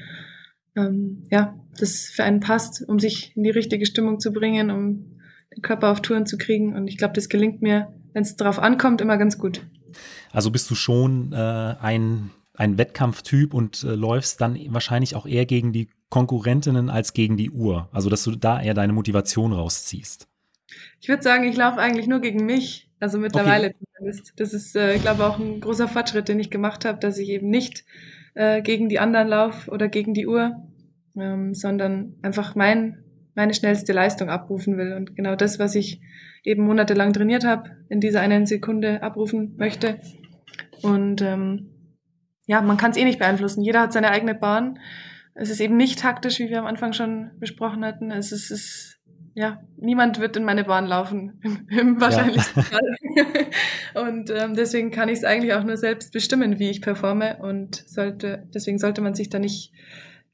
ähm, 0.77 1.27
ja, 1.31 1.55
das 1.79 2.07
für 2.07 2.25
einen 2.25 2.41
passt, 2.41 2.83
um 2.87 2.99
sich 2.99 3.37
in 3.37 3.43
die 3.43 3.51
richtige 3.51 3.87
Stimmung 3.87 4.21
zu 4.21 4.33
bringen, 4.33 4.71
um 4.71 5.19
den 5.55 5.63
Körper 5.63 5.91
auf 5.91 6.03
Touren 6.03 6.27
zu 6.27 6.39
kriegen. 6.39 6.75
Und 6.75 6.89
ich 6.89 6.99
glaube, 6.99 7.15
das 7.15 7.29
gelingt 7.29 7.63
mir, 7.63 7.93
wenn 8.13 8.23
es 8.23 8.37
darauf 8.37 8.59
ankommt, 8.59 9.01
immer 9.01 9.17
ganz 9.17 9.39
gut. 9.39 9.63
Also 10.33 10.51
bist 10.51 10.71
du 10.71 10.75
schon 10.75 11.33
äh, 11.33 11.37
ein, 11.37 12.31
ein 12.55 12.79
Wettkampftyp 12.79 13.53
und 13.55 13.83
äh, 13.83 13.95
läufst 13.95 14.41
dann 14.41 14.59
wahrscheinlich 14.69 15.17
auch 15.17 15.27
eher 15.27 15.47
gegen 15.47 15.73
die 15.73 15.89
Konkurrentinnen 16.11 16.91
als 16.91 17.13
gegen 17.13 17.37
die 17.37 17.51
Uhr? 17.51 17.89
Also, 17.93 18.11
dass 18.11 18.25
du 18.25 18.33
da 18.33 18.61
eher 18.61 18.75
deine 18.75 18.93
Motivation 18.93 19.53
rausziehst? 19.53 20.29
Ich 21.01 21.09
würde 21.09 21.23
sagen, 21.23 21.45
ich 21.45 21.57
laufe 21.57 21.81
eigentlich 21.81 22.07
nur 22.07 22.21
gegen 22.21 22.45
mich. 22.45 22.91
Also 23.01 23.19
mittlerweile 23.19 23.69
okay. 23.69 23.77
zumindest. 23.97 24.33
Das 24.37 24.53
ist, 24.53 24.77
äh, 24.77 24.95
ich 24.95 25.03
glaube, 25.03 25.27
auch 25.27 25.39
ein 25.39 25.61
großer 25.61 25.89
Fortschritt, 25.89 26.29
den 26.29 26.39
ich 26.39 26.51
gemacht 26.51 26.85
habe, 26.85 26.99
dass 26.99 27.19
ich 27.19 27.31
eben 27.31 27.49
nicht 27.49 27.85
äh, 28.35 28.61
gegen 28.61 28.89
die 28.89 28.99
anderen 28.99 29.29
laufe 29.29 29.71
oder 29.71 29.89
gegen 29.89 30.13
die 30.13 30.27
Uhr, 30.27 30.63
ähm, 31.17 31.55
sondern 31.55 32.17
einfach 32.23 32.55
mein, 32.55 33.03
meine 33.35 33.55
schnellste 33.55 33.93
Leistung 33.93 34.29
abrufen 34.29 34.77
will. 34.77 34.93
Und 34.93 35.17
genau 35.17 35.35
das, 35.35 35.59
was 35.59 35.75
ich 35.75 36.01
eben 36.45 36.65
monatelang 36.65 37.13
trainiert 37.13 37.45
habe, 37.45 37.71
in 37.89 38.01
dieser 38.01 38.21
einen 38.21 38.47
Sekunde 38.47 39.03
abrufen 39.03 39.57
möchte. 39.57 40.01
Und 40.83 41.23
ähm, 41.23 41.71
ja, 42.47 42.61
man 42.61 42.77
kann 42.77 42.91
es 42.91 42.97
eh 42.97 43.05
nicht 43.05 43.19
beeinflussen. 43.19 43.63
Jeder 43.63 43.81
hat 43.81 43.93
seine 43.93 44.11
eigene 44.11 44.35
Bahn. 44.35 44.79
Es 45.35 45.51
ist 45.51 45.61
eben 45.61 45.77
nicht 45.77 45.99
taktisch, 45.99 46.39
wie 46.39 46.49
wir 46.49 46.59
am 46.59 46.67
Anfang 46.67 46.93
schon 46.93 47.31
besprochen 47.39 47.85
hatten. 47.85 48.11
Es 48.11 48.33
ist, 48.33 48.51
es 48.51 49.01
ja, 49.35 49.61
niemand 49.77 50.19
wird 50.19 50.37
in 50.37 50.45
meine 50.45 50.65
Bahn 50.65 50.87
laufen, 50.87 51.41
im, 51.43 51.67
im 51.71 52.01
wahrscheinlichsten 52.01 52.63
ja. 52.63 53.25
Fall. 53.95 54.07
Und 54.07 54.31
ähm, 54.31 54.55
deswegen 54.55 54.91
kann 54.91 55.09
ich 55.09 55.19
es 55.19 55.25
eigentlich 55.25 55.55
auch 55.55 55.65
nur 55.65 55.77
selbst 55.77 56.13
bestimmen, 56.13 56.59
wie 56.59 56.71
ich 56.71 56.83
performe. 56.83 57.39
Und 57.39 57.85
sollte, 57.87 58.49
deswegen 58.55 58.79
sollte 58.79 59.01
man 59.01 59.15
sich 59.15 59.31
da 59.31 59.39
nicht, 59.39 59.73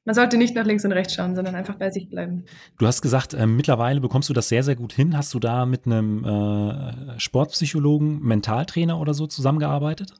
man 0.05 0.15
sollte 0.15 0.37
nicht 0.37 0.55
nach 0.55 0.65
links 0.65 0.85
und 0.85 0.93
rechts 0.93 1.15
schauen, 1.15 1.35
sondern 1.35 1.55
einfach 1.55 1.77
bei 1.77 1.91
sich 1.91 2.09
bleiben. 2.09 2.45
Du 2.79 2.87
hast 2.87 3.03
gesagt, 3.03 3.35
äh, 3.35 3.47
mittlerweile 3.47 4.01
bekommst 4.01 4.29
du 4.29 4.33
das 4.33 4.49
sehr, 4.49 4.63
sehr 4.63 4.77
gut 4.77 4.93
hin. 4.93 5.17
Hast 5.17 5.35
du 5.35 5.39
da 5.39 5.67
mit 5.67 5.87
einem 5.87 6.25
äh, 6.25 7.19
Sportpsychologen, 7.19 8.21
Mentaltrainer 8.21 8.99
oder 8.99 9.15
so 9.15 9.27
zusammengearbeitet? 9.27 10.15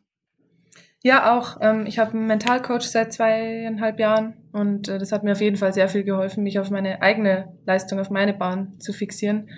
Ja, 1.07 1.39
auch. 1.39 1.59
Ähm, 1.61 1.87
ich 1.87 2.01
habe 2.01 2.15
einen 2.15 2.27
Mentalcoach 2.27 2.83
seit 2.83 3.13
zweieinhalb 3.13 4.01
Jahren 4.01 4.35
und 4.51 4.89
äh, 4.89 4.99
das 4.99 5.13
hat 5.13 5.23
mir 5.23 5.31
auf 5.31 5.41
jeden 5.41 5.57
Fall 5.57 5.73
sehr 5.73 5.89
viel 5.89 6.03
geholfen, 6.03 6.43
mich 6.43 6.59
auf 6.59 6.69
meine 6.71 7.01
eigene 7.01 7.57
Leistung, 7.65 8.01
auf 8.01 8.11
meine 8.11 8.35
Bahn 8.35 8.81
zu 8.81 8.93
fixieren, 8.93 9.49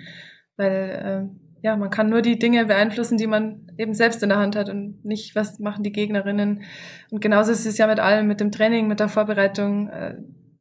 weil 0.57 1.31
äh, 1.33 1.65
ja, 1.65 1.75
man 1.75 1.89
kann 1.89 2.07
nur 2.07 2.21
die 2.21 2.37
Dinge 2.37 2.65
beeinflussen, 2.65 3.17
die 3.17 3.25
man 3.25 3.65
eben 3.79 3.95
selbst 3.95 4.21
in 4.21 4.29
der 4.29 4.37
Hand 4.37 4.55
hat 4.55 4.69
und 4.69 5.03
nicht, 5.03 5.35
was 5.35 5.57
machen 5.57 5.81
die 5.81 5.91
Gegnerinnen. 5.91 6.61
Und 7.09 7.19
genauso 7.19 7.51
ist 7.51 7.65
es 7.65 7.79
ja 7.79 7.87
mit 7.87 7.99
allem, 7.99 8.27
mit 8.27 8.41
dem 8.41 8.51
Training, 8.51 8.87
mit 8.87 8.99
der 8.99 9.09
Vorbereitung. 9.09 9.89
Äh, 9.89 10.17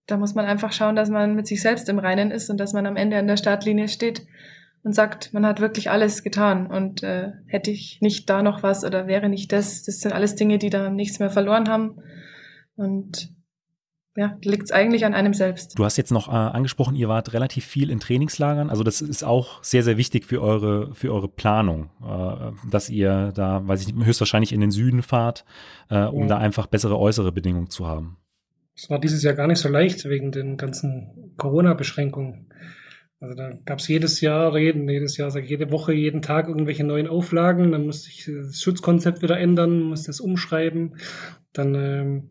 da 0.07 0.17
muss 0.17 0.35
man 0.35 0.47
einfach 0.47 0.73
schauen, 0.73 0.97
dass 0.97 1.11
man 1.11 1.35
mit 1.35 1.47
sich 1.47 1.61
selbst 1.61 1.91
im 1.91 1.99
Reinen 1.99 2.31
ist 2.31 2.49
und 2.49 2.59
dass 2.59 2.73
man 2.73 2.87
am 2.87 2.97
Ende 2.97 3.19
an 3.19 3.27
der 3.27 3.37
Startlinie 3.37 3.89
steht 3.89 4.23
und 4.89 4.95
sagt, 4.95 5.35
man 5.35 5.45
hat 5.45 5.61
wirklich 5.61 5.91
alles 5.91 6.23
getan 6.23 6.67
und 6.67 7.03
äh, 7.03 7.33
hätte 7.47 7.71
ich 7.71 7.99
nicht 8.01 8.31
da 8.31 8.43
noch 8.43 8.63
was 8.63 8.85
oder 8.85 9.07
wäre 9.07 9.29
nicht 9.29 9.53
das, 9.53 9.83
das 9.83 10.01
sind 10.01 10.13
alles 10.13 10.35
Dinge, 10.35 10.57
die 10.57 10.71
da 10.71 10.89
nichts 10.89 11.19
mehr 11.19 11.29
verloren 11.29 11.69
haben. 11.69 12.01
Und 12.75 13.29
ja, 14.17 14.39
liegt 14.43 14.63
es 14.65 14.73
eigentlich 14.73 15.05
an 15.05 15.13
einem 15.13 15.35
selbst. 15.35 15.79
Du 15.79 15.85
hast 15.85 15.99
jetzt 15.99 16.11
noch 16.11 16.29
äh, 16.29 16.31
angesprochen, 16.31 16.97
ihr 16.97 17.07
wart 17.07 17.35
relativ 17.35 17.67
viel 17.67 17.91
in 17.91 18.01
Trainingslagern. 18.01 18.71
Also 18.71 18.83
das 18.83 19.03
ist 19.03 19.25
auch 19.25 19.63
sehr, 19.63 19.83
sehr 19.83 19.99
wichtig 19.99 20.25
für 20.25 20.41
eure, 20.41 20.95
für 20.95 21.13
eure 21.13 21.29
Planung, 21.29 21.91
äh, 22.03 22.53
dass 22.71 22.89
ihr 22.89 23.33
da, 23.35 23.69
weiß 23.69 23.83
ich 23.83 23.95
nicht, 23.95 24.07
höchstwahrscheinlich 24.07 24.55
in 24.55 24.63
den 24.63 24.71
Süden 24.71 25.03
fahrt, 25.03 25.45
äh, 25.91 26.05
um 26.05 26.23
ja. 26.23 26.29
da 26.29 26.39
einfach 26.39 26.67
bessere 26.67 26.99
äußere 26.99 27.31
Bedingungen 27.31 27.69
zu 27.69 27.87
haben. 27.87 28.17
Es 28.75 28.89
war 28.89 28.99
dieses 28.99 29.23
Jahr 29.23 29.35
gar 29.35 29.49
nicht 29.49 29.59
so 29.59 29.69
leicht 29.69 30.07
wegen 30.07 30.33
den 30.33 30.57
ganzen 30.57 31.35
Corona-Beschränkungen. 31.37 32.47
Also 33.21 33.35
da 33.35 33.53
gab 33.65 33.81
es 33.81 33.89
jedes 33.89 34.21
Jahr 34.21 34.55
reden, 34.55 34.89
jedes 34.89 35.17
Jahr, 35.17 35.31
sag 35.31 35.45
jede 35.45 35.73
Woche, 35.73 35.93
jeden 35.93 36.23
Tag 36.23 36.47
irgendwelche 36.47 36.85
neuen 36.85 37.09
Auflagen. 37.09 37.73
Dann 37.73 37.87
musste 37.87 38.11
ich 38.11 38.31
das 38.33 38.61
Schutzkonzept 38.61 39.23
wieder 39.23 39.39
ändern, 39.39 39.83
musste 39.83 40.11
es 40.11 40.21
umschreiben. 40.21 40.95
Dann 41.53 41.75
ähm, 41.75 42.29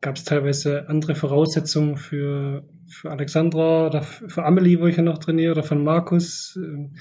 gab 0.00 0.16
es 0.16 0.24
teilweise 0.24 0.88
andere 0.88 1.16
Voraussetzungen 1.16 1.96
für, 1.96 2.64
für 2.86 3.10
Alexandra 3.10 3.86
oder 3.86 4.02
für 4.02 4.44
Amelie, 4.44 4.80
wo 4.80 4.86
ich 4.86 4.96
ja 4.96 5.02
noch 5.02 5.18
trainiere, 5.18 5.52
oder 5.52 5.64
von 5.64 5.82
Markus. 5.82 6.56
Ähm, 6.56 6.94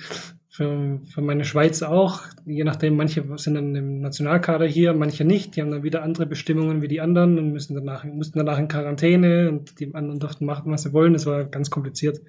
für, 0.53 0.99
für 1.05 1.21
meine 1.21 1.45
Schweiz 1.45 1.81
auch. 1.81 2.23
Je 2.45 2.65
nachdem, 2.65 2.97
manche 2.97 3.23
sind 3.37 3.53
dann 3.53 3.73
im 3.73 4.01
Nationalkader 4.01 4.65
hier, 4.65 4.93
manche 4.93 5.23
nicht. 5.23 5.55
Die 5.55 5.61
haben 5.61 5.71
dann 5.71 5.83
wieder 5.83 6.03
andere 6.03 6.25
Bestimmungen 6.25 6.81
wie 6.81 6.89
die 6.89 6.99
anderen 6.99 7.39
und 7.39 7.53
müssen 7.53 7.73
danach, 7.73 8.03
mussten 8.03 8.37
danach 8.37 8.59
in 8.59 8.67
Quarantäne 8.67 9.47
und 9.47 9.79
die 9.79 9.95
anderen 9.95 10.19
durften 10.19 10.45
machen, 10.45 10.69
was 10.71 10.83
sie 10.83 10.91
wollen. 10.91 11.13
Das 11.13 11.25
war 11.25 11.45
ganz 11.45 11.69
kompliziert. 11.69 12.19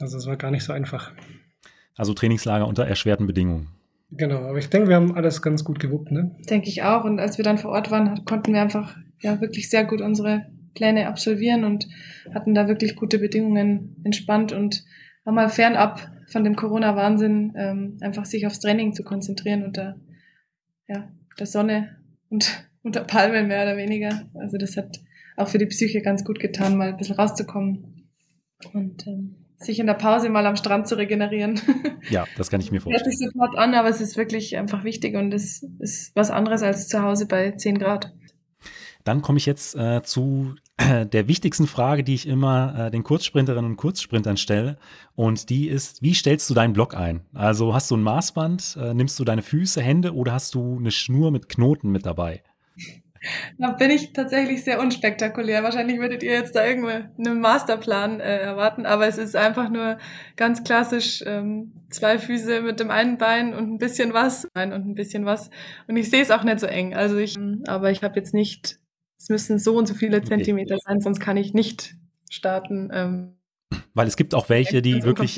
Also 0.00 0.18
es 0.18 0.26
war 0.26 0.36
gar 0.36 0.50
nicht 0.50 0.64
so 0.64 0.72
einfach. 0.72 1.12
Also 1.96 2.14
Trainingslager 2.14 2.66
unter 2.66 2.86
erschwerten 2.86 3.26
Bedingungen. 3.26 3.68
Genau, 4.12 4.38
aber 4.38 4.58
ich 4.58 4.68
denke, 4.68 4.88
wir 4.88 4.96
haben 4.96 5.14
alles 5.14 5.40
ganz 5.40 5.62
gut 5.62 5.78
gewuppt, 5.78 6.10
ne? 6.10 6.34
Denke 6.48 6.68
ich 6.68 6.82
auch. 6.82 7.04
Und 7.04 7.20
als 7.20 7.38
wir 7.38 7.44
dann 7.44 7.58
vor 7.58 7.70
Ort 7.70 7.90
waren, 7.90 8.24
konnten 8.24 8.52
wir 8.52 8.60
einfach 8.60 8.96
ja 9.20 9.40
wirklich 9.40 9.70
sehr 9.70 9.84
gut 9.84 10.00
unsere 10.00 10.46
Pläne 10.74 11.06
absolvieren 11.06 11.64
und 11.64 11.86
hatten 12.34 12.54
da 12.54 12.66
wirklich 12.66 12.96
gute 12.96 13.18
Bedingungen 13.18 13.96
entspannt 14.02 14.52
und 14.52 14.84
haben 15.24 15.34
mal 15.34 15.48
fernab 15.48 16.10
von 16.28 16.44
dem 16.44 16.56
Corona-Wahnsinn 16.56 17.52
ähm, 17.56 17.98
einfach 18.00 18.24
sich 18.24 18.46
aufs 18.46 18.60
Training 18.60 18.94
zu 18.94 19.04
konzentrieren 19.04 19.64
unter 19.64 19.96
ja, 20.88 21.08
der 21.38 21.46
Sonne 21.46 21.96
und 22.30 22.66
unter 22.82 23.04
Palmen 23.04 23.48
mehr 23.48 23.62
oder 23.62 23.76
weniger. 23.76 24.28
Also 24.34 24.56
das 24.56 24.76
hat 24.76 25.00
auch 25.36 25.48
für 25.48 25.58
die 25.58 25.66
Psyche 25.66 26.02
ganz 26.02 26.24
gut 26.24 26.40
getan, 26.40 26.76
mal 26.76 26.88
ein 26.88 26.96
bisschen 26.96 27.16
rauszukommen. 27.16 28.08
Und 28.72 29.06
ähm, 29.06 29.39
sich 29.60 29.78
in 29.78 29.86
der 29.86 29.94
Pause 29.94 30.30
mal 30.30 30.46
am 30.46 30.56
Strand 30.56 30.88
zu 30.88 30.96
regenerieren. 30.96 31.60
Ja, 32.08 32.24
das 32.38 32.50
kann 32.50 32.60
ich 32.60 32.72
mir 32.72 32.80
vorstellen. 32.80 33.04
Hört 33.04 33.14
sich 33.14 33.28
sofort 33.28 33.56
an, 33.58 33.74
aber 33.74 33.88
es 33.88 34.00
ist 34.00 34.16
wirklich 34.16 34.56
einfach 34.56 34.84
wichtig 34.84 35.14
und 35.16 35.34
es 35.34 35.62
ist 35.80 36.16
was 36.16 36.30
anderes 36.30 36.62
als 36.62 36.88
zu 36.88 37.02
Hause 37.02 37.26
bei 37.26 37.52
10 37.52 37.78
Grad. 37.78 38.14
Dann 39.04 39.20
komme 39.20 39.36
ich 39.38 39.46
jetzt 39.46 39.76
äh, 39.76 40.02
zu 40.02 40.54
äh, 40.78 41.04
der 41.06 41.28
wichtigsten 41.28 41.66
Frage, 41.66 42.02
die 42.02 42.14
ich 42.14 42.26
immer 42.26 42.86
äh, 42.86 42.90
den 42.90 43.04
Kurzsprinterinnen 43.04 43.72
und 43.72 43.76
Kurzsprintern 43.76 44.38
stelle. 44.38 44.78
Und 45.14 45.50
die 45.50 45.68
ist, 45.68 46.02
wie 46.02 46.14
stellst 46.14 46.48
du 46.48 46.54
deinen 46.54 46.72
Block 46.72 46.96
ein? 46.96 47.20
Also 47.34 47.74
hast 47.74 47.90
du 47.90 47.96
ein 47.96 48.02
Maßband, 48.02 48.78
äh, 48.80 48.94
nimmst 48.94 49.18
du 49.18 49.24
deine 49.24 49.42
Füße, 49.42 49.82
Hände 49.82 50.14
oder 50.14 50.32
hast 50.32 50.54
du 50.54 50.78
eine 50.78 50.90
Schnur 50.90 51.30
mit 51.30 51.48
Knoten 51.48 51.90
mit 51.90 52.06
dabei? 52.06 52.42
Da 53.58 53.72
bin 53.72 53.90
ich 53.90 54.12
tatsächlich 54.12 54.64
sehr 54.64 54.80
unspektakulär. 54.80 55.62
Wahrscheinlich 55.62 55.98
würdet 55.98 56.22
ihr 56.22 56.32
jetzt 56.32 56.54
da 56.56 56.64
irgendwo 56.64 56.88
einen 56.88 57.40
Masterplan 57.40 58.20
äh, 58.20 58.38
erwarten, 58.38 58.86
aber 58.86 59.06
es 59.06 59.18
ist 59.18 59.36
einfach 59.36 59.68
nur 59.68 59.98
ganz 60.36 60.64
klassisch 60.64 61.22
ähm, 61.26 61.72
zwei 61.90 62.18
Füße 62.18 62.62
mit 62.62 62.80
dem 62.80 62.90
einen 62.90 63.18
Bein 63.18 63.54
und 63.54 63.70
ein 63.70 63.78
bisschen 63.78 64.14
was 64.14 64.44
und 64.54 64.72
ein 64.72 64.94
bisschen 64.94 65.26
was. 65.26 65.50
Und 65.86 65.96
ich 65.96 66.08
sehe 66.08 66.22
es 66.22 66.30
auch 66.30 66.44
nicht 66.44 66.60
so 66.60 66.66
eng. 66.66 66.94
Also 66.94 67.18
ich, 67.18 67.36
aber 67.66 67.90
ich 67.90 68.02
habe 68.02 68.16
jetzt 68.16 68.32
nicht, 68.32 68.78
es 69.18 69.28
müssen 69.28 69.58
so 69.58 69.76
und 69.76 69.86
so 69.86 69.94
viele 69.94 70.22
Zentimeter 70.22 70.78
sein, 70.78 71.00
sonst 71.00 71.20
kann 71.20 71.36
ich 71.36 71.52
nicht 71.52 71.96
starten. 72.30 72.90
Ähm, 72.92 73.39
weil 73.94 74.06
es 74.06 74.16
gibt 74.16 74.34
auch 74.34 74.48
welche, 74.48 74.82
die 74.82 75.02
wirklich. 75.04 75.36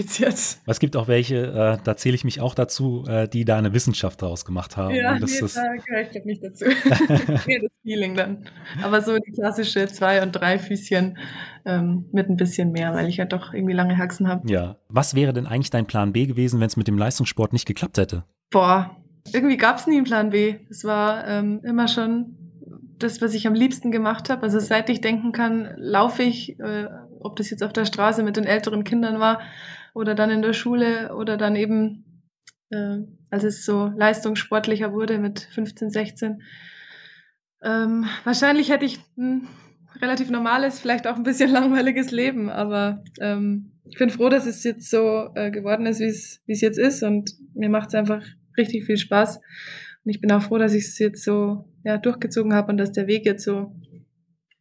Es 0.66 0.80
gibt 0.80 0.96
auch 0.96 1.08
welche, 1.08 1.46
äh, 1.46 1.78
da 1.82 1.96
zähle 1.96 2.14
ich 2.14 2.24
mich 2.24 2.40
auch 2.40 2.54
dazu, 2.54 3.04
äh, 3.08 3.28
die 3.28 3.44
da 3.44 3.58
eine 3.58 3.72
Wissenschaft 3.72 4.22
daraus 4.22 4.44
gemacht 4.44 4.76
haben. 4.76 4.94
Ja, 4.94 5.18
das 5.18 5.32
nee, 5.32 5.46
ist, 5.46 5.56
da 5.56 5.74
gehöre 5.74 6.10
ich 6.10 6.24
nicht 6.24 6.44
dazu. 6.44 6.64
Mehr 7.46 7.60
das 7.60 7.70
Feeling 7.82 8.14
dann. 8.14 8.44
Aber 8.82 9.00
so 9.00 9.16
die 9.18 9.32
klassische 9.32 9.86
zwei- 9.88 10.22
und 10.22 10.32
drei 10.32 10.58
Füßchen 10.58 11.18
ähm, 11.64 12.06
mit 12.12 12.28
ein 12.28 12.36
bisschen 12.36 12.72
mehr, 12.72 12.94
weil 12.94 13.08
ich 13.08 13.16
ja 13.16 13.24
doch 13.24 13.52
irgendwie 13.54 13.74
lange 13.74 13.96
Haxen 13.96 14.28
habe. 14.28 14.50
Ja. 14.50 14.76
Was 14.88 15.14
wäre 15.14 15.32
denn 15.32 15.46
eigentlich 15.46 15.70
dein 15.70 15.86
Plan 15.86 16.12
B 16.12 16.26
gewesen, 16.26 16.60
wenn 16.60 16.66
es 16.66 16.76
mit 16.76 16.88
dem 16.88 16.98
Leistungssport 16.98 17.52
nicht 17.52 17.66
geklappt 17.66 17.98
hätte? 17.98 18.24
Boah, 18.50 18.96
irgendwie 19.32 19.56
gab 19.56 19.78
es 19.78 19.86
nie 19.86 19.96
einen 19.96 20.04
Plan 20.04 20.30
B. 20.30 20.56
Es 20.68 20.84
war 20.84 21.26
ähm, 21.26 21.60
immer 21.64 21.88
schon 21.88 22.36
das, 22.98 23.20
was 23.20 23.34
ich 23.34 23.46
am 23.46 23.54
liebsten 23.54 23.90
gemacht 23.90 24.30
habe. 24.30 24.42
Also 24.42 24.58
seit 24.58 24.88
ich 24.90 25.00
denken 25.00 25.32
kann, 25.32 25.74
laufe 25.76 26.22
ich, 26.22 26.58
äh, 26.60 26.86
ob 27.24 27.36
das 27.36 27.50
jetzt 27.50 27.62
auf 27.62 27.72
der 27.72 27.84
Straße 27.84 28.22
mit 28.22 28.36
den 28.36 28.44
älteren 28.44 28.84
Kindern 28.84 29.20
war 29.20 29.40
oder 29.94 30.14
dann 30.14 30.30
in 30.30 30.42
der 30.42 30.52
Schule 30.52 31.14
oder 31.14 31.36
dann 31.36 31.56
eben, 31.56 32.24
äh, 32.70 32.98
als 33.30 33.44
es 33.44 33.64
so 33.64 33.92
leistungssportlicher 33.96 34.92
wurde 34.92 35.18
mit 35.18 35.40
15, 35.40 35.90
16. 35.90 36.42
Ähm, 37.62 38.06
wahrscheinlich 38.24 38.70
hätte 38.70 38.84
ich 38.84 38.98
ein 39.16 39.46
relativ 40.00 40.30
normales, 40.30 40.80
vielleicht 40.80 41.06
auch 41.06 41.16
ein 41.16 41.22
bisschen 41.22 41.50
langweiliges 41.52 42.10
Leben, 42.10 42.50
aber 42.50 43.04
ähm, 43.20 43.72
ich 43.84 43.98
bin 43.98 44.10
froh, 44.10 44.28
dass 44.28 44.46
es 44.46 44.64
jetzt 44.64 44.90
so 44.90 45.30
äh, 45.34 45.50
geworden 45.50 45.86
ist, 45.86 46.00
wie 46.00 46.52
es 46.52 46.60
jetzt 46.60 46.78
ist 46.78 47.02
und 47.02 47.32
mir 47.54 47.68
macht 47.68 47.88
es 47.88 47.94
einfach 47.94 48.24
richtig 48.56 48.84
viel 48.84 48.96
Spaß. 48.96 49.36
Und 50.04 50.10
ich 50.10 50.20
bin 50.20 50.32
auch 50.32 50.42
froh, 50.42 50.58
dass 50.58 50.74
ich 50.74 50.84
es 50.84 50.98
jetzt 50.98 51.24
so 51.24 51.64
ja, 51.84 51.98
durchgezogen 51.98 52.54
habe 52.54 52.72
und 52.72 52.78
dass 52.78 52.92
der 52.92 53.06
Weg 53.06 53.26
jetzt 53.26 53.44
so 53.44 53.74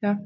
ja, 0.02 0.20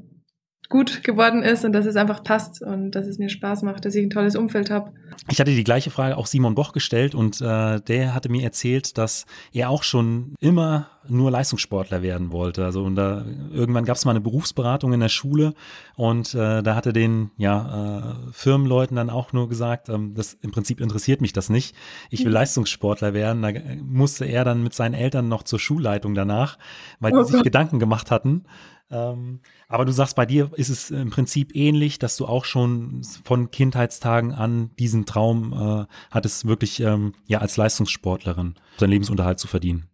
gut 0.68 1.02
geworden 1.04 1.42
ist 1.42 1.64
und 1.64 1.72
dass 1.72 1.86
es 1.86 1.96
einfach 1.96 2.24
passt 2.24 2.62
und 2.62 2.92
dass 2.92 3.06
es 3.06 3.18
mir 3.18 3.28
Spaß 3.28 3.62
macht, 3.62 3.84
dass 3.84 3.94
ich 3.94 4.04
ein 4.04 4.10
tolles 4.10 4.36
Umfeld 4.36 4.70
habe. 4.70 4.92
Ich 5.30 5.40
hatte 5.40 5.52
die 5.52 5.64
gleiche 5.64 5.90
Frage 5.90 6.16
auch 6.16 6.26
Simon 6.26 6.54
Boch 6.54 6.72
gestellt 6.72 7.14
und 7.14 7.40
äh, 7.40 7.80
der 7.80 8.14
hatte 8.14 8.28
mir 8.28 8.42
erzählt, 8.42 8.98
dass 8.98 9.26
er 9.52 9.70
auch 9.70 9.82
schon 9.82 10.34
immer 10.40 10.88
nur 11.08 11.30
Leistungssportler 11.30 12.02
werden 12.02 12.32
wollte. 12.32 12.64
Also 12.64 12.82
und 12.82 12.96
da 12.96 13.24
irgendwann 13.52 13.84
gab 13.84 13.96
es 13.96 14.04
mal 14.04 14.10
eine 14.10 14.20
Berufsberatung 14.20 14.92
in 14.92 15.00
der 15.00 15.08
Schule 15.08 15.54
und 15.94 16.34
äh, 16.34 16.62
da 16.62 16.74
hatte 16.74 16.92
den 16.92 17.30
ja 17.36 18.26
äh, 18.28 18.32
Firmenleuten 18.32 18.96
dann 18.96 19.10
auch 19.10 19.32
nur 19.32 19.48
gesagt, 19.48 19.88
ähm, 19.88 20.14
das 20.14 20.34
im 20.34 20.50
Prinzip 20.50 20.80
interessiert 20.80 21.20
mich 21.20 21.32
das 21.32 21.48
nicht. 21.48 21.76
Ich 22.10 22.20
will 22.20 22.28
mhm. 22.28 22.34
Leistungssportler 22.34 23.14
werden. 23.14 23.42
Da 23.42 23.50
musste 23.82 24.24
er 24.24 24.44
dann 24.44 24.62
mit 24.62 24.74
seinen 24.74 24.94
Eltern 24.94 25.28
noch 25.28 25.44
zur 25.44 25.58
Schulleitung 25.58 26.14
danach, 26.14 26.58
weil 26.98 27.12
die 27.12 27.18
oh 27.18 27.22
sich 27.22 27.42
Gedanken 27.42 27.78
gemacht 27.78 28.10
hatten 28.10 28.44
Ähm, 28.90 29.40
aber 29.68 29.84
du 29.84 29.92
sagst, 29.92 30.14
bei 30.16 30.26
dir 30.26 30.50
ist 30.54 30.68
es 30.68 30.90
im 30.90 31.10
Prinzip 31.10 31.54
ähnlich, 31.54 31.98
dass 31.98 32.16
du 32.16 32.26
auch 32.26 32.44
schon 32.44 33.02
von 33.24 33.50
Kindheitstagen 33.50 34.32
an 34.32 34.70
diesen 34.78 35.06
Traum 35.06 35.52
äh, 35.52 35.92
hattest, 36.10 36.46
wirklich 36.46 36.80
ähm, 36.80 37.12
ja 37.26 37.38
als 37.38 37.56
Leistungssportlerin 37.56 38.54
deinen 38.78 38.90
Lebensunterhalt 38.90 39.38
zu 39.38 39.48
verdienen. 39.48 39.88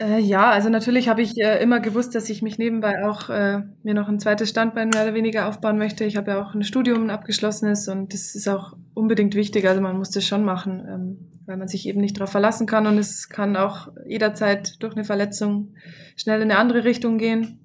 Äh, 0.00 0.20
ja, 0.20 0.50
also 0.50 0.68
natürlich 0.68 1.08
habe 1.08 1.22
ich 1.22 1.36
äh, 1.38 1.60
immer 1.60 1.80
gewusst, 1.80 2.14
dass 2.14 2.30
ich 2.30 2.40
mich 2.40 2.56
nebenbei 2.56 3.04
auch 3.04 3.30
äh, 3.30 3.62
mir 3.82 3.94
noch 3.94 4.08
ein 4.08 4.20
zweites 4.20 4.50
Standbein 4.50 4.90
mehr 4.90 5.02
oder 5.02 5.14
weniger 5.14 5.48
aufbauen 5.48 5.76
möchte. 5.76 6.04
Ich 6.04 6.16
habe 6.16 6.30
ja 6.30 6.42
auch 6.42 6.54
ein 6.54 6.62
Studium 6.62 7.04
ein 7.04 7.10
abgeschlossenes 7.10 7.88
und 7.88 8.14
das 8.14 8.36
ist 8.36 8.48
auch 8.48 8.76
unbedingt 8.94 9.34
wichtig. 9.34 9.66
Also 9.66 9.80
man 9.80 9.96
muss 9.96 10.10
das 10.10 10.24
schon 10.24 10.44
machen, 10.44 10.86
ähm, 10.88 11.30
weil 11.46 11.56
man 11.56 11.66
sich 11.66 11.88
eben 11.88 12.00
nicht 12.00 12.16
darauf 12.16 12.30
verlassen 12.30 12.66
kann 12.66 12.86
und 12.86 12.96
es 12.96 13.28
kann 13.28 13.56
auch 13.56 13.88
jederzeit 14.06 14.80
durch 14.82 14.94
eine 14.94 15.04
Verletzung 15.04 15.74
schnell 16.14 16.42
in 16.42 16.50
eine 16.50 16.60
andere 16.60 16.84
Richtung 16.84 17.18
gehen. 17.18 17.58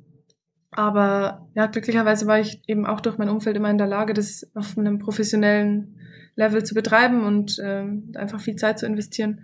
Aber 0.75 1.47
ja, 1.55 1.67
glücklicherweise 1.67 2.27
war 2.27 2.39
ich 2.39 2.61
eben 2.67 2.85
auch 2.85 2.99
durch 2.99 3.17
mein 3.17 3.29
Umfeld 3.29 3.55
immer 3.55 3.69
in 3.69 3.77
der 3.77 3.87
Lage, 3.87 4.13
das 4.13 4.49
auf 4.55 4.77
einem 4.77 4.99
professionellen 4.99 5.99
Level 6.35 6.63
zu 6.63 6.73
betreiben 6.73 7.23
und 7.23 7.59
ähm, 7.63 8.11
einfach 8.15 8.39
viel 8.39 8.55
Zeit 8.55 8.79
zu 8.79 8.85
investieren. 8.85 9.41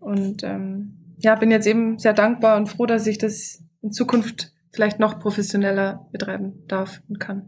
Und 0.00 0.42
ähm, 0.42 1.14
ja, 1.18 1.34
bin 1.34 1.50
jetzt 1.50 1.66
eben 1.66 1.98
sehr 1.98 2.14
dankbar 2.14 2.56
und 2.56 2.68
froh, 2.68 2.86
dass 2.86 3.06
ich 3.06 3.18
das 3.18 3.62
in 3.82 3.92
Zukunft 3.92 4.52
vielleicht 4.72 4.98
noch 4.98 5.18
professioneller 5.18 6.08
betreiben 6.12 6.64
darf 6.66 7.02
und 7.08 7.20
kann. 7.20 7.44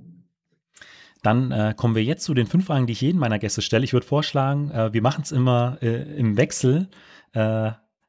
Dann 1.22 1.50
äh, 1.50 1.74
kommen 1.74 1.94
wir 1.94 2.04
jetzt 2.04 2.24
zu 2.24 2.34
den 2.34 2.46
fünf 2.46 2.66
Fragen, 2.66 2.86
die 2.86 2.92
ich 2.92 3.00
jedem 3.00 3.18
meiner 3.18 3.38
Gäste 3.38 3.62
stelle. 3.62 3.84
Ich 3.84 3.94
würde 3.94 4.06
vorschlagen, 4.06 4.70
äh, 4.70 4.92
wir 4.92 5.00
machen 5.00 5.22
es 5.22 5.32
immer 5.32 5.78
äh, 5.80 6.02
im 6.18 6.36
Wechsel. 6.36 6.88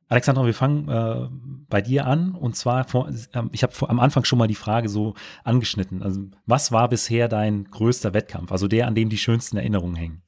Äh, 0.09 0.13
Alexandra, 0.13 0.45
wir 0.45 0.53
fangen 0.53 0.87
äh, 0.89 1.27
bei 1.69 1.81
dir 1.81 2.05
an. 2.05 2.33
Und 2.33 2.55
zwar, 2.55 2.87
vor, 2.87 3.09
ähm, 3.33 3.49
ich 3.51 3.63
habe 3.63 3.73
am 3.89 3.99
Anfang 3.99 4.23
schon 4.25 4.39
mal 4.39 4.47
die 4.47 4.55
Frage 4.55 4.89
so 4.89 5.13
angeschnitten. 5.43 6.03
Also, 6.03 6.21
was 6.45 6.71
war 6.71 6.89
bisher 6.89 7.27
dein 7.27 7.65
größter 7.65 8.13
Wettkampf? 8.13 8.51
Also 8.51 8.67
der, 8.67 8.87
an 8.87 8.95
dem 8.95 9.09
die 9.09 9.17
schönsten 9.17 9.57
Erinnerungen 9.57 9.95
hängen? 9.95 10.21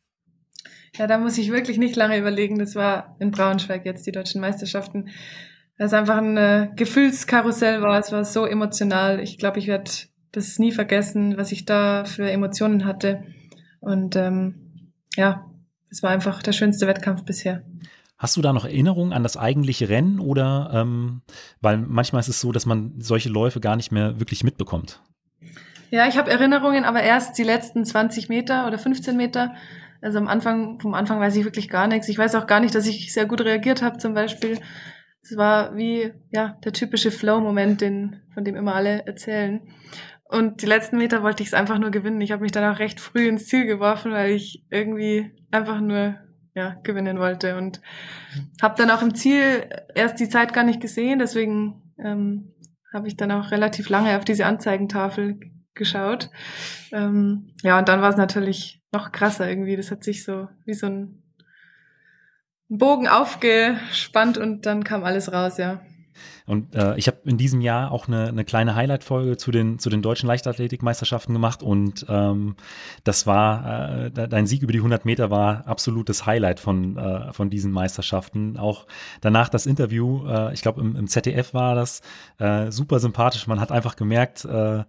Ja, 0.95 1.05
da 1.05 1.17
muss 1.17 1.38
ich 1.38 1.51
wirklich 1.51 1.78
nicht 1.78 1.95
lange 1.95 2.17
überlegen. 2.17 2.57
Das 2.57 2.75
war 2.75 3.15
in 3.19 3.32
Braunschweig 3.32 3.86
jetzt 3.86 4.07
die 4.07 4.11
deutschen 4.11 4.41
Meisterschaften. 4.41 5.09
Das 5.78 5.93
einfach 5.93 6.17
ein 6.17 6.38
äh, 6.38 6.69
Gefühlskarussell 6.75 7.82
war. 7.82 7.99
Es 7.99 8.11
war 8.11 8.25
so 8.25 8.45
emotional. 8.45 9.19
Ich 9.19 9.38
glaube, 9.38 9.59
ich 9.59 9.67
werde 9.67 9.91
das 10.32 10.57
nie 10.57 10.71
vergessen, 10.71 11.38
was 11.38 11.51
ich 11.51 11.65
da 11.65 12.05
für 12.05 12.30
Emotionen 12.30 12.86
hatte. 12.86 13.23
Und 13.80 14.15
ähm, 14.15 14.91
ja, 15.15 15.45
es 15.89 16.01
war 16.01 16.09
einfach 16.09 16.41
der 16.41 16.51
schönste 16.51 16.88
Wettkampf 16.88 17.23
bisher. 17.23 17.63
Hast 18.18 18.36
du 18.36 18.41
da 18.41 18.51
noch 18.51 18.65
Erinnerungen 18.65 19.13
an 19.13 19.24
das 19.24 19.38
eigentliche 19.38 19.89
Rennen 19.89 20.20
oder 20.20 20.72
ähm, 20.74 21.22
weil 21.61 21.78
manchmal 21.78 22.20
ist 22.20 22.30
es 22.30 22.41
so, 22.41 22.51
dass 22.51 22.65
man 22.65 22.95
solche 22.99 23.30
Läufe 23.30 23.59
gar 23.59 23.76
nicht 23.76 23.91
mehr 23.91 24.20
wirklich 24.20 24.43
mitbekommt? 24.43 25.01
Ja, 25.91 26.07
ich 26.07 26.18
habe 26.18 26.32
Erinnerungen, 26.32 26.84
aber 26.84 27.01
erst 27.01 27.38
die 27.38 27.43
letzten 27.43 27.86
20 27.86 28.28
Meter 28.28 28.68
oder 28.68 28.78
15 28.80 29.15
Meter. 29.15 29.53
Also 30.01 30.18
am 30.18 30.28
Anfang, 30.28 30.80
vom 30.80 30.93
Anfang 30.93 31.20
weiß 31.20 31.36
ich 31.36 31.45
wirklich 31.45 31.70
gar 31.70 31.88
nichts. 31.88 32.09
Ich 32.09 32.18
weiß 32.18 32.36
auch 32.36 32.47
gar 32.47 32.59
nicht, 32.59 32.76
dass 32.76 32.88
ich 32.88 33.13
sehr 33.13 33.26
gut 33.26 33.41
reagiert 33.41 33.82
habe 33.82 33.97
zum 33.97 34.13
Beispiel. 34.13 34.59
Es 35.22 35.38
war 35.38 35.76
wie 35.76 36.11
ja 36.32 36.57
der 36.63 36.74
typische 36.74 37.11
Flow-Moment, 37.11 37.82
den 37.82 38.22
von 38.34 38.43
dem 38.43 38.55
immer 38.55 38.76
alle 38.76 39.05
erzählen. 39.05 39.61
Und 40.26 40.61
die 40.61 40.65
letzten 40.65 40.97
Meter 40.97 41.24
wollte 41.24 41.41
ich 41.41 41.49
es 41.49 41.53
einfach 41.53 41.78
nur 41.80 41.91
gewinnen. 41.91 42.22
Ich 42.22 42.32
habe 42.32 42.41
mich 42.41 42.51
dann 42.51 42.74
auch 42.74 42.80
recht 42.80 42.99
früh 42.99 43.28
ins 43.28 43.47
Ziel 43.47 43.65
geworfen, 43.65 44.11
weil 44.11 44.32
ich 44.32 44.65
irgendwie 44.70 45.32
einfach 45.51 45.80
nur 45.80 46.15
ja, 46.57 46.75
gewinnen 46.81 47.19
wollte. 47.19 47.55
Und 47.55 47.81
habe 48.61 48.75
dann 48.77 48.89
auch 48.89 49.03
im 49.03 49.13
Ziel 49.13 49.69
erst 49.93 50.19
die 50.19 50.27
Zeit 50.27 50.53
gar 50.53 50.63
nicht 50.63 50.81
gesehen, 50.81 51.19
deswegen 51.19 51.93
ähm, 52.03 52.55
habe 52.91 53.07
ich 53.07 53.15
dann 53.15 53.31
auch 53.31 53.51
relativ 53.51 53.89
lange 53.89 54.17
auf 54.17 54.25
diese 54.25 54.45
Anzeigentafel 54.47 55.39
geschaut. 55.75 56.31
Ähm, 56.91 57.53
ja, 57.61 57.77
und 57.77 57.87
dann 57.87 58.01
war 58.01 58.09
es 58.09 58.17
natürlich 58.17 58.81
noch 58.91 59.11
krasser 59.11 59.47
irgendwie. 59.47 59.75
Das 59.75 59.91
hat 59.91 60.03
sich 60.03 60.23
so 60.23 60.47
wie 60.65 60.73
so 60.73 60.87
ein 60.87 61.23
Bogen 62.69 63.07
aufgespannt 63.07 64.39
und 64.39 64.65
dann 64.65 64.83
kam 64.83 65.03
alles 65.03 65.31
raus, 65.31 65.57
ja. 65.57 65.81
Und 66.45 66.76
äh, 66.76 66.95
ich 66.97 67.07
habe 67.07 67.18
in 67.26 67.38
diesem 67.38 67.61
Jahr 67.61 67.91
auch 67.91 68.07
eine, 68.07 68.28
eine 68.28 68.45
kleine 68.45 68.76
Highlight-Folge 68.76 69.38
zu 69.38 69.51
den, 69.51 69.80
zu 69.80 69.89
den 69.89 70.01
deutschen 70.01 70.28
Leichtathletikmeisterschaften 70.28 71.34
gemacht 71.34 71.61
und 71.61 72.05
ähm, 72.09 72.55
das 73.03 73.28
war, 73.28 74.05
äh, 74.05 74.11
dein 74.11 74.47
Sieg 74.47 74.61
über 74.61 74.72
die 74.72 74.80
100 74.80 75.05
Meter 75.05 75.30
war 75.30 75.68
absolutes 75.68 76.26
Highlight 76.26 76.59
von, 76.59 76.97
äh, 76.97 77.34
von 77.34 77.49
diesen 77.49 77.72
Meisterschaften. 77.72 78.57
Auch 78.57 78.88
danach 79.22 79.49
das 79.49 79.65
Interview, 79.65 80.26
äh, 80.28 80.53
ich 80.53 80.61
glaube 80.61 80.82
im, 80.82 80.95
im 80.95 81.07
ZDF 81.07 81.53
war 81.53 81.76
das, 81.76 82.01
äh, 82.39 82.72
super 82.72 82.99
sympathisch. 82.99 83.47
Man 83.47 83.59
hat 83.59 83.72
einfach 83.72 83.95
gemerkt, 83.95 84.45
äh, 84.45 84.84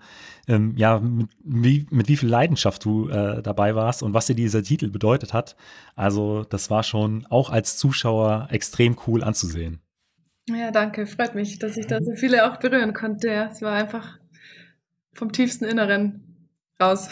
ähm, 0.47 0.75
ja, 0.77 0.99
mit 0.99 1.29
wie, 1.45 1.87
mit 1.91 2.09
wie 2.09 2.17
viel 2.17 2.29
Leidenschaft 2.29 2.85
du 2.85 3.09
dabei 3.09 3.75
warst 3.75 4.03
und 4.03 4.15
was 4.15 4.27
dir 4.27 4.35
dieser 4.35 4.63
Titel 4.63 4.89
bedeutet 4.89 5.33
hat. 5.33 5.57
Also 5.97 6.45
das 6.45 6.71
war 6.71 6.83
schon 6.83 7.27
auch 7.29 7.51
als 7.51 7.77
Zuschauer 7.77 8.49
extrem 8.51 8.97
cool 9.07 9.23
anzusehen. 9.25 9.81
Ja, 10.57 10.71
danke. 10.71 11.07
Freut 11.07 11.35
mich, 11.35 11.59
dass 11.59 11.77
ich 11.77 11.87
da 11.87 12.01
so 12.03 12.13
viele 12.15 12.51
auch 12.51 12.59
berühren 12.59 12.95
konnte. 12.95 13.29
Ja, 13.29 13.47
es 13.47 13.63
war 13.63 13.75
einfach 13.75 14.19
vom 15.13 15.33
tiefsten 15.33 15.65
Inneren 15.65 16.49
raus. 16.81 17.09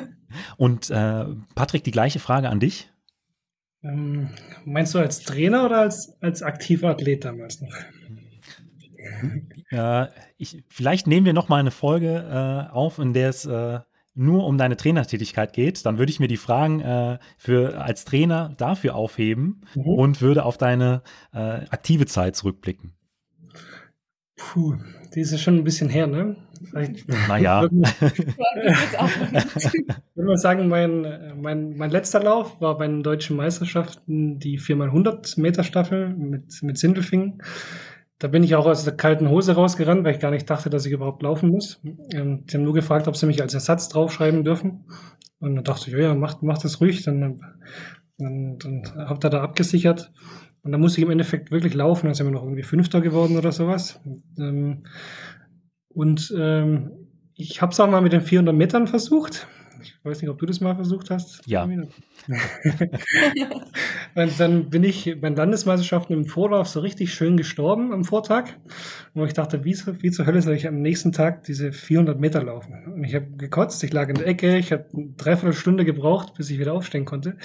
Und 0.56 0.90
äh, 0.90 1.24
Patrick, 1.54 1.84
die 1.84 1.90
gleiche 1.90 2.20
Frage 2.20 2.48
an 2.48 2.60
dich. 2.60 2.90
Ähm, 3.82 4.30
meinst 4.64 4.94
du 4.94 4.98
als 4.98 5.20
Trainer 5.22 5.64
oder 5.64 5.80
als, 5.80 6.16
als 6.20 6.42
aktiver 6.42 6.90
Athlet 6.90 7.24
damals 7.24 7.60
noch? 7.60 7.74
Äh, 9.70 10.06
ich, 10.36 10.62
vielleicht 10.68 11.06
nehmen 11.06 11.26
wir 11.26 11.32
noch 11.32 11.48
mal 11.48 11.60
eine 11.60 11.70
Folge 11.70 12.68
äh, 12.70 12.72
auf, 12.72 12.98
in 12.98 13.12
der 13.12 13.30
es 13.30 13.46
äh, 13.46 13.80
nur 14.14 14.46
um 14.46 14.58
deine 14.58 14.76
Trainertätigkeit 14.76 15.52
geht, 15.52 15.86
dann 15.86 15.98
würde 15.98 16.10
ich 16.10 16.20
mir 16.20 16.28
die 16.28 16.36
Fragen 16.36 16.80
äh, 16.80 17.18
für 17.38 17.80
als 17.80 18.04
Trainer 18.04 18.54
dafür 18.56 18.94
aufheben 18.94 19.62
mhm. 19.74 19.82
und 19.82 20.20
würde 20.20 20.44
auf 20.44 20.58
deine 20.58 21.02
äh, 21.32 21.38
aktive 21.70 22.06
Zeit 22.06 22.36
zurückblicken. 22.36 22.92
Puh, 24.36 24.76
die 25.14 25.20
ist 25.20 25.32
ja 25.32 25.38
schon 25.38 25.56
ein 25.56 25.64
bisschen 25.64 25.88
her, 25.88 26.06
ne? 26.06 26.36
Naja. 27.28 27.64
Ich 27.64 27.72
würde 30.14 30.28
mal 30.28 30.36
sagen, 30.36 30.68
mein, 30.68 31.34
mein, 31.40 31.76
mein 31.76 31.90
letzter 31.90 32.22
Lauf 32.22 32.60
war 32.60 32.76
bei 32.78 32.86
den 32.86 33.02
deutschen 33.02 33.36
Meisterschaften 33.36 34.38
die 34.38 34.58
4x100 34.58 35.40
Meter 35.40 35.64
Staffel 35.64 36.10
mit, 36.10 36.62
mit 36.62 36.78
Sindelfingen. 36.78 37.42
Da 38.20 38.28
bin 38.28 38.44
ich 38.44 38.54
auch 38.54 38.66
aus 38.66 38.84
der 38.84 38.94
kalten 38.94 39.30
Hose 39.30 39.54
rausgerannt, 39.54 40.04
weil 40.04 40.14
ich 40.14 40.20
gar 40.20 40.30
nicht 40.30 40.48
dachte, 40.48 40.68
dass 40.68 40.84
ich 40.84 40.92
überhaupt 40.92 41.22
laufen 41.22 41.48
muss. 41.48 41.80
Und 41.82 42.44
die 42.46 42.56
haben 42.56 42.64
nur 42.64 42.74
gefragt, 42.74 43.08
ob 43.08 43.16
sie 43.16 43.24
mich 43.24 43.40
als 43.40 43.54
Ersatz 43.54 43.88
draufschreiben 43.88 44.44
dürfen. 44.44 44.84
Und 45.38 45.54
dann 45.54 45.64
dachte 45.64 45.90
ich, 45.90 45.96
ja, 45.96 46.14
macht, 46.14 46.42
macht 46.42 46.62
das 46.62 46.82
ruhig. 46.82 47.02
Dann, 47.02 47.40
dann, 48.18 48.58
dann 48.58 48.82
habt 49.08 49.24
ihr 49.24 49.30
da 49.30 49.42
abgesichert. 49.42 50.12
Und 50.62 50.72
dann 50.72 50.82
musste 50.82 51.00
ich 51.00 51.06
im 51.06 51.10
Endeffekt 51.10 51.50
wirklich 51.50 51.72
laufen. 51.72 52.06
Dann 52.06 52.14
sind 52.14 52.26
wir 52.26 52.32
noch 52.32 52.42
irgendwie 52.42 52.62
Fünfter 52.62 53.00
geworden 53.00 53.38
oder 53.38 53.52
sowas. 53.52 53.98
Ähm, 54.38 54.84
und 55.88 56.30
ähm, 56.38 57.08
ich 57.34 57.62
habe 57.62 57.72
es 57.72 57.80
auch 57.80 57.88
mal 57.88 58.02
mit 58.02 58.12
den 58.12 58.20
400 58.20 58.54
Metern 58.54 58.86
versucht. 58.86 59.48
Ich 59.82 59.94
weiß 60.04 60.20
nicht, 60.20 60.28
ob 60.28 60.38
du 60.38 60.44
das 60.44 60.60
mal 60.60 60.74
versucht 60.74 61.08
hast. 61.08 61.40
Ja. 61.46 61.66
Und 64.14 64.40
dann 64.40 64.70
bin 64.70 64.84
ich 64.84 65.16
bei 65.20 65.28
Landesmeisterschaften 65.28 66.14
im 66.14 66.26
Vorlauf 66.26 66.68
so 66.68 66.80
richtig 66.80 67.12
schön 67.14 67.36
gestorben 67.36 67.92
am 67.92 68.04
Vortag. 68.04 68.50
Und 69.14 69.26
ich 69.26 69.34
dachte, 69.34 69.64
wie, 69.64 69.76
wie 70.00 70.10
zur 70.10 70.26
Hölle 70.26 70.42
soll 70.42 70.54
ich 70.54 70.66
am 70.66 70.80
nächsten 70.80 71.12
Tag 71.12 71.44
diese 71.44 71.72
400 71.72 72.20
Meter 72.20 72.42
laufen? 72.42 72.74
Und 72.94 73.04
ich 73.04 73.14
habe 73.14 73.26
gekotzt, 73.36 73.82
ich 73.84 73.92
lag 73.92 74.08
in 74.08 74.16
der 74.16 74.26
Ecke, 74.26 74.56
ich 74.58 74.72
habe 74.72 74.86
eine 74.92 75.08
Dreiviertelstunde 75.16 75.84
gebraucht, 75.84 76.34
bis 76.34 76.50
ich 76.50 76.58
wieder 76.58 76.72
aufstehen 76.72 77.04
konnte. 77.04 77.36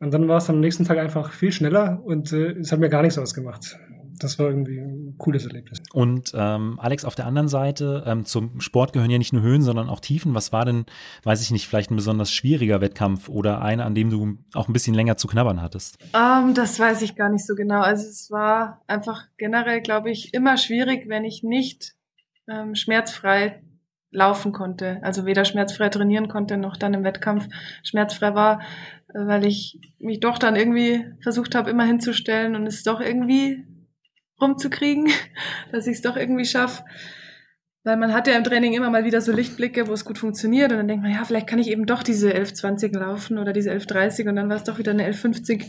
Und 0.00 0.12
dann 0.12 0.28
war 0.28 0.38
es 0.38 0.50
am 0.50 0.60
nächsten 0.60 0.84
Tag 0.84 0.98
einfach 0.98 1.32
viel 1.32 1.52
schneller 1.52 2.02
und 2.04 2.32
äh, 2.32 2.52
es 2.52 2.72
hat 2.72 2.80
mir 2.80 2.90
gar 2.90 3.02
nichts 3.02 3.18
ausgemacht 3.18 3.78
das 4.18 4.38
war 4.38 4.46
irgendwie 4.46 4.78
ein 4.78 5.14
cooles 5.18 5.44
Erlebnis. 5.46 5.82
Und 5.92 6.32
ähm, 6.34 6.78
Alex, 6.80 7.04
auf 7.04 7.14
der 7.14 7.26
anderen 7.26 7.48
Seite, 7.48 8.04
ähm, 8.06 8.24
zum 8.24 8.60
Sport 8.60 8.92
gehören 8.92 9.10
ja 9.10 9.18
nicht 9.18 9.32
nur 9.32 9.42
Höhen, 9.42 9.62
sondern 9.62 9.88
auch 9.88 10.00
Tiefen. 10.00 10.34
Was 10.34 10.52
war 10.52 10.64
denn, 10.64 10.86
weiß 11.24 11.42
ich 11.42 11.50
nicht, 11.50 11.66
vielleicht 11.66 11.90
ein 11.90 11.96
besonders 11.96 12.32
schwieriger 12.32 12.80
Wettkampf 12.80 13.28
oder 13.28 13.62
einer, 13.62 13.84
an 13.84 13.94
dem 13.94 14.10
du 14.10 14.38
auch 14.54 14.68
ein 14.68 14.72
bisschen 14.72 14.94
länger 14.94 15.16
zu 15.16 15.28
knabbern 15.28 15.62
hattest? 15.62 15.98
Um, 16.14 16.48
ähm, 16.48 16.54
das 16.54 16.78
weiß 16.78 17.02
ich 17.02 17.16
gar 17.16 17.28
nicht 17.28 17.46
so 17.46 17.54
genau. 17.54 17.80
Also 17.80 18.08
es 18.08 18.30
war 18.30 18.82
einfach 18.86 19.26
generell, 19.36 19.80
glaube 19.80 20.10
ich, 20.10 20.32
immer 20.34 20.56
schwierig, 20.56 21.08
wenn 21.08 21.24
ich 21.24 21.42
nicht 21.42 21.94
ähm, 22.48 22.74
schmerzfrei 22.74 23.62
laufen 24.10 24.52
konnte. 24.52 24.98
Also 25.02 25.26
weder 25.26 25.44
schmerzfrei 25.44 25.88
trainieren 25.88 26.28
konnte, 26.28 26.56
noch 26.56 26.76
dann 26.76 26.94
im 26.94 27.04
Wettkampf 27.04 27.48
schmerzfrei 27.82 28.34
war, 28.34 28.60
weil 29.12 29.44
ich 29.44 29.78
mich 29.98 30.20
doch 30.20 30.38
dann 30.38 30.56
irgendwie 30.56 31.04
versucht 31.20 31.54
habe, 31.54 31.70
immer 31.70 31.84
hinzustellen 31.84 32.54
und 32.54 32.66
es 32.66 32.82
doch 32.82 33.00
irgendwie 33.00 33.64
rumzukriegen, 34.40 35.08
dass 35.72 35.86
ich 35.86 35.94
es 35.94 36.02
doch 36.02 36.16
irgendwie 36.16 36.44
schaffe. 36.44 36.84
Weil 37.84 37.96
man 37.96 38.12
hat 38.12 38.26
ja 38.26 38.36
im 38.36 38.42
Training 38.42 38.72
immer 38.72 38.90
mal 38.90 39.04
wieder 39.04 39.20
so 39.20 39.32
Lichtblicke, 39.32 39.86
wo 39.86 39.92
es 39.92 40.04
gut 40.04 40.18
funktioniert 40.18 40.72
und 40.72 40.78
dann 40.78 40.88
denkt 40.88 41.04
man, 41.04 41.12
ja, 41.12 41.24
vielleicht 41.24 41.46
kann 41.46 41.60
ich 41.60 41.68
eben 41.68 41.86
doch 41.86 42.02
diese 42.02 42.30
11.20 42.30 42.98
laufen 42.98 43.38
oder 43.38 43.52
diese 43.52 43.70
11.30 43.70 44.28
und 44.28 44.34
dann 44.34 44.48
war 44.48 44.56
es 44.56 44.64
doch 44.64 44.78
wieder 44.78 44.90
eine 44.90 45.08
11.50. 45.08 45.64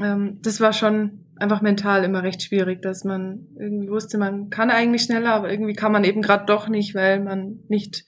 ähm, 0.00 0.38
das 0.42 0.60
war 0.60 0.74
schon 0.74 1.24
einfach 1.36 1.62
mental 1.62 2.04
immer 2.04 2.22
recht 2.22 2.42
schwierig, 2.42 2.82
dass 2.82 3.04
man 3.04 3.48
irgendwie 3.58 3.88
wusste, 3.88 4.18
man 4.18 4.50
kann 4.50 4.70
eigentlich 4.70 5.02
schneller, 5.02 5.32
aber 5.32 5.50
irgendwie 5.50 5.72
kann 5.72 5.92
man 5.92 6.04
eben 6.04 6.20
gerade 6.20 6.44
doch 6.44 6.68
nicht, 6.68 6.94
weil 6.94 7.20
man 7.20 7.60
nicht 7.68 8.04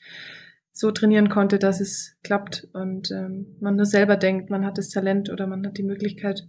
so 0.75 0.91
trainieren 0.91 1.29
konnte, 1.29 1.59
dass 1.59 1.81
es 1.81 2.17
klappt 2.23 2.69
und 2.73 3.11
ähm, 3.13 3.57
man 3.61 3.77
nur 3.77 3.87
selber 3.87 4.17
denkt, 4.17 4.51
man 4.51 4.67
hat 4.67 4.77
das 4.77 4.91
Talent 4.91 5.31
oder 5.31 5.47
man 5.47 5.65
hat 5.65 5.79
die 5.79 5.85
Möglichkeit. 5.85 6.49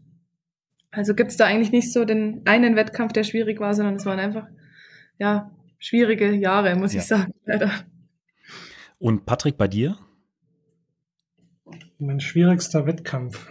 Also 0.96 1.14
gibt 1.14 1.32
es 1.32 1.38
da 1.38 1.46
eigentlich 1.46 1.72
nicht 1.72 1.92
so 1.92 2.06
den 2.06 2.42
einen 2.46 2.76
Wettkampf, 2.76 3.14
der 3.14 3.24
schwierig 3.24 3.60
war, 3.60 3.74
sondern 3.74 3.96
es 3.96 4.06
waren 4.06 4.20
einfach 4.20 4.48
ja 5.20 5.52
schwierige 5.78 6.32
Jahre, 6.34 6.76
muss 6.76 6.94
Ja. 6.94 7.02
ich 7.02 7.06
sagen, 7.08 7.34
leider. 7.46 7.72
Und 8.98 9.26
Patrick, 9.26 9.58
bei 9.58 9.68
dir? 9.68 9.98
Mein 12.00 12.20
schwierigster 12.20 12.86
Wettkampf. 12.86 13.48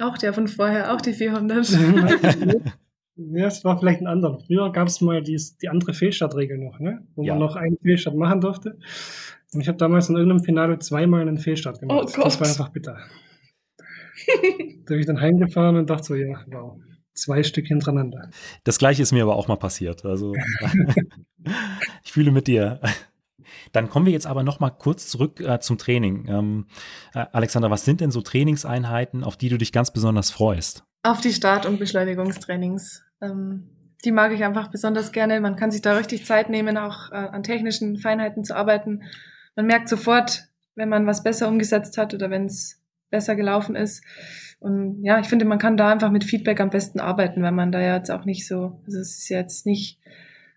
Auch 0.00 0.16
der 0.18 0.32
von 0.32 0.48
vorher, 0.48 0.92
auch 0.94 1.00
die 1.00 1.12
400. 1.12 1.68
ja, 3.16 3.46
es 3.46 3.64
war 3.64 3.78
vielleicht 3.78 4.00
ein 4.00 4.06
anderer. 4.06 4.38
Früher 4.46 4.70
gab 4.72 4.88
es 4.88 5.00
mal 5.00 5.22
die, 5.22 5.40
die 5.60 5.68
andere 5.68 5.92
Fehlstartregel 5.94 6.58
noch, 6.58 6.78
ne? 6.78 7.06
wo 7.16 7.22
Ja. 7.24 7.34
man 7.34 7.40
noch 7.40 7.56
einen 7.56 7.76
Fehlstart 7.82 8.14
machen 8.16 8.40
durfte. 8.40 8.78
Und 9.52 9.60
ich 9.60 9.68
habe 9.68 9.78
damals 9.78 10.08
in 10.08 10.16
irgendeinem 10.16 10.44
Finale 10.44 10.78
zweimal 10.78 11.22
einen 11.22 11.38
Fehlstart 11.38 11.80
gemacht. 11.80 11.98
Oh 12.00 12.12
Gott. 12.16 12.26
Das 12.26 12.40
war 12.40 12.46
einfach 12.48 12.68
bitter. 12.68 12.98
da 14.86 14.94
bin 14.94 15.00
ich 15.00 15.06
dann 15.06 15.20
heimgefahren 15.20 15.76
und 15.76 15.90
dachte 15.90 16.04
so, 16.04 16.14
ja, 16.14 16.40
wow, 16.46 16.78
zwei 17.14 17.42
Stück 17.42 17.66
hintereinander. 17.66 18.30
Das 18.64 18.78
gleiche 18.78 19.02
ist 19.02 19.12
mir 19.12 19.22
aber 19.22 19.36
auch 19.36 19.48
mal 19.48 19.56
passiert. 19.56 20.04
Also 20.04 20.34
ich 22.04 22.12
fühle 22.12 22.30
mit 22.30 22.46
dir. 22.46 22.80
Dann 23.72 23.88
kommen 23.88 24.06
wir 24.06 24.12
jetzt 24.12 24.26
aber 24.26 24.42
noch 24.42 24.60
mal 24.60 24.70
kurz 24.70 25.08
zurück 25.08 25.40
äh, 25.40 25.60
zum 25.60 25.78
Training. 25.78 26.26
Ähm, 26.28 26.66
äh, 27.14 27.26
Alexander, 27.32 27.70
was 27.70 27.84
sind 27.84 28.00
denn 28.00 28.10
so 28.10 28.20
Trainingseinheiten, 28.20 29.24
auf 29.24 29.36
die 29.36 29.48
du 29.48 29.58
dich 29.58 29.72
ganz 29.72 29.92
besonders 29.92 30.30
freust? 30.30 30.84
Auf 31.02 31.20
die 31.20 31.32
Start- 31.32 31.66
und 31.66 31.78
Beschleunigungstrainings. 31.78 33.04
Ähm, 33.20 33.70
die 34.04 34.12
mag 34.12 34.32
ich 34.32 34.44
einfach 34.44 34.70
besonders 34.70 35.12
gerne. 35.12 35.40
Man 35.40 35.56
kann 35.56 35.70
sich 35.70 35.82
da 35.82 35.96
richtig 35.96 36.24
Zeit 36.24 36.50
nehmen, 36.50 36.76
auch 36.76 37.10
äh, 37.10 37.16
an 37.16 37.42
technischen 37.42 37.98
Feinheiten 37.98 38.44
zu 38.44 38.54
arbeiten. 38.54 39.02
Man 39.56 39.66
merkt 39.66 39.88
sofort, 39.88 40.44
wenn 40.74 40.88
man 40.88 41.06
was 41.06 41.24
besser 41.24 41.48
umgesetzt 41.48 41.98
hat 41.98 42.14
oder 42.14 42.30
wenn 42.30 42.46
es 42.46 42.80
besser 43.10 43.36
gelaufen 43.36 43.76
ist. 43.76 44.02
Und 44.60 45.02
ja, 45.02 45.18
ich 45.20 45.28
finde, 45.28 45.44
man 45.44 45.58
kann 45.58 45.76
da 45.76 45.90
einfach 45.90 46.10
mit 46.10 46.24
Feedback 46.24 46.60
am 46.60 46.70
besten 46.70 47.00
arbeiten, 47.00 47.42
weil 47.42 47.52
man 47.52 47.72
da 47.72 47.80
ja 47.80 47.96
jetzt 47.96 48.10
auch 48.10 48.24
nicht 48.24 48.46
so, 48.46 48.80
also 48.86 48.98
es 48.98 49.18
ist 49.18 49.28
jetzt 49.28 49.66
nicht, 49.66 49.98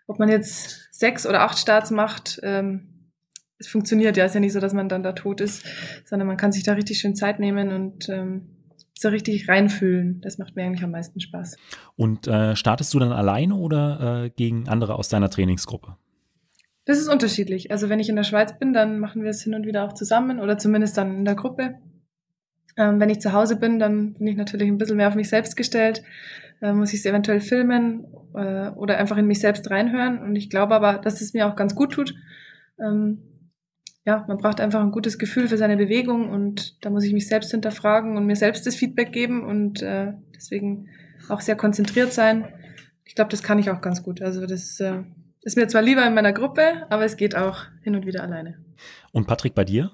ob 0.07 0.19
man 0.19 0.29
jetzt 0.29 0.89
sechs 0.91 1.27
oder 1.27 1.41
acht 1.41 1.57
Starts 1.57 1.91
macht, 1.91 2.39
ähm, 2.43 2.87
es 3.61 3.67
funktioniert 3.67 4.17
ja, 4.17 4.25
es 4.25 4.31
ist 4.31 4.35
ja 4.35 4.39
nicht 4.39 4.53
so, 4.53 4.59
dass 4.59 4.73
man 4.73 4.89
dann 4.89 5.03
da 5.03 5.13
tot 5.13 5.39
ist, 5.39 5.63
sondern 6.05 6.27
man 6.27 6.37
kann 6.37 6.51
sich 6.51 6.63
da 6.63 6.73
richtig 6.73 6.99
schön 6.99 7.15
Zeit 7.15 7.39
nehmen 7.39 7.71
und 7.71 8.09
ähm, 8.09 8.47
so 8.95 9.09
richtig 9.09 9.47
reinfühlen. 9.47 10.19
Das 10.21 10.39
macht 10.39 10.55
mir 10.55 10.63
eigentlich 10.63 10.83
am 10.83 10.91
meisten 10.91 11.19
Spaß. 11.19 11.57
Und 11.95 12.27
äh, 12.27 12.55
startest 12.55 12.93
du 12.93 12.99
dann 12.99 13.11
alleine 13.11 13.55
oder 13.55 14.23
äh, 14.25 14.29
gegen 14.31 14.67
andere 14.67 14.95
aus 14.95 15.09
deiner 15.09 15.29
Trainingsgruppe? 15.29 15.95
Das 16.85 16.97
ist 16.97 17.07
unterschiedlich. 17.07 17.71
Also 17.71 17.89
wenn 17.89 17.99
ich 17.99 18.09
in 18.09 18.15
der 18.15 18.23
Schweiz 18.23 18.57
bin, 18.57 18.73
dann 18.73 18.99
machen 18.99 19.23
wir 19.23 19.29
es 19.29 19.43
hin 19.43 19.53
und 19.53 19.65
wieder 19.65 19.85
auch 19.85 19.93
zusammen 19.93 20.39
oder 20.39 20.57
zumindest 20.57 20.97
dann 20.97 21.17
in 21.19 21.25
der 21.25 21.35
Gruppe. 21.35 21.75
Ähm, 22.78 22.99
wenn 22.99 23.09
ich 23.09 23.19
zu 23.19 23.34
Hause 23.34 23.55
bin, 23.55 23.80
dann 23.80 24.13
bin 24.13 24.28
ich 24.28 24.38
natürlich 24.38 24.67
ein 24.67 24.78
bisschen 24.78 24.97
mehr 24.97 25.07
auf 25.07 25.15
mich 25.15 25.30
selbst 25.30 25.57
gestellt. 25.57 26.03
Äh, 26.61 26.74
muss 26.74 26.93
ich 26.93 26.99
es 26.99 27.05
eventuell 27.05 27.41
filmen 27.41 28.05
äh, 28.34 28.69
oder 28.69 28.97
einfach 28.97 29.17
in 29.17 29.28
mich 29.28 29.39
selbst 29.39 29.69
reinhören. 29.69 30.19
Und 30.19 30.36
ich 30.36 30.49
glaube 30.49 30.76
aber, 30.76 30.99
dass 30.99 31.22
es 31.22 31.34
mir 31.34 31.47
auch 31.47 31.55
ganz 31.55 31.76
gut 31.76 31.93
tut. 31.93 32.13
Ähm, 32.80 33.19
ja, 34.05 34.26
man 34.28 34.38
braucht 34.38 34.59
einfach 34.59 34.82
ein 34.82 34.91
gutes 34.91 35.19
Gefühl 35.19 35.47
für 35.47 35.57
seine 35.57 35.78
Bewegung 35.78 36.30
und 36.30 36.84
da 36.84 36.89
muss 36.89 37.03
ich 37.03 37.13
mich 37.13 37.28
selbst 37.28 37.51
hinterfragen 37.51 38.17
und 38.17 38.26
mir 38.26 38.36
selbst 38.36 38.65
das 38.65 38.76
Feedback 38.76 39.11
geben 39.11 39.43
und 39.43 39.82
äh, 39.84 40.13
deswegen 40.36 40.88
auch 41.30 41.41
sehr 41.41 41.55
konzentriert 41.55 42.11
sein. 42.11 42.47
Ich 43.05 43.13
glaube, 43.13 43.30
das 43.30 43.43
kann 43.43 43.59
ich 43.59 43.69
auch 43.69 43.82
ganz 43.82 44.01
gut. 44.01 44.22
Also 44.22 44.47
das 44.47 44.80
äh, 44.80 45.03
ist 45.41 45.55
mir 45.55 45.67
zwar 45.67 45.84
lieber 45.84 46.05
in 46.05 46.15
meiner 46.15 46.34
Gruppe, 46.34 46.88
aber 46.89 47.05
es 47.05 47.15
geht 47.15 47.36
auch 47.36 47.65
hin 47.84 47.95
und 47.95 48.05
wieder 48.05 48.24
alleine. 48.24 48.57
Und 49.11 49.28
Patrick, 49.28 49.53
bei 49.53 49.65
dir? 49.65 49.91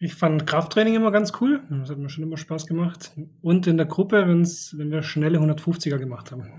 Ich 0.00 0.14
fand 0.14 0.46
Krafttraining 0.46 0.94
immer 0.94 1.10
ganz 1.10 1.32
cool. 1.40 1.60
Das 1.70 1.90
hat 1.90 1.98
mir 1.98 2.08
schon 2.08 2.22
immer 2.24 2.36
Spaß 2.36 2.66
gemacht. 2.66 3.12
Und 3.42 3.66
in 3.66 3.76
der 3.76 3.86
Gruppe, 3.86 4.28
wenn's, 4.28 4.74
wenn 4.78 4.90
wir 4.90 5.02
schnelle 5.02 5.38
150er 5.40 5.98
gemacht 5.98 6.30
haben. 6.30 6.52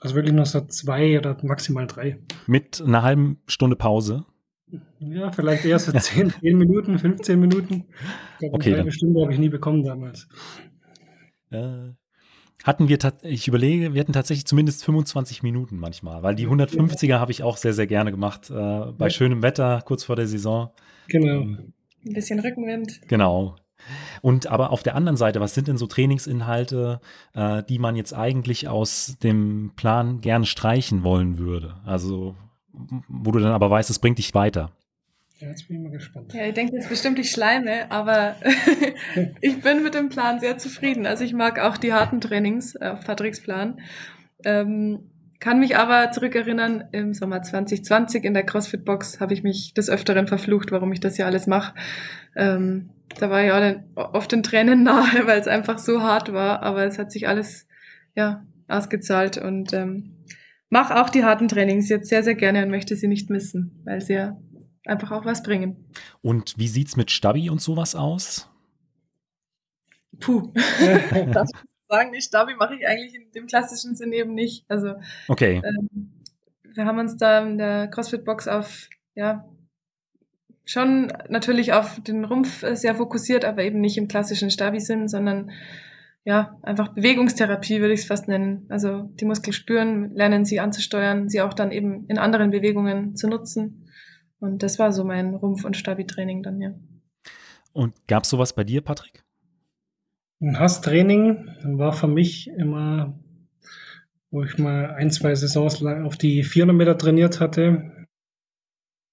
Also 0.00 0.14
wirklich 0.14 0.34
nur 0.34 0.44
so 0.44 0.60
zwei 0.66 1.18
oder 1.18 1.36
maximal 1.42 1.86
drei. 1.86 2.18
Mit 2.46 2.82
einer 2.82 3.02
halben 3.02 3.38
Stunde 3.46 3.76
Pause? 3.76 4.26
Ja, 4.98 5.32
vielleicht 5.32 5.64
eher 5.64 5.78
so 5.78 5.92
10, 5.92 6.30
10 6.30 6.32
Minuten, 6.58 6.98
15 6.98 7.40
Minuten. 7.40 7.84
Ich 8.34 8.38
glaube, 8.40 8.54
Okay, 8.56 8.68
eine 8.70 8.78
halbe 8.78 8.92
Stunde 8.92 9.22
habe 9.22 9.32
ich 9.32 9.38
nie 9.38 9.48
bekommen 9.48 9.82
damals. 9.84 10.28
Äh, 11.50 11.92
hatten 12.64 12.88
wir, 12.88 12.98
ich 13.22 13.48
überlege, 13.48 13.94
wir 13.94 14.00
hatten 14.00 14.12
tatsächlich 14.12 14.44
zumindest 14.44 14.84
25 14.84 15.42
Minuten 15.42 15.78
manchmal, 15.78 16.22
weil 16.22 16.34
die 16.34 16.48
150er 16.48 17.18
habe 17.18 17.30
ich 17.32 17.42
auch 17.42 17.56
sehr, 17.56 17.72
sehr 17.72 17.86
gerne 17.86 18.10
gemacht. 18.10 18.50
Äh, 18.50 18.52
bei 18.52 19.06
Ja. 19.06 19.10
schönem 19.10 19.42
Wetter, 19.42 19.82
kurz 19.86 20.04
vor 20.04 20.16
der 20.16 20.26
Saison. 20.26 20.70
Genau. 21.08 21.42
Ähm, 21.42 21.72
Ein 22.04 22.12
bisschen 22.12 22.40
Rückenwind. 22.40 23.00
Genau. 23.08 23.56
Und 24.22 24.46
aber 24.46 24.70
auf 24.70 24.82
der 24.82 24.94
anderen 24.94 25.16
Seite, 25.16 25.40
was 25.40 25.54
sind 25.54 25.68
denn 25.68 25.76
so 25.76 25.86
Trainingsinhalte, 25.86 27.00
äh, 27.34 27.62
die 27.64 27.78
man 27.78 27.96
jetzt 27.96 28.12
eigentlich 28.12 28.68
aus 28.68 29.16
dem 29.22 29.72
Plan 29.76 30.20
gerne 30.20 30.46
streichen 30.46 31.04
wollen 31.04 31.38
würde? 31.38 31.76
Also, 31.84 32.34
wo 32.72 33.30
du 33.32 33.38
dann 33.38 33.52
aber 33.52 33.70
weißt, 33.70 33.90
es 33.90 33.98
bringt 33.98 34.18
dich 34.18 34.34
weiter. 34.34 34.72
Ja, 35.38 35.48
jetzt 35.48 35.68
bin 35.68 35.76
ich 35.76 35.82
mal 35.82 35.92
gespannt. 35.92 36.32
Ja, 36.32 36.46
ich 36.46 36.54
denke 36.54 36.74
jetzt 36.74 36.88
bestimmt, 36.88 37.18
ich 37.18 37.30
schleime, 37.30 37.90
aber 37.90 38.36
ich 39.42 39.60
bin 39.60 39.82
mit 39.82 39.94
dem 39.94 40.08
Plan 40.08 40.40
sehr 40.40 40.56
zufrieden. 40.56 41.06
Also 41.06 41.24
ich 41.24 41.34
mag 41.34 41.58
auch 41.58 41.76
die 41.76 41.92
harten 41.92 42.22
Trainings 42.22 42.74
auf 42.76 43.00
Patricks 43.04 43.42
Plan. 43.42 43.78
Ähm, 44.44 45.10
kann 45.40 45.60
mich 45.60 45.76
aber 45.76 46.10
zurückerinnern, 46.12 46.84
im 46.92 47.12
Sommer 47.12 47.42
2020 47.42 48.24
in 48.24 48.34
der 48.34 48.44
CrossFit-Box 48.44 49.20
habe 49.20 49.34
ich 49.34 49.42
mich 49.42 49.74
des 49.74 49.90
Öfteren 49.90 50.26
verflucht, 50.26 50.72
warum 50.72 50.92
ich 50.92 51.00
das 51.00 51.16
hier 51.16 51.26
alles 51.26 51.46
mache. 51.46 51.74
Ähm, 52.34 52.90
da 53.18 53.30
war 53.30 53.44
ich 53.44 53.52
alle 53.52 53.84
oft 53.94 54.32
in 54.32 54.42
Tränen 54.42 54.82
nahe, 54.82 55.04
weil 55.26 55.40
es 55.40 55.48
einfach 55.48 55.78
so 55.78 56.02
hart 56.02 56.32
war, 56.32 56.62
aber 56.62 56.84
es 56.84 56.98
hat 56.98 57.12
sich 57.12 57.28
alles 57.28 57.66
ja, 58.14 58.46
ausgezahlt 58.68 59.38
und 59.38 59.72
ähm, 59.72 60.16
mache 60.70 61.00
auch 61.00 61.10
die 61.10 61.24
harten 61.24 61.48
Trainings 61.48 61.88
jetzt 61.88 62.08
sehr, 62.08 62.22
sehr 62.22 62.34
gerne 62.34 62.62
und 62.62 62.70
möchte 62.70 62.96
sie 62.96 63.08
nicht 63.08 63.30
missen, 63.30 63.82
weil 63.84 64.00
sie 64.00 64.14
ja 64.14 64.40
einfach 64.86 65.12
auch 65.12 65.24
was 65.24 65.42
bringen. 65.42 65.86
Und 66.22 66.54
wie 66.56 66.68
sieht's 66.68 66.96
mit 66.96 67.10
Stabi 67.10 67.50
und 67.50 67.60
sowas 67.60 67.94
aus? 67.94 68.48
Puh. 70.20 70.52
Ich 71.75 71.75
sagen, 71.88 72.12
die 72.12 72.20
Stabi 72.20 72.54
mache 72.54 72.74
ich 72.74 72.86
eigentlich 72.86 73.14
in 73.14 73.30
dem 73.32 73.46
klassischen 73.46 73.94
Sinn 73.94 74.12
eben 74.12 74.34
nicht. 74.34 74.64
Also 74.68 74.94
Okay. 75.28 75.62
ähm, 75.64 76.12
wir 76.62 76.84
haben 76.84 76.98
uns 76.98 77.16
da 77.16 77.40
in 77.40 77.58
der 77.58 77.88
CrossFit-Box 77.88 78.48
auf, 78.48 78.88
ja, 79.14 79.48
schon 80.64 81.12
natürlich 81.28 81.72
auf 81.72 82.00
den 82.02 82.24
Rumpf 82.24 82.62
äh, 82.62 82.74
sehr 82.76 82.96
fokussiert, 82.96 83.44
aber 83.44 83.62
eben 83.62 83.80
nicht 83.80 83.96
im 83.96 84.08
klassischen 84.08 84.50
Stabi-Sinn, 84.50 85.08
sondern 85.08 85.50
ja, 86.24 86.58
einfach 86.62 86.88
Bewegungstherapie 86.88 87.80
würde 87.80 87.94
ich 87.94 88.00
es 88.00 88.06
fast 88.06 88.26
nennen. 88.26 88.66
Also 88.68 89.02
die 89.14 89.24
Muskel 89.24 89.52
spüren, 89.52 90.12
lernen 90.14 90.44
sie 90.44 90.58
anzusteuern, 90.58 91.28
sie 91.28 91.40
auch 91.40 91.54
dann 91.54 91.70
eben 91.70 92.06
in 92.08 92.18
anderen 92.18 92.50
Bewegungen 92.50 93.14
zu 93.14 93.28
nutzen. 93.28 93.88
Und 94.40 94.64
das 94.64 94.78
war 94.80 94.92
so 94.92 95.04
mein 95.04 95.34
Rumpf- 95.34 95.64
und 95.64 95.76
Stabi-Training 95.76 96.42
dann, 96.42 96.60
ja. 96.60 96.74
Und 97.72 97.94
gab's 98.08 98.28
sowas 98.28 98.54
bei 98.54 98.64
dir, 98.64 98.80
Patrick? 98.80 99.22
Ein 100.40 100.58
Hasstraining 100.58 101.48
war 101.62 101.92
für 101.92 102.08
mich 102.08 102.48
immer, 102.48 103.18
wo 104.30 104.42
ich 104.42 104.58
mal 104.58 104.90
ein, 104.90 105.10
zwei 105.10 105.34
Saisons 105.34 105.80
lang 105.80 106.04
auf 106.04 106.16
die 106.16 106.42
400 106.42 106.76
Meter 106.76 106.98
trainiert 106.98 107.40
hatte, 107.40 108.06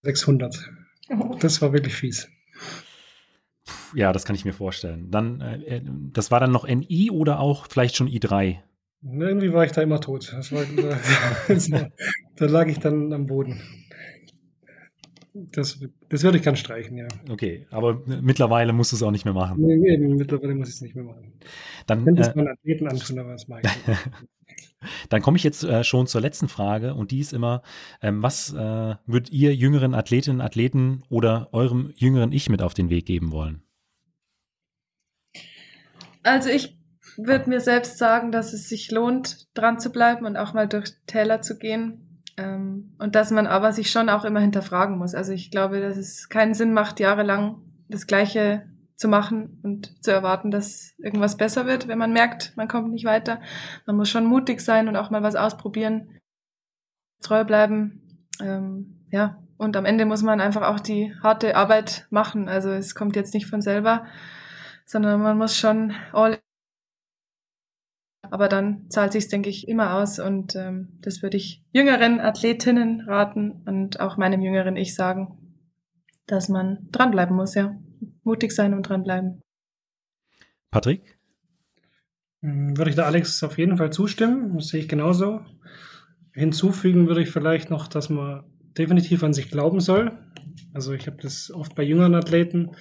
600. 0.02 0.70
Das 1.40 1.62
war 1.62 1.72
wirklich 1.72 1.96
fies. 1.96 2.30
Ja, 3.96 4.12
das 4.12 4.26
kann 4.26 4.36
ich 4.36 4.44
mir 4.44 4.54
vorstellen. 4.54 5.12
Dann, 5.12 5.40
äh, 5.42 5.78
äh, 5.78 5.82
das 6.12 6.32
war 6.32 6.40
dann 6.40 6.52
noch 6.52 6.68
NI 6.68 7.12
oder 7.12 7.40
auch 7.40 7.68
vielleicht 7.70 7.96
schon 7.96 8.08
I3? 8.08 8.60
Und 9.04 9.22
irgendwie 9.22 9.54
war 9.54 9.66
ich 9.66 9.72
da 9.72 9.82
immer 9.82 10.02
tot. 10.02 10.34
Das 10.34 10.52
war, 10.52 10.62
war, 10.78 11.92
da 12.36 12.46
lag 12.46 12.68
ich 12.68 12.80
dann 12.80 13.14
am 13.14 13.28
Boden. 13.28 13.62
Das, 15.36 15.80
das 16.10 16.24
würde 16.24 16.38
ich 16.38 16.44
ganz 16.44 16.60
streichen, 16.60 16.96
ja. 16.96 17.08
Okay, 17.28 17.66
aber 17.72 18.04
mittlerweile 18.06 18.72
musst 18.72 18.92
du 18.92 18.98
es 18.98 19.04
auch 19.04 19.10
nicht 19.10 19.26
mehr 19.26 19.34
machen. 19.34 19.62
Nee, 19.62 19.94
eben, 19.94 20.16
mittlerweile 20.16 20.54
muss 20.54 20.70
ich 20.70 20.76
es 20.76 20.82
nicht 20.82 20.96
mehr 20.96 21.06
machen. 21.06 21.34
Dann, 21.88 22.06
Könnte 22.06 22.22
es 22.22 22.28
äh, 22.28 22.48
Athleten 22.48 22.88
antun, 22.88 23.20
aber 23.20 23.32
das 23.32 23.48
mag 23.48 23.64
ich 23.66 23.88
nicht. 23.88 24.00
Dann 25.10 25.22
komme 25.22 25.38
ich 25.38 25.44
jetzt 25.44 25.64
äh, 25.64 25.84
schon 25.84 26.06
zur 26.08 26.22
letzten 26.22 26.50
Frage 26.50 26.94
und 26.94 27.12
die 27.12 27.20
ist 27.20 27.34
immer, 27.34 27.64
ähm, 28.02 28.22
was 28.22 28.54
äh, 28.54 28.96
würdet 29.06 29.32
ihr 29.32 29.56
jüngeren 29.56 29.96
Athletinnen, 29.96 30.42
Athleten 30.42 31.04
oder 31.10 31.50
eurem 31.52 31.94
jüngeren 31.96 32.32
Ich 32.32 32.50
mit 32.50 32.62
auf 32.62 32.74
den 32.74 32.90
Weg 32.90 33.06
geben 33.06 33.32
wollen? 33.32 33.64
Also 36.22 36.50
ich 36.50 36.78
würde 37.18 37.50
mir 37.50 37.60
selbst 37.60 37.98
sagen, 37.98 38.32
dass 38.32 38.54
es 38.54 38.70
sich 38.70 38.92
lohnt, 38.92 39.48
dran 39.56 39.80
zu 39.80 39.92
bleiben 39.92 40.26
und 40.26 40.38
auch 40.38 40.54
mal 40.54 40.68
durch 40.68 40.92
Täler 41.08 41.42
zu 41.42 41.58
gehen. 41.58 42.03
Ähm, 42.38 42.96
und 43.00 43.16
dass 43.16 43.32
man 43.32 43.48
aber 43.48 43.72
sich 43.74 43.92
schon 43.92 44.10
auch 44.10 44.26
immer 44.26 44.40
hinterfragen 44.40 44.98
muss. 44.98 45.14
Also 45.14 45.34
ich 45.34 45.52
glaube, 45.52 45.82
dass 45.82 45.98
es 45.98 46.30
keinen 46.30 46.54
Sinn 46.54 46.74
macht, 46.74 47.00
jahrelang 47.00 47.62
das 47.90 48.08
Gleiche 48.08 48.64
zu 48.96 49.08
machen 49.08 49.60
und 49.64 50.04
zu 50.04 50.12
erwarten, 50.12 50.50
dass 50.50 50.94
irgendwas 50.98 51.38
besser 51.38 51.66
wird, 51.66 51.88
wenn 51.88 51.98
man 51.98 52.14
merkt, 52.14 52.54
man 52.56 52.68
kommt 52.68 52.92
nicht 52.92 53.06
weiter. 53.06 53.42
Man 53.86 53.96
muss 53.96 54.10
schon 54.10 54.26
mutig 54.26 54.62
sein 54.62 54.88
und 54.88 54.96
auch 54.96 55.10
mal 55.10 55.24
was 55.24 55.36
ausprobieren, 55.36 56.20
treu 57.22 57.44
bleiben. 57.44 58.28
Ähm, 58.42 59.06
ja, 59.12 59.44
und 59.58 59.78
am 59.78 59.86
Ende 59.86 60.06
muss 60.06 60.24
man 60.24 60.42
einfach 60.42 60.64
auch 60.64 60.80
die 60.80 61.14
harte 61.22 61.56
Arbeit 61.56 62.08
machen. 62.10 62.50
Also 62.50 62.70
es 62.72 62.96
kommt 62.96 63.16
jetzt 63.16 63.34
nicht 63.34 63.48
von 63.48 63.62
selber, 63.62 64.06
sondern 64.86 65.22
man 65.22 65.38
muss 65.38 65.58
schon 65.58 65.94
all 66.12 66.40
aber 68.34 68.50
dann 68.50 68.90
zahlt 68.90 69.12
sich 69.12 69.28
denke 69.28 69.48
ich, 69.48 69.68
immer 69.68 69.94
aus 69.94 70.18
und 70.18 70.56
ähm, 70.56 70.88
das 71.02 71.22
würde 71.22 71.38
ich 71.38 71.64
jüngeren 71.72 72.20
Athletinnen 72.20 73.02
raten 73.02 73.62
und 73.68 74.00
auch 74.00 74.18
meinem 74.18 74.42
jüngeren 74.42 74.76
Ich 74.76 74.96
sagen, 74.96 75.38
dass 76.26 76.50
man 76.50 76.88
dranbleiben 76.92 77.36
muss, 77.36 77.54
ja. 77.54 77.80
Mutig 78.24 78.52
sein 78.52 78.74
und 78.74 78.90
dranbleiben. 78.90 79.40
Patrick? 80.72 81.20
Hm, 82.42 82.76
würde 82.76 82.90
ich 82.90 82.96
da 82.96 83.04
Alex 83.04 83.44
auf 83.44 83.60
jeden 83.60 83.78
Fall 83.78 83.94
zustimmen, 83.94 84.56
das 84.56 84.70
sehe 84.70 84.80
ich 84.80 84.90
genauso. 84.90 85.42
Hinzufügen 86.32 87.08
würde 87.08 87.22
ich 87.22 87.30
vielleicht 87.30 87.70
noch, 87.70 87.88
dass 87.88 88.10
man 88.10 88.46
definitiv 88.76 89.24
an 89.24 89.34
sich 89.34 89.52
glauben 89.52 89.80
soll. 89.80 90.12
Also 90.74 90.94
ich 90.94 91.06
habe 91.06 91.18
das 91.22 91.52
oft 91.52 91.76
bei 91.76 91.84
jüngeren 91.84 92.16
Athleten 92.16 92.72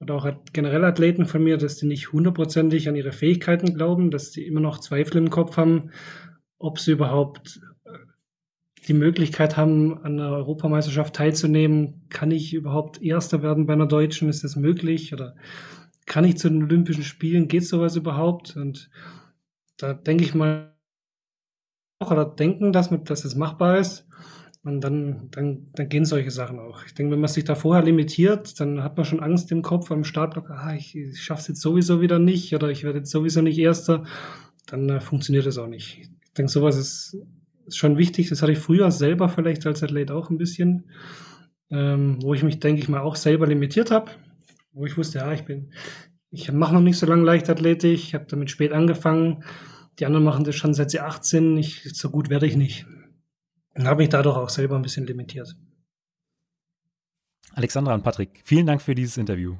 oder 0.00 0.14
auch 0.14 0.28
generell 0.52 0.84
Athleten 0.84 1.26
von 1.26 1.42
mir, 1.42 1.56
dass 1.56 1.76
die 1.76 1.86
nicht 1.86 2.12
hundertprozentig 2.12 2.88
an 2.88 2.96
ihre 2.96 3.12
Fähigkeiten 3.12 3.74
glauben, 3.74 4.10
dass 4.10 4.30
die 4.30 4.46
immer 4.46 4.60
noch 4.60 4.78
Zweifel 4.78 5.16
im 5.16 5.30
Kopf 5.30 5.56
haben, 5.56 5.90
ob 6.58 6.78
sie 6.78 6.92
überhaupt 6.92 7.60
äh, 7.84 7.90
die 8.86 8.94
Möglichkeit 8.94 9.56
haben, 9.56 9.98
an 9.98 10.20
einer 10.20 10.30
Europameisterschaft 10.30 11.14
teilzunehmen. 11.14 12.06
Kann 12.10 12.30
ich 12.30 12.54
überhaupt 12.54 13.02
Erster 13.02 13.42
werden 13.42 13.66
bei 13.66 13.72
einer 13.72 13.86
Deutschen? 13.86 14.28
Ist 14.28 14.44
das 14.44 14.56
möglich? 14.56 15.12
Oder 15.12 15.34
kann 16.06 16.24
ich 16.24 16.38
zu 16.38 16.48
den 16.48 16.62
Olympischen 16.62 17.02
Spielen? 17.02 17.48
Geht 17.48 17.66
sowas 17.66 17.96
überhaupt? 17.96 18.56
Und 18.56 18.90
da 19.76 19.94
denke 19.94 20.24
ich 20.24 20.34
mal, 20.34 20.74
oder 22.00 22.24
denken, 22.24 22.72
dass, 22.72 22.90
dass 23.04 23.24
es 23.24 23.34
machbar 23.34 23.78
ist. 23.78 24.07
Und 24.68 24.82
dann, 24.82 25.28
dann, 25.30 25.68
dann 25.74 25.88
gehen 25.88 26.04
solche 26.04 26.30
Sachen 26.30 26.58
auch. 26.58 26.84
Ich 26.84 26.92
denke, 26.92 27.12
wenn 27.12 27.20
man 27.20 27.28
sich 27.28 27.44
da 27.44 27.54
vorher 27.54 27.82
limitiert, 27.82 28.60
dann 28.60 28.84
hat 28.84 28.98
man 28.98 29.06
schon 29.06 29.20
Angst 29.20 29.50
im 29.50 29.62
Kopf 29.62 29.90
am 29.90 30.04
Startblock, 30.04 30.50
ah, 30.50 30.74
ich, 30.74 30.94
ich 30.94 31.22
schaffe 31.22 31.40
es 31.40 31.48
jetzt 31.48 31.60
sowieso 31.62 32.02
wieder 32.02 32.18
nicht 32.18 32.54
oder 32.54 32.68
ich 32.68 32.84
werde 32.84 32.98
jetzt 32.98 33.10
sowieso 33.10 33.40
nicht 33.40 33.58
Erster, 33.58 34.04
dann 34.66 34.90
äh, 34.90 35.00
funktioniert 35.00 35.46
das 35.46 35.56
auch 35.56 35.68
nicht. 35.68 36.00
Ich 36.00 36.34
denke, 36.34 36.52
sowas 36.52 36.76
ist, 36.76 37.16
ist 37.66 37.78
schon 37.78 37.96
wichtig. 37.96 38.28
Das 38.28 38.42
hatte 38.42 38.52
ich 38.52 38.58
früher 38.58 38.90
selber 38.90 39.30
vielleicht 39.30 39.66
als 39.66 39.82
Athlet 39.82 40.10
auch 40.10 40.28
ein 40.28 40.36
bisschen, 40.36 40.90
ähm, 41.70 42.18
wo 42.20 42.34
ich 42.34 42.42
mich, 42.42 42.60
denke 42.60 42.82
ich 42.82 42.90
mal, 42.90 43.00
auch 43.00 43.16
selber 43.16 43.46
limitiert 43.46 43.90
habe, 43.90 44.10
wo 44.72 44.84
ich 44.84 44.98
wusste, 44.98 45.18
ja, 45.18 45.32
ich 45.32 45.44
bin, 45.44 45.72
ich 46.30 46.52
mache 46.52 46.74
noch 46.74 46.82
nicht 46.82 46.98
so 46.98 47.06
lange 47.06 47.24
Leichtathletik, 47.24 47.94
ich 47.94 48.14
habe 48.14 48.26
damit 48.28 48.50
spät 48.50 48.72
angefangen. 48.72 49.44
Die 49.98 50.04
anderen 50.04 50.24
machen 50.24 50.44
das 50.44 50.56
schon 50.56 50.74
seit 50.74 50.90
sie 50.90 51.00
18, 51.00 51.56
ich, 51.56 51.88
so 51.94 52.10
gut 52.10 52.28
werde 52.28 52.46
ich 52.46 52.56
nicht. 52.56 52.86
Und 53.78 53.86
habe 53.86 54.02
mich 54.02 54.08
dadurch 54.08 54.36
auch 54.36 54.48
selber 54.48 54.76
ein 54.76 54.82
bisschen 54.82 55.06
limitiert. 55.06 55.54
Alexandra 57.52 57.94
und 57.94 58.02
Patrick, 58.02 58.42
vielen 58.44 58.66
Dank 58.66 58.82
für 58.82 58.94
dieses 58.94 59.16
Interview. 59.16 59.56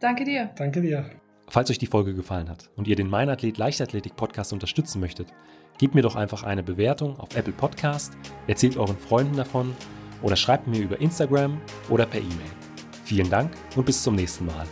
Danke 0.00 0.24
dir. 0.24 0.50
Danke 0.56 0.82
dir. 0.82 1.08
Falls 1.48 1.70
euch 1.70 1.78
die 1.78 1.86
Folge 1.86 2.14
gefallen 2.14 2.48
hat 2.48 2.70
und 2.76 2.88
ihr 2.88 2.96
den 2.96 3.08
Meinathlet 3.08 3.58
Leichtathletik 3.58 4.16
Podcast 4.16 4.52
unterstützen 4.52 5.00
möchtet, 5.00 5.28
gebt 5.78 5.94
mir 5.94 6.02
doch 6.02 6.16
einfach 6.16 6.42
eine 6.42 6.62
Bewertung 6.62 7.18
auf 7.18 7.36
Apple 7.36 7.52
Podcast, 7.52 8.16
erzählt 8.46 8.76
euren 8.76 8.98
Freunden 8.98 9.36
davon 9.36 9.74
oder 10.22 10.34
schreibt 10.34 10.66
mir 10.66 10.80
über 10.80 11.00
Instagram 11.00 11.60
oder 11.90 12.06
per 12.06 12.20
E-Mail. 12.20 12.50
Vielen 13.04 13.30
Dank 13.30 13.52
und 13.76 13.86
bis 13.86 14.02
zum 14.02 14.16
nächsten 14.16 14.46
Mal. 14.46 14.66